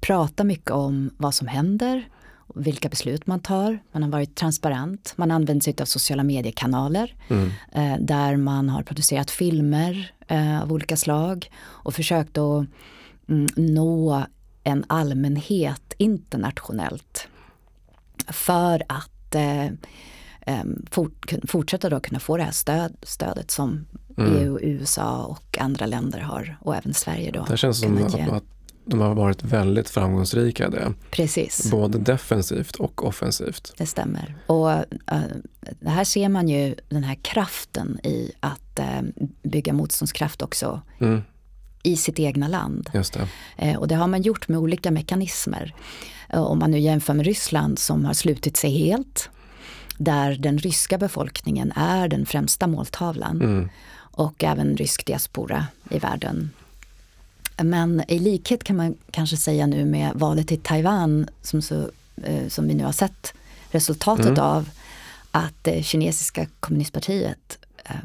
prata 0.00 0.44
mycket 0.44 0.70
om 0.70 1.10
vad 1.16 1.34
som 1.34 1.46
händer, 1.46 2.08
vilka 2.54 2.88
beslut 2.88 3.26
man 3.26 3.40
tar. 3.40 3.78
Man 3.92 4.02
har 4.02 4.10
varit 4.10 4.34
transparent. 4.34 5.12
Man 5.16 5.30
använt 5.30 5.64
sig 5.64 5.74
av 5.80 5.84
sociala 5.84 6.22
mediekanaler 6.22 7.14
mm. 7.28 7.50
eh, 7.72 8.00
där 8.00 8.36
man 8.36 8.68
har 8.68 8.82
producerat 8.82 9.30
filmer 9.30 10.12
eh, 10.28 10.62
av 10.62 10.72
olika 10.72 10.96
slag 10.96 11.50
och 11.62 11.94
försökt 11.94 12.38
att 12.38 12.66
mm, 13.28 13.46
nå 13.56 14.24
en 14.64 14.84
allmänhet 14.86 15.94
internationellt 15.98 17.28
för 18.28 18.82
att 18.88 19.34
eh, 19.34 19.66
fort, 20.90 21.32
fortsätta 21.48 21.90
då 21.90 22.00
kunna 22.00 22.20
få 22.20 22.36
det 22.36 22.42
här 22.42 22.52
stöd, 22.52 22.96
stödet 23.02 23.50
som 23.50 23.86
mm. 24.18 24.36
EU, 24.36 24.58
USA 24.60 25.24
och 25.24 25.58
andra 25.58 25.86
länder 25.86 26.20
har 26.20 26.56
och 26.60 26.76
även 26.76 26.94
Sverige 26.94 27.30
då. 27.30 27.44
Det 27.48 27.56
känns 27.56 27.80
som 27.80 28.04
att, 28.04 28.14
att 28.14 28.44
de 28.84 29.00
har 29.00 29.14
varit 29.14 29.44
väldigt 29.44 29.90
framgångsrika 29.90 30.66
i 30.66 30.70
det. 30.70 30.92
Precis. 31.10 31.70
Både 31.70 31.98
defensivt 31.98 32.76
och 32.76 33.04
offensivt. 33.04 33.72
Det 33.76 33.86
stämmer. 33.86 34.36
Och 34.46 34.70
uh, 34.70 35.22
här 35.86 36.04
ser 36.04 36.28
man 36.28 36.48
ju 36.48 36.74
den 36.88 37.04
här 37.04 37.14
kraften 37.14 38.00
i 38.04 38.32
att 38.40 38.80
uh, 38.80 39.24
bygga 39.42 39.72
motståndskraft 39.72 40.42
också 40.42 40.80
mm. 40.98 41.22
i 41.82 41.96
sitt 41.96 42.18
egna 42.18 42.48
land. 42.48 42.90
Just 42.94 43.12
det. 43.12 43.28
Uh, 43.66 43.76
och 43.76 43.88
det 43.88 43.94
har 43.94 44.06
man 44.06 44.22
gjort 44.22 44.48
med 44.48 44.58
olika 44.58 44.90
mekanismer. 44.90 45.74
om 46.30 46.58
man 46.58 46.70
nu 46.70 46.78
jämför 46.78 47.14
med 47.14 47.26
Ryssland 47.26 47.78
som 47.78 48.04
har 48.04 48.14
slutit 48.14 48.56
sig 48.56 48.70
helt. 48.70 49.30
Där 49.98 50.34
den 50.34 50.58
ryska 50.58 50.98
befolkningen 50.98 51.72
är 51.76 52.08
den 52.08 52.26
främsta 52.26 52.66
måltavlan. 52.66 53.42
Mm. 53.42 53.68
Och 54.14 54.44
även 54.44 54.76
rysk 54.76 55.06
diaspora 55.06 55.66
i 55.90 55.98
världen 55.98 56.50
men 57.56 58.02
i 58.08 58.18
likhet 58.18 58.64
kan 58.64 58.76
man 58.76 58.96
kanske 59.10 59.36
säga 59.36 59.66
nu 59.66 59.84
med 59.84 60.12
valet 60.14 60.52
i 60.52 60.56
Taiwan 60.56 61.28
som, 61.42 61.62
så, 61.62 61.90
eh, 62.22 62.48
som 62.48 62.68
vi 62.68 62.74
nu 62.74 62.84
har 62.84 62.92
sett 62.92 63.34
resultatet 63.70 64.26
mm. 64.26 64.40
av 64.40 64.70
att 65.30 65.54
det 65.62 65.82
kinesiska 65.82 66.46
kommunistpartiet 66.60 67.58
eh, 67.84 67.96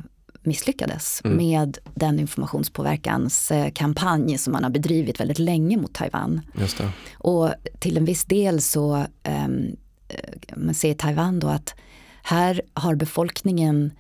misslyckades 0.44 1.22
mm. 1.24 1.38
med 1.38 1.78
den 1.96 2.20
informationspåverkanskampanj 2.20 4.38
som 4.38 4.54
man 4.54 4.64
har 4.64 4.72
bedrivit 4.72 5.20
väldigt 5.20 5.40
länge 5.40 5.78
mot 5.78 5.94
Taiwan. 5.94 6.42
Och 7.14 7.54
till 7.80 7.98
en 7.98 8.06
viss 8.06 8.26
del 8.26 8.62
så 8.62 9.06
um, 9.48 9.76
man 10.56 10.76
ser 10.76 10.92
i 10.92 10.96
Taiwan 10.96 11.40
då 11.40 11.48
att 11.48 11.76
här 12.24 12.62
har 12.74 12.96
befolkningen 12.96 13.92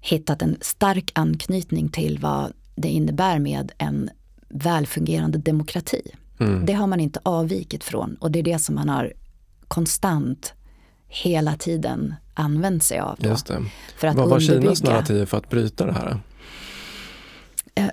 hittat 0.00 0.42
en 0.42 0.56
stark 0.60 1.12
anknytning 1.14 1.88
till 1.88 2.18
vad 2.18 2.52
det 2.74 2.88
innebär 2.88 3.38
med 3.38 3.72
en 3.78 4.10
välfungerande 4.54 5.38
demokrati. 5.38 6.02
Mm. 6.38 6.66
Det 6.66 6.72
har 6.72 6.86
man 6.86 7.00
inte 7.00 7.20
avvikit 7.22 7.84
från 7.84 8.14
och 8.14 8.30
det 8.30 8.38
är 8.38 8.42
det 8.42 8.58
som 8.58 8.74
man 8.74 8.88
har 8.88 9.12
konstant 9.68 10.52
hela 11.08 11.56
tiden 11.56 12.14
använt 12.34 12.82
sig 12.82 12.98
av. 12.98 13.16
Då, 13.18 13.28
Just 13.28 13.46
det. 13.46 13.62
För 13.96 14.08
att 14.08 14.16
Vad 14.16 14.28
var 14.28 14.40
Kinas 14.40 14.82
narrativ 14.82 15.26
för 15.26 15.38
att 15.38 15.50
bryta 15.50 15.86
det 15.86 15.92
här? 15.92 16.18
Eh, 17.74 17.88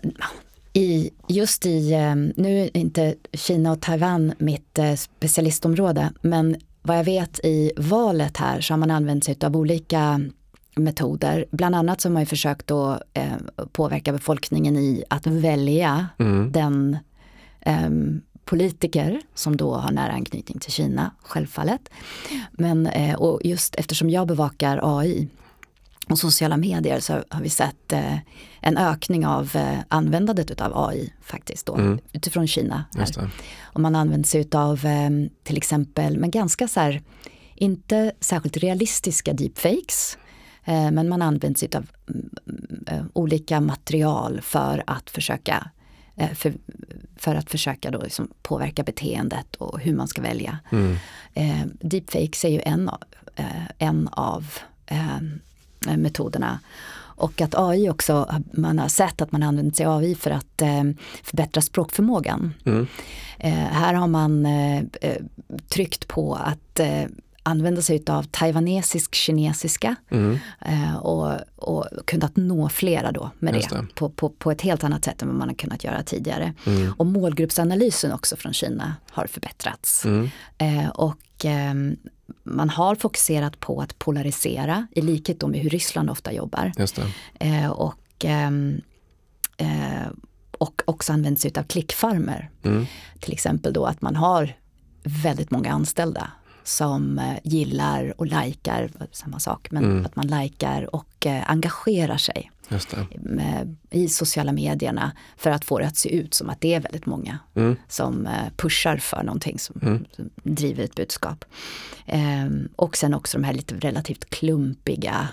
I, 0.74 1.10
just 1.28 1.66
i, 1.66 1.94
eh, 1.94 2.16
nu 2.16 2.62
är 2.62 2.78
inte 2.78 3.16
Kina 3.34 3.72
och 3.72 3.82
Taiwan 3.82 4.34
mitt 4.38 4.80
eh, 4.80 4.96
specialistområde, 4.96 6.10
men 6.22 6.56
vad 6.82 6.98
jag 6.98 7.04
vet 7.04 7.40
i 7.44 7.72
valet 7.78 8.38
här 8.38 8.62
så 8.62 8.74
har 8.74 8.78
man 8.78 8.92
använt 8.92 9.24
sig 9.24 9.38
av 9.44 9.58
olika 9.58 10.22
metoder. 10.76 11.46
Bland 11.52 11.76
annat 11.76 12.02
så 12.02 12.10
har 12.10 12.14
man 12.14 12.22
ju 12.22 12.26
försökt 12.26 12.72
att 12.72 13.02
eh, 13.14 13.34
påverka 13.72 14.12
befolkningen 14.12 14.78
i 14.78 15.04
att 15.10 15.28
välja 15.28 16.08
mm. 16.20 16.52
den 16.52 16.98
eh, 17.60 17.90
politiker 18.46 19.22
som 19.36 19.58
då 19.58 19.76
har 19.76 19.92
nära 19.92 20.12
anknytning 20.12 20.60
till 20.60 20.72
Kina, 20.72 21.12
självfallet. 21.24 21.90
Men 22.52 22.88
eh, 22.88 23.16
och 23.16 23.42
just 23.44 23.76
eftersom 23.76 24.10
jag 24.10 24.28
bevakar 24.28 24.80
AI 25.00 25.28
och 26.10 26.20
sociala 26.20 26.58
medier 26.58 27.00
så 27.00 27.24
har 27.30 27.42
vi 27.42 27.50
sett 27.50 27.94
eh, 27.94 28.18
en 28.62 28.78
ökning 28.78 29.26
av 29.26 29.56
eh, 29.56 29.80
användandet 29.88 30.62
av 30.62 30.72
AI 30.90 31.14
faktiskt 31.22 31.66
då, 31.66 31.76
mm. 31.76 32.00
utifrån 32.14 32.48
Kina. 32.48 32.86
Och 33.64 33.80
man 33.80 33.96
använder 33.96 34.28
sig 34.28 34.48
av 34.54 34.86
eh, 34.86 35.10
till 35.44 35.58
exempel, 35.58 36.18
men 36.18 36.32
ganska 36.32 36.68
så 36.68 36.80
här, 36.80 37.02
inte 37.56 38.12
särskilt 38.20 38.58
realistiska 38.58 39.34
deepfakes 39.34 40.18
men 40.66 41.10
man 41.10 41.22
använder 41.22 41.60
sig 41.60 41.70
av 41.76 41.86
mm, 42.10 42.30
eh, 42.88 43.06
olika 43.14 43.62
material 43.62 44.42
för 44.42 44.84
att 44.88 45.10
försöka 45.10 45.70
eh, 46.16 46.32
för, 46.34 46.54
för 47.16 47.36
att 47.36 47.52
försöka 47.52 47.92
då 47.92 48.02
liksom 48.02 48.32
påverka 48.42 48.84
beteendet 48.84 49.56
och 49.56 49.80
hur 49.80 49.96
man 49.96 50.08
ska 50.08 50.22
välja. 50.22 50.60
Mm. 50.72 50.98
deepfakes 51.82 52.46
är 52.46 52.50
ju 52.50 52.62
en 52.66 52.90
av, 52.90 53.04
en 53.78 54.08
av 54.08 54.46
metoderna. 55.98 56.60
Och 56.94 57.42
att 57.42 57.56
AI 57.56 57.90
också, 57.90 58.36
man 58.54 58.80
har 58.80 58.88
sett 58.88 59.22
att 59.22 59.32
man 59.32 59.44
använder 59.44 59.76
sig 59.76 59.86
av 59.86 59.98
AI 59.98 60.16
för 60.16 60.32
att 60.32 60.62
förbättra 61.24 61.62
språkförmågan. 61.62 62.54
Mm. 62.66 62.88
här 63.72 63.94
har 63.94 64.08
man 64.08 64.48
tryckt 65.70 66.08
på 66.08 66.36
att 66.36 66.80
använda 67.44 67.82
sig 67.82 68.04
av 68.08 68.24
taiwanesisk 68.24 69.16
kinesiska 69.16 69.96
mm. 70.10 70.40
eh, 70.62 70.96
och, 70.96 71.36
och 71.56 71.86
kunnat 72.06 72.36
nå 72.36 72.70
flera 72.70 73.12
då 73.12 73.32
med 73.40 73.54
det, 73.54 73.68
det. 73.70 73.88
På, 73.96 74.10
på, 74.10 74.30
på, 74.30 74.52
ett 74.52 74.62
helt 74.62 74.84
annat 74.84 75.06
sätt 75.06 75.22
än 75.22 75.28
vad 75.28 75.38
man 75.38 75.48
har 75.48 75.56
kunnat 75.56 75.84
göra 75.84 76.04
tidigare. 76.04 76.54
Mm. 76.66 76.94
Och 76.98 77.06
målgruppsanalysen 77.06 78.12
också 78.12 78.36
från 78.36 78.54
Kina 78.54 78.96
har 79.12 79.28
förbättrats. 79.28 80.06
Mm. 80.06 80.30
Eh, 80.58 80.90
och 80.90 81.46
eh, 81.46 81.74
man 82.44 82.70
har 82.70 82.96
fokuserat 82.96 83.60
på 83.60 83.82
att 83.82 84.00
polarisera 84.00 84.88
i 84.92 85.02
likhet 85.02 85.40
då 85.40 85.48
med 85.48 85.60
hur 85.60 85.70
Ryssland 85.70 86.10
ofta 86.10 86.34
jobbar. 86.34 86.72
Eh, 87.40 87.70
och 87.70 88.26
ehm, 88.26 88.82
eh, 89.58 90.08
och 90.52 90.82
också 90.86 91.14
använt 91.14 91.40
sig 91.40 91.52
av 91.58 91.64
klickfarmer. 91.64 92.50
Mm. 92.64 92.86
Till 93.20 93.34
exempel 93.34 93.74
då 93.74 93.86
att 93.86 94.02
man 94.02 94.16
har 94.16 94.54
väldigt 95.04 95.52
många 95.52 95.72
anställda 95.72 96.32
som 96.64 97.20
eh, 97.20 97.38
gillar 97.44 98.14
och 98.18 98.26
likar, 98.26 98.90
samma 99.12 99.40
sak, 99.40 99.72
men 99.72 99.84
mm. 99.84 100.06
att 100.06 100.16
man 100.16 100.28
likar 100.28 100.96
och 100.96 101.26
eh, 101.26 101.52
engagerar 101.52 102.18
sig 102.18 102.52
i 103.90 104.08
sociala 104.08 104.52
medierna 104.52 105.12
för 105.38 105.52
att 105.52 105.66
få 105.66 105.80
det 105.80 105.88
att 105.88 105.98
se 105.98 106.16
ut 106.16 106.34
som 106.34 106.50
att 106.50 106.62
det 106.62 106.74
är 106.74 106.80
väldigt 106.80 107.06
många 107.06 107.40
mm. 107.56 107.76
som 107.88 108.26
eh, 108.26 108.50
pushar 108.58 108.98
för 108.98 109.24
någonting 109.24 109.60
som, 109.60 109.80
mm. 109.82 110.06
driver 110.44 110.84
ett 110.84 110.96
budskap. 110.96 111.46
Eh, 112.06 112.50
och 112.76 112.98
sen 112.98 113.14
också 113.14 113.38
de 113.38 113.44
här 113.44 113.54
lite 113.54 113.76
relativt 113.76 114.30
klumpiga 114.30 115.28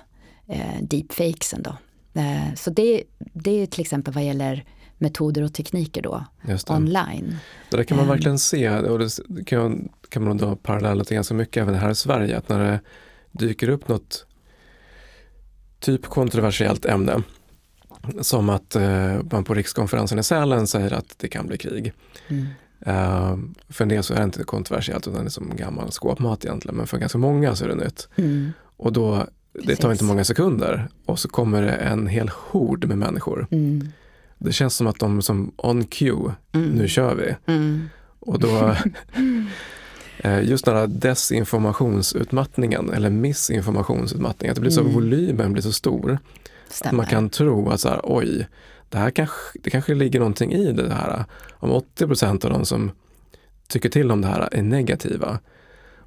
eh, 0.47 0.83
deepfakesen 0.83 1.62
då. 1.62 1.76
Eh, 2.20 2.55
så 2.55 2.70
det, 2.70 3.03
det 3.18 3.62
är 3.62 3.66
till 3.66 3.81
exempel 3.81 4.14
vad 4.14 4.24
gäller 4.24 4.64
metoder 4.99 5.43
och 5.43 5.55
tekniker 5.55 6.03
då 6.03 6.24
online. 6.68 7.37
Det 7.70 7.76
där 7.76 7.85
kan 7.85 7.97
man 7.97 8.07
um, 8.07 8.11
verkligen 8.11 8.39
se 8.39 8.70
och 8.70 8.99
det 8.99 9.45
kan, 9.47 9.89
kan 10.09 10.25
man 10.25 10.37
dra 10.37 10.57
paralleller 10.57 11.05
till 11.05 11.15
ganska 11.15 11.35
mycket 11.35 11.63
även 11.63 11.75
här 11.75 11.91
i 11.91 11.95
Sverige. 11.95 12.39
Att 12.39 12.49
när 12.49 12.65
det 12.65 12.81
dyker 13.33 13.69
upp 13.69 13.89
något 13.89 14.27
typ 15.81 16.07
kontroversiellt 16.07 16.85
ämne 16.85 17.23
som 18.21 18.49
att 18.49 18.77
eh, 18.77 19.17
man 19.31 19.45
på 19.45 19.55
rikskonferensen 19.55 20.19
i 20.19 20.23
Sälen 20.23 20.67
säger 20.67 20.93
att 20.93 21.15
det 21.17 21.29
kan 21.29 21.47
bli 21.47 21.59
krig. 21.59 21.93
Mm. 22.29 22.47
Uh, 22.87 23.39
för 23.69 23.83
en 23.85 23.89
del 23.89 24.03
så 24.03 24.15
är 24.15 24.19
det 24.19 24.25
inte 24.25 24.45
kontroversiellt 24.45 25.07
utan 25.07 25.21
det 25.21 25.29
är 25.29 25.31
som 25.31 25.57
gammal 25.57 25.91
skåpmat 25.93 26.45
egentligen 26.45 26.77
men 26.77 26.87
för 26.87 26.99
ganska 26.99 27.19
många 27.19 27.55
så 27.55 27.65
är 27.65 27.69
det 27.69 27.75
nytt. 27.75 28.09
Mm. 28.17 28.53
Och 28.77 28.93
då, 28.93 29.27
det 29.53 29.77
tar 29.77 29.93
inte 29.93 30.05
många 30.05 30.25
sekunder 30.25 30.89
och 31.05 31.19
så 31.19 31.29
kommer 31.29 31.63
det 31.63 31.73
en 31.73 32.07
hel 32.07 32.31
hord 32.35 32.85
med 32.85 32.99
människor. 32.99 33.47
Mm. 33.51 33.89
Det 34.39 34.53
känns 34.53 34.77
som 34.77 34.87
att 34.87 34.99
de 34.99 35.23
som 35.23 35.53
on 35.57 35.85
cue, 35.85 36.35
mm. 36.53 36.69
nu 36.69 36.89
kör 36.89 37.15
vi. 37.15 37.53
Mm. 37.53 37.89
Och 38.21 38.39
då, 38.39 38.49
just 40.43 40.64
den 40.64 40.77
här 40.77 40.87
desinformationsutmattningen 40.87 42.91
eller 42.93 43.11
missinformationsutmattningen, 43.11 44.51
att 44.53 44.57
det 44.57 44.61
blir 44.61 44.71
så, 44.71 44.81
Mm. 44.81 44.93
volymen 44.95 45.53
blir 45.53 45.62
så 45.62 45.73
stor. 45.73 46.19
Stämmer. 46.69 46.91
Att 46.93 46.97
man 46.97 47.07
kan 47.07 47.31
tro 47.31 47.69
att 47.71 47.81
så 47.81 47.89
här, 47.89 48.01
oj, 48.05 48.47
det 48.89 48.99
här 48.99 49.11
kanske, 49.11 49.37
det 49.62 49.71
kanske 49.71 49.95
ligger 49.95 50.19
någonting 50.19 50.53
i 50.53 50.73
det 50.73 50.95
här. 50.95 51.25
Om 51.53 51.71
80 51.71 52.07
procent 52.07 52.45
av 52.45 52.51
de 52.51 52.64
som 52.64 52.91
tycker 53.69 53.89
till 53.89 54.11
om 54.11 54.21
det 54.21 54.29
här 54.29 54.49
är 54.53 54.62
negativa, 54.62 55.39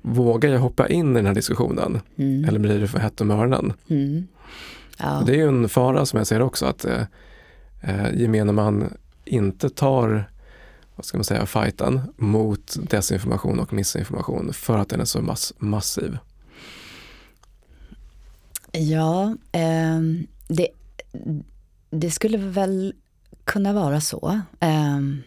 vågar 0.01 0.49
jag 0.49 0.59
hoppa 0.59 0.88
in 0.88 1.12
i 1.12 1.16
den 1.16 1.26
här 1.26 1.34
diskussionen 1.34 1.99
Mm. 2.18 2.45
eller 2.49 2.59
blir 2.59 2.80
det 2.80 2.88
för 2.88 2.99
hett 2.99 3.22
om 3.22 3.32
öronen? 3.32 3.74
Mm. 3.89 4.28
Ja. 4.99 5.24
Det 5.26 5.32
är 5.32 5.36
ju 5.38 5.47
en 5.47 5.70
fara 5.70 6.05
som 6.05 6.18
jag 6.18 6.28
ser 6.28 6.41
också 6.41 6.66
att 6.66 6.86
eh, 6.86 7.01
eh, 7.82 8.14
gemene 8.22 8.51
man 8.51 8.93
inte 9.26 9.70
tar 9.70 10.30
vad 10.95 11.05
ska 11.05 11.17
man 11.17 11.25
säga, 11.25 11.45
fighten 11.45 12.01
mot 12.17 12.75
desinformation 12.89 13.59
och 13.59 13.73
missinformation 13.73 14.53
för 14.53 14.77
att 14.77 14.89
den 14.89 15.01
är 15.01 15.05
så 15.05 15.21
mass 15.21 15.53
massiv. 15.57 16.17
Ja, 18.71 19.35
ehm, 19.51 20.27
det, 20.47 20.67
det 21.89 22.11
skulle 22.11 22.37
väl 22.37 22.93
kunna 23.43 23.73
vara 23.73 24.01
så. 24.01 24.41
Ehm, 24.59 25.21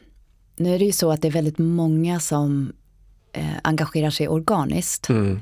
nu 0.57 0.75
är 0.75 0.79
det 0.79 0.85
ju 0.85 0.93
så 0.93 1.11
att 1.11 1.23
det 1.23 1.29
är 1.29 1.33
väldigt 1.33 1.59
många 1.59 2.21
som 2.21 2.73
eh, 3.33 3.57
engagerar 3.63 4.11
sig 4.11 4.29
organiskt. 4.29 5.09
Mm. 5.09 5.41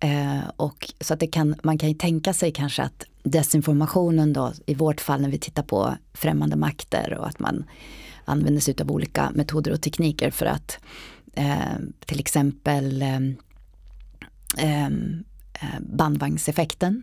Eh, 0.00 0.48
och 0.56 0.92
så 1.00 1.14
att 1.14 1.20
det 1.20 1.26
kan, 1.26 1.54
man 1.62 1.78
kan 1.78 1.88
ju 1.88 1.94
tänka 1.94 2.32
sig 2.32 2.52
kanske 2.52 2.82
att 2.82 3.04
desinformationen 3.22 4.32
då, 4.32 4.52
i 4.66 4.74
vårt 4.74 5.00
fall 5.00 5.20
när 5.20 5.28
vi 5.28 5.38
tittar 5.38 5.62
på 5.62 5.96
främmande 6.14 6.56
makter 6.56 7.14
och 7.14 7.28
att 7.28 7.38
man 7.38 7.64
använder 8.28 8.60
sig 8.60 8.74
av 8.80 8.90
olika 8.90 9.30
metoder 9.34 9.72
och 9.72 9.80
tekniker 9.80 10.30
för 10.30 10.46
att 10.46 10.78
eh, 11.34 11.78
till 12.06 12.20
exempel 12.20 13.02
eh, 13.02 13.20
eh, 14.58 14.86
eh 14.86 15.80
bandvagnseffekten. 15.80 17.02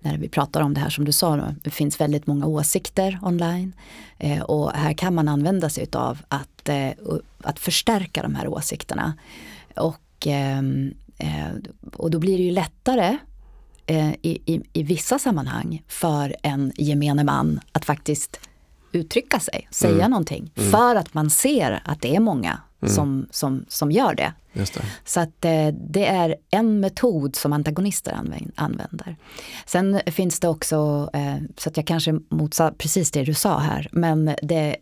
När 0.00 0.18
vi 0.18 0.28
pratar 0.28 0.60
om 0.60 0.74
det 0.74 0.80
här 0.80 0.90
som 0.90 1.04
du 1.04 1.12
sa, 1.12 1.54
det 1.62 1.70
finns 1.70 2.00
väldigt 2.00 2.26
många 2.26 2.46
åsikter 2.46 3.18
online. 3.22 3.72
Eh, 4.18 4.42
och 4.42 4.72
här 4.72 4.92
kan 4.92 5.14
man 5.14 5.28
använda 5.28 5.68
sig 5.68 5.86
av 5.92 6.18
att, 6.28 6.68
eh, 6.68 6.90
att 7.42 7.58
förstärka 7.58 8.22
de 8.22 8.34
här 8.34 8.48
åsikterna. 8.48 9.14
Och, 9.76 10.26
ehm, 10.26 10.94
eh, 11.18 11.48
och 11.92 12.10
då 12.10 12.18
blir 12.18 12.38
det 12.38 12.44
ju 12.44 12.50
lättare 12.50 13.18
eh, 13.86 14.10
i, 14.10 14.38
i, 14.46 14.62
i 14.72 14.82
vissa 14.82 15.18
sammanhang 15.18 15.82
för 15.88 16.36
en 16.42 16.72
gemene 16.76 17.24
man 17.24 17.60
att 17.72 17.84
faktiskt 17.84 18.40
uttrycka 18.94 19.40
sig, 19.40 19.68
säga 19.70 19.94
Mm. 19.94 20.10
någonting. 20.10 20.50
Mm. 20.56 20.70
För 20.70 20.96
att 20.96 21.14
man 21.14 21.30
ser 21.30 21.82
att 21.84 22.00
det 22.00 22.16
är 22.16 22.20
många 22.20 22.58
Mm. 22.82 22.94
som, 22.94 23.26
som, 23.30 23.64
som 23.68 23.90
gör 23.92 24.14
det. 24.14 24.32
Just 24.52 24.74
det. 24.74 24.80
Så 25.04 25.20
att 25.20 25.44
eh, 25.44 25.68
det 25.90 26.06
är 26.06 26.36
en 26.50 26.80
metod 26.80 27.36
som 27.36 27.52
antagonister 27.52 28.12
använd, 28.12 28.52
använder. 28.54 29.16
Sen 29.66 30.00
finns 30.06 30.40
det 30.40 30.48
också, 30.48 31.10
eh, 31.12 31.36
så 31.58 31.68
att 31.68 31.76
jag 31.76 31.86
kanske 31.86 32.12
motsar 32.28 32.70
precis 32.70 33.10
det 33.10 33.24
du 33.24 33.34
sa 33.34 33.58
här, 33.58 33.88
men 33.92 34.34
det, 34.42 34.76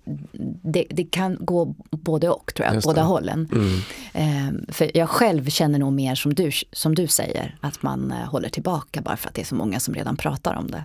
det, 0.62 0.86
det 0.90 1.04
kan 1.04 1.36
gå 1.40 1.74
både 1.90 2.28
och 2.30 2.52
tror 2.54 2.66
jag, 2.66 2.74
Just 2.74 2.86
båda 2.86 3.00
det. 3.00 3.06
hållen. 3.06 3.48
Mm. 3.52 3.78
Eh, 4.14 4.72
för 4.72 4.96
jag 4.96 5.08
själv 5.08 5.50
känner 5.50 5.78
nog 5.78 5.92
mer 5.92 6.14
som 6.14 6.34
du, 6.34 6.50
som 6.72 6.94
du 6.94 7.06
säger, 7.06 7.56
att 7.60 7.82
man 7.82 8.10
håller 8.12 8.48
tillbaka 8.48 9.00
bara 9.00 9.16
för 9.16 9.28
att 9.28 9.34
det 9.34 9.40
är 9.40 9.46
så 9.46 9.54
många 9.54 9.80
som 9.80 9.94
redan 9.94 10.16
pratar 10.16 10.54
om 10.54 10.70
det. 10.70 10.84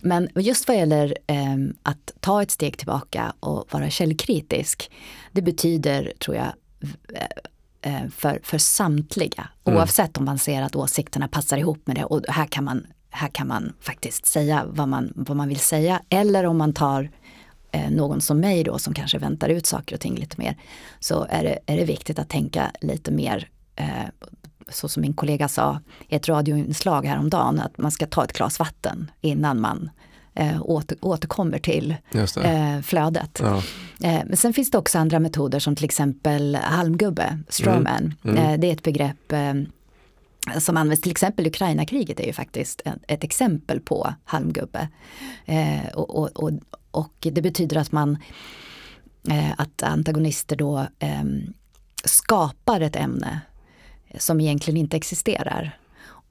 Men 0.00 0.28
just 0.34 0.68
vad 0.68 0.76
gäller 0.76 1.16
eh, 1.26 1.56
att 1.82 2.12
ta 2.20 2.42
ett 2.42 2.50
steg 2.50 2.78
tillbaka 2.78 3.32
och 3.40 3.64
vara 3.70 3.90
källkritisk, 3.90 4.90
det 5.32 5.42
betyder, 5.42 6.12
tror 6.18 6.36
jag, 6.36 6.52
eh, 7.82 8.08
för, 8.10 8.40
för 8.42 8.58
samtliga, 8.58 9.48
Mm. 9.64 9.78
oavsett 9.78 10.18
om 10.18 10.24
man 10.24 10.38
ser 10.38 10.62
att 10.62 10.76
åsikterna 10.76 11.28
passar 11.28 11.56
ihop 11.58 11.86
med 11.86 11.96
det. 11.96 12.04
Och 12.04 12.22
här 12.28 12.46
kan 12.46 12.64
man, 12.64 12.86
här 13.10 13.28
kan 13.28 13.46
man 13.46 13.72
faktiskt 13.80 14.26
säga 14.26 14.64
vad 14.68 14.88
man, 14.88 15.12
vad 15.16 15.36
man 15.36 15.48
vill 15.48 15.58
säga, 15.60 16.02
eller 16.08 16.44
om 16.46 16.58
man 16.58 16.72
tar 16.72 17.10
eh, 17.72 17.90
någon 17.90 18.20
som 18.20 18.40
mig 18.40 18.64
då 18.64 18.78
som 18.78 18.94
kanske 18.94 19.18
väntar 19.18 19.48
ut 19.48 19.66
saker 19.66 19.94
och 19.96 20.00
ting 20.00 20.14
lite 20.14 20.36
mer, 20.38 20.56
så 21.00 21.26
är 21.30 21.42
det, 21.44 21.58
är 21.66 21.76
det 21.76 21.84
viktigt 21.84 22.18
att 22.18 22.28
tänka 22.28 22.70
lite 22.80 23.10
mer 23.10 23.36
eh, 23.36 23.59
så 24.68 24.88
som 24.88 25.00
min 25.00 25.14
kollega 25.14 25.48
sa 25.48 25.80
i 26.08 26.14
ett 26.14 26.28
radioinslag 26.28 27.06
häromdagen, 27.06 27.60
att 27.60 27.78
man 27.78 27.90
ska 27.90 28.06
ta 28.06 28.24
ett 28.24 28.32
glas 28.32 28.58
vatten 28.58 29.10
innan 29.20 29.60
man 29.60 29.90
eh, 30.34 30.62
åter, 30.62 30.98
återkommer 31.00 31.58
till 31.58 31.94
eh, 32.42 32.80
flödet. 32.82 33.40
Ja. 33.42 33.56
Eh, 34.02 34.22
men 34.26 34.36
sen 34.36 34.52
finns 34.52 34.70
det 34.70 34.78
också 34.78 34.98
andra 34.98 35.18
metoder 35.18 35.58
som 35.58 35.76
till 35.76 35.84
exempel 35.84 36.54
halmgubbe, 36.54 37.38
strawman. 37.48 38.14
Mm. 38.24 38.36
Eh, 38.36 38.60
det 38.60 38.66
är 38.66 38.72
ett 38.72 38.82
begrepp 38.82 39.32
eh, 39.32 39.54
som 40.58 40.76
används 40.76 41.02
till 41.02 41.10
exempel 41.10 41.46
Ukraina-kriget 41.46 42.20
är 42.20 42.26
ju 42.26 42.32
faktiskt 42.32 42.82
ett, 42.84 42.94
ett 43.08 43.24
exempel 43.24 43.80
på 43.80 44.14
halmgubbe. 44.24 44.88
Eh, 45.44 45.88
och, 45.94 46.16
och, 46.16 46.44
och, 46.44 46.50
och 46.90 47.14
det 47.20 47.42
betyder 47.42 47.76
att 47.76 47.92
man 47.92 48.18
eh, 49.28 49.50
att 49.56 49.82
antagonister 49.82 50.56
då 50.56 50.86
eh, 50.98 51.24
skapar 52.04 52.80
ett 52.80 52.96
ämne 52.96 53.40
som 54.18 54.40
egentligen 54.40 54.76
inte 54.76 54.96
existerar 54.96 55.78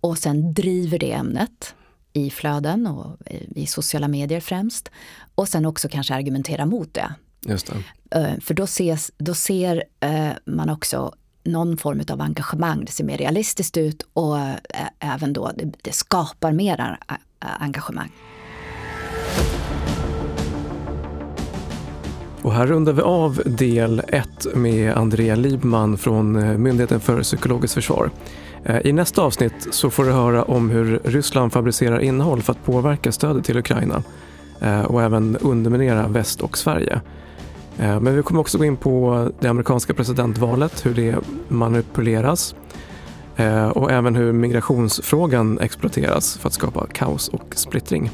och 0.02 0.18
sen 0.18 0.54
driver 0.54 1.00
det 1.00 1.12
ämnet 1.12 1.76
i 2.14 2.30
flöden 2.30 2.88
och 2.88 3.18
i, 3.56 3.66
sociala 3.66 4.08
medier 4.08 4.40
främst 4.40 4.92
och 5.36 5.48
sen 5.48 5.66
också 5.66 5.90
kanske 5.90 6.16
argumentera 6.16 6.66
mot 6.66 6.94
det. 6.94 7.14
Just 7.46 7.72
det. 8.12 8.20
Eh, 8.20 8.40
För 8.40 8.54
då, 8.54 8.64
ses, 8.64 9.12
då 9.18 9.34
ser 9.34 9.84
eh, 10.00 10.30
man 10.46 10.70
också 10.70 11.14
någon 11.44 11.78
form 11.78 12.02
av 12.12 12.22
engagemang. 12.22 12.86
Det 12.86 12.92
ser 12.92 13.04
mer 13.04 13.18
realistiskt 13.18 13.78
ut 13.78 14.08
och 14.14 14.40
eh, 14.40 14.56
även 15.00 15.34
då 15.34 15.52
det, 15.56 15.74
det 15.82 15.92
skapar 15.92 16.52
mer 16.52 16.98
engagemang. 17.40 18.12
Och 22.42 22.54
här 22.54 22.68
rundar 22.68 22.94
vi 22.94 23.02
av 23.02 23.42
del 23.46 24.02
1 24.08 24.48
med 24.56 24.94
Andrea 24.94 25.36
Libman 25.36 25.98
från 25.98 26.36
eh, 26.36 26.58
Myndigheten 26.58 27.00
för 27.00 27.22
psykologiskt 27.24 27.74
försvar. 27.74 28.10
Eh, 28.64 28.88
I 28.88 28.94
nästa 28.94 29.22
avsnitt 29.22 29.68
så 29.72 29.90
får 29.90 30.06
du 30.06 30.12
höra 30.12 30.44
om 30.44 30.70
hur 30.70 31.00
Ryssland 31.04 31.54
fabricerar 31.54 32.00
innehåll 32.00 32.42
för 32.42 32.54
att 32.54 32.66
påverka 32.66 33.12
stödet 33.12 33.46
till 33.46 33.58
Ukraina 33.58 34.04
eh, 34.62 34.82
och 34.82 35.02
även 35.02 35.38
underminera 35.38 36.08
väst 36.08 36.42
och 36.42 36.58
Sverige. 36.58 37.02
Men 37.82 38.16
vi 38.16 38.24
kommer 38.24 38.42
också 38.42 38.58
gå 38.58 38.66
in 38.66 38.78
på 38.78 39.30
det 39.40 39.48
amerikanska 39.48 39.94
presidentvalet, 39.94 40.86
hur 40.86 40.94
det 40.94 41.16
manipuleras 41.48 42.56
och 43.74 43.92
även 43.92 44.16
hur 44.16 44.34
migrationsfrågan 44.34 45.60
exploateras 45.60 46.38
för 46.38 46.48
att 46.48 46.54
skapa 46.54 46.88
kaos 46.88 47.28
och 47.28 47.54
splittring. 47.56 48.12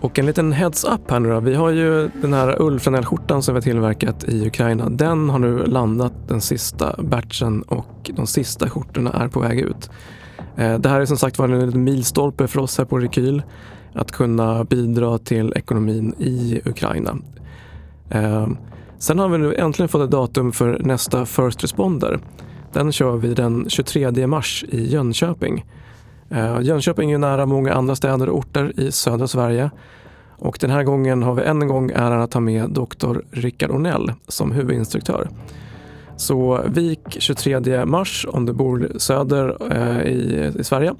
Och 0.00 0.18
en 0.18 0.26
liten 0.26 0.52
heads-up 0.52 1.10
här 1.10 1.20
nu 1.20 1.28
då. 1.28 1.40
Vi 1.40 1.54
har 1.54 1.70
ju 1.70 2.10
den 2.22 2.32
här 2.32 2.62
ullflanellskjortan 2.62 3.42
som 3.42 3.54
vi 3.54 3.56
har 3.56 3.62
tillverkat 3.62 4.24
i 4.24 4.46
Ukraina. 4.46 4.88
Den 4.88 5.30
har 5.30 5.38
nu 5.38 5.66
landat 5.66 6.12
den 6.28 6.40
sista 6.40 7.02
batchen 7.02 7.62
och 7.62 8.10
de 8.16 8.26
sista 8.26 8.70
skjortorna 8.70 9.10
är 9.10 9.28
på 9.28 9.40
väg 9.40 9.60
ut. 9.60 9.90
Eh, 10.56 10.78
det 10.78 10.88
här 10.88 11.00
är 11.00 11.06
som 11.06 11.16
sagt 11.16 11.38
var 11.38 11.48
en 11.48 11.66
liten 11.66 11.84
milstolpe 11.84 12.48
för 12.48 12.60
oss 12.60 12.78
här 12.78 12.84
på 12.84 12.98
Rekyl 12.98 13.42
att 13.92 14.12
kunna 14.12 14.64
bidra 14.64 15.18
till 15.18 15.52
ekonomin 15.56 16.14
i 16.18 16.60
Ukraina. 16.64 17.16
Eh, 18.10 18.48
sen 18.98 19.18
har 19.18 19.28
vi 19.28 19.38
nu 19.38 19.54
äntligen 19.54 19.88
fått 19.88 20.02
ett 20.02 20.10
datum 20.10 20.52
för 20.52 20.78
nästa 20.78 21.26
First 21.26 21.62
Responder. 21.62 22.20
Den 22.72 22.92
kör 22.92 23.16
vi 23.16 23.34
den 23.34 23.68
23 23.68 24.26
mars 24.26 24.64
i 24.68 24.92
Jönköping. 24.92 25.64
Eh, 26.30 26.60
Jönköping 26.60 27.10
är 27.10 27.14
ju 27.14 27.18
nära 27.18 27.46
många 27.46 27.74
andra 27.74 27.96
städer 27.96 28.28
och 28.28 28.38
orter 28.38 28.80
i 28.80 28.92
södra 28.92 29.28
Sverige. 29.28 29.70
Och 30.38 30.58
den 30.60 30.70
här 30.70 30.82
gången 30.82 31.22
har 31.22 31.34
vi 31.34 31.42
än 31.42 31.62
en 31.62 31.68
gång 31.68 31.90
äran 31.90 32.20
att 32.20 32.30
ta 32.30 32.40
med 32.40 32.70
doktor 32.70 33.24
Rickard 33.30 33.70
Ornell 33.70 34.12
som 34.28 34.52
huvudinstruktör. 34.52 35.28
Så 36.16 36.62
vik 36.66 37.00
23 37.08 37.86
mars 37.86 38.26
om 38.28 38.46
du 38.46 38.52
bor 38.52 38.92
söder 38.96 39.56
eh, 39.70 40.12
i, 40.12 40.52
i 40.58 40.64
Sverige. 40.64 40.94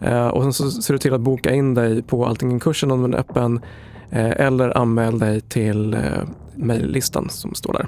Eh, 0.00 0.26
och 0.26 0.42
sen 0.42 0.52
så 0.52 0.70
ser 0.70 0.94
du 0.94 0.98
till 0.98 1.14
att 1.14 1.20
boka 1.20 1.54
in 1.54 1.74
dig 1.74 2.02
på 2.02 2.26
Alltingen-kursen 2.26 2.90
om 2.90 3.02
den 3.02 3.14
är 3.14 3.18
öppen 3.18 3.60
eh, 4.10 4.30
eller 4.30 4.78
anmäl 4.78 5.18
dig 5.18 5.40
till 5.40 5.94
eh, 5.94 6.00
mejllistan 6.54 7.28
som 7.30 7.54
står 7.54 7.72
där. 7.72 7.86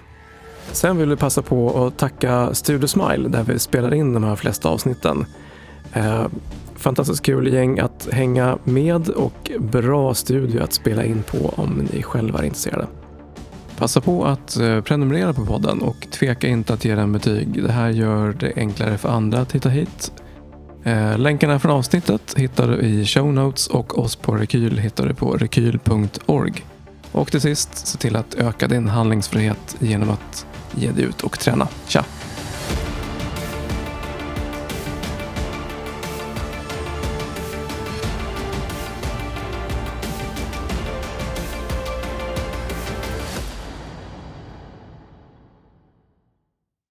Sen 0.72 0.98
vill 0.98 1.08
vi 1.08 1.16
passa 1.16 1.42
på 1.42 1.86
att 1.86 1.98
tacka 1.98 2.54
Studio 2.54 2.86
Smile 2.86 3.28
där 3.28 3.42
vi 3.42 3.58
spelar 3.58 3.94
in 3.94 4.12
de 4.12 4.24
här 4.24 4.36
flesta 4.36 4.68
avsnitten. 4.68 5.26
Eh, 5.94 6.26
fantastiskt 6.76 7.22
kul 7.22 7.52
gäng 7.52 7.78
att 7.78 8.08
hänga 8.12 8.58
med 8.64 9.08
och 9.08 9.50
bra 9.58 10.14
studio 10.14 10.62
att 10.62 10.72
spela 10.72 11.04
in 11.04 11.22
på 11.22 11.54
om 11.56 11.88
ni 11.92 12.02
själva 12.02 12.38
är 12.38 12.44
intresserade. 12.44 12.86
Passa 13.78 14.00
på 14.00 14.24
att 14.24 14.56
eh, 14.56 14.80
prenumerera 14.80 15.32
på 15.32 15.46
podden 15.46 15.82
och 15.82 16.06
tveka 16.10 16.48
inte 16.48 16.74
att 16.74 16.84
ge 16.84 16.94
den 16.94 17.12
betyg. 17.12 17.62
Det 17.62 17.72
här 17.72 17.90
gör 17.90 18.32
det 18.32 18.52
enklare 18.56 18.98
för 18.98 19.08
andra 19.08 19.40
att 19.40 19.52
hitta 19.52 19.68
hit. 19.68 20.12
Eh, 20.84 21.18
länkarna 21.18 21.58
från 21.58 21.72
avsnittet 21.72 22.34
hittar 22.36 22.68
du 22.68 22.80
i 22.80 23.06
show 23.06 23.32
notes 23.32 23.66
och 23.66 23.98
oss 23.98 24.16
på 24.16 24.32
Rekyl 24.32 24.78
hittar 24.78 25.06
du 25.06 25.14
på 25.14 25.36
rekyl.org. 25.36 26.64
Och 27.12 27.30
till 27.30 27.40
sist, 27.40 27.86
se 27.86 27.98
till 27.98 28.16
att 28.16 28.34
öka 28.34 28.68
din 28.68 28.88
handlingsfrihet 28.88 29.76
genom 29.78 30.10
att 30.10 30.46
ge 30.74 30.90
dig 30.90 31.04
ut 31.04 31.22
och 31.22 31.38
träna. 31.38 31.68
Tja! 31.86 32.04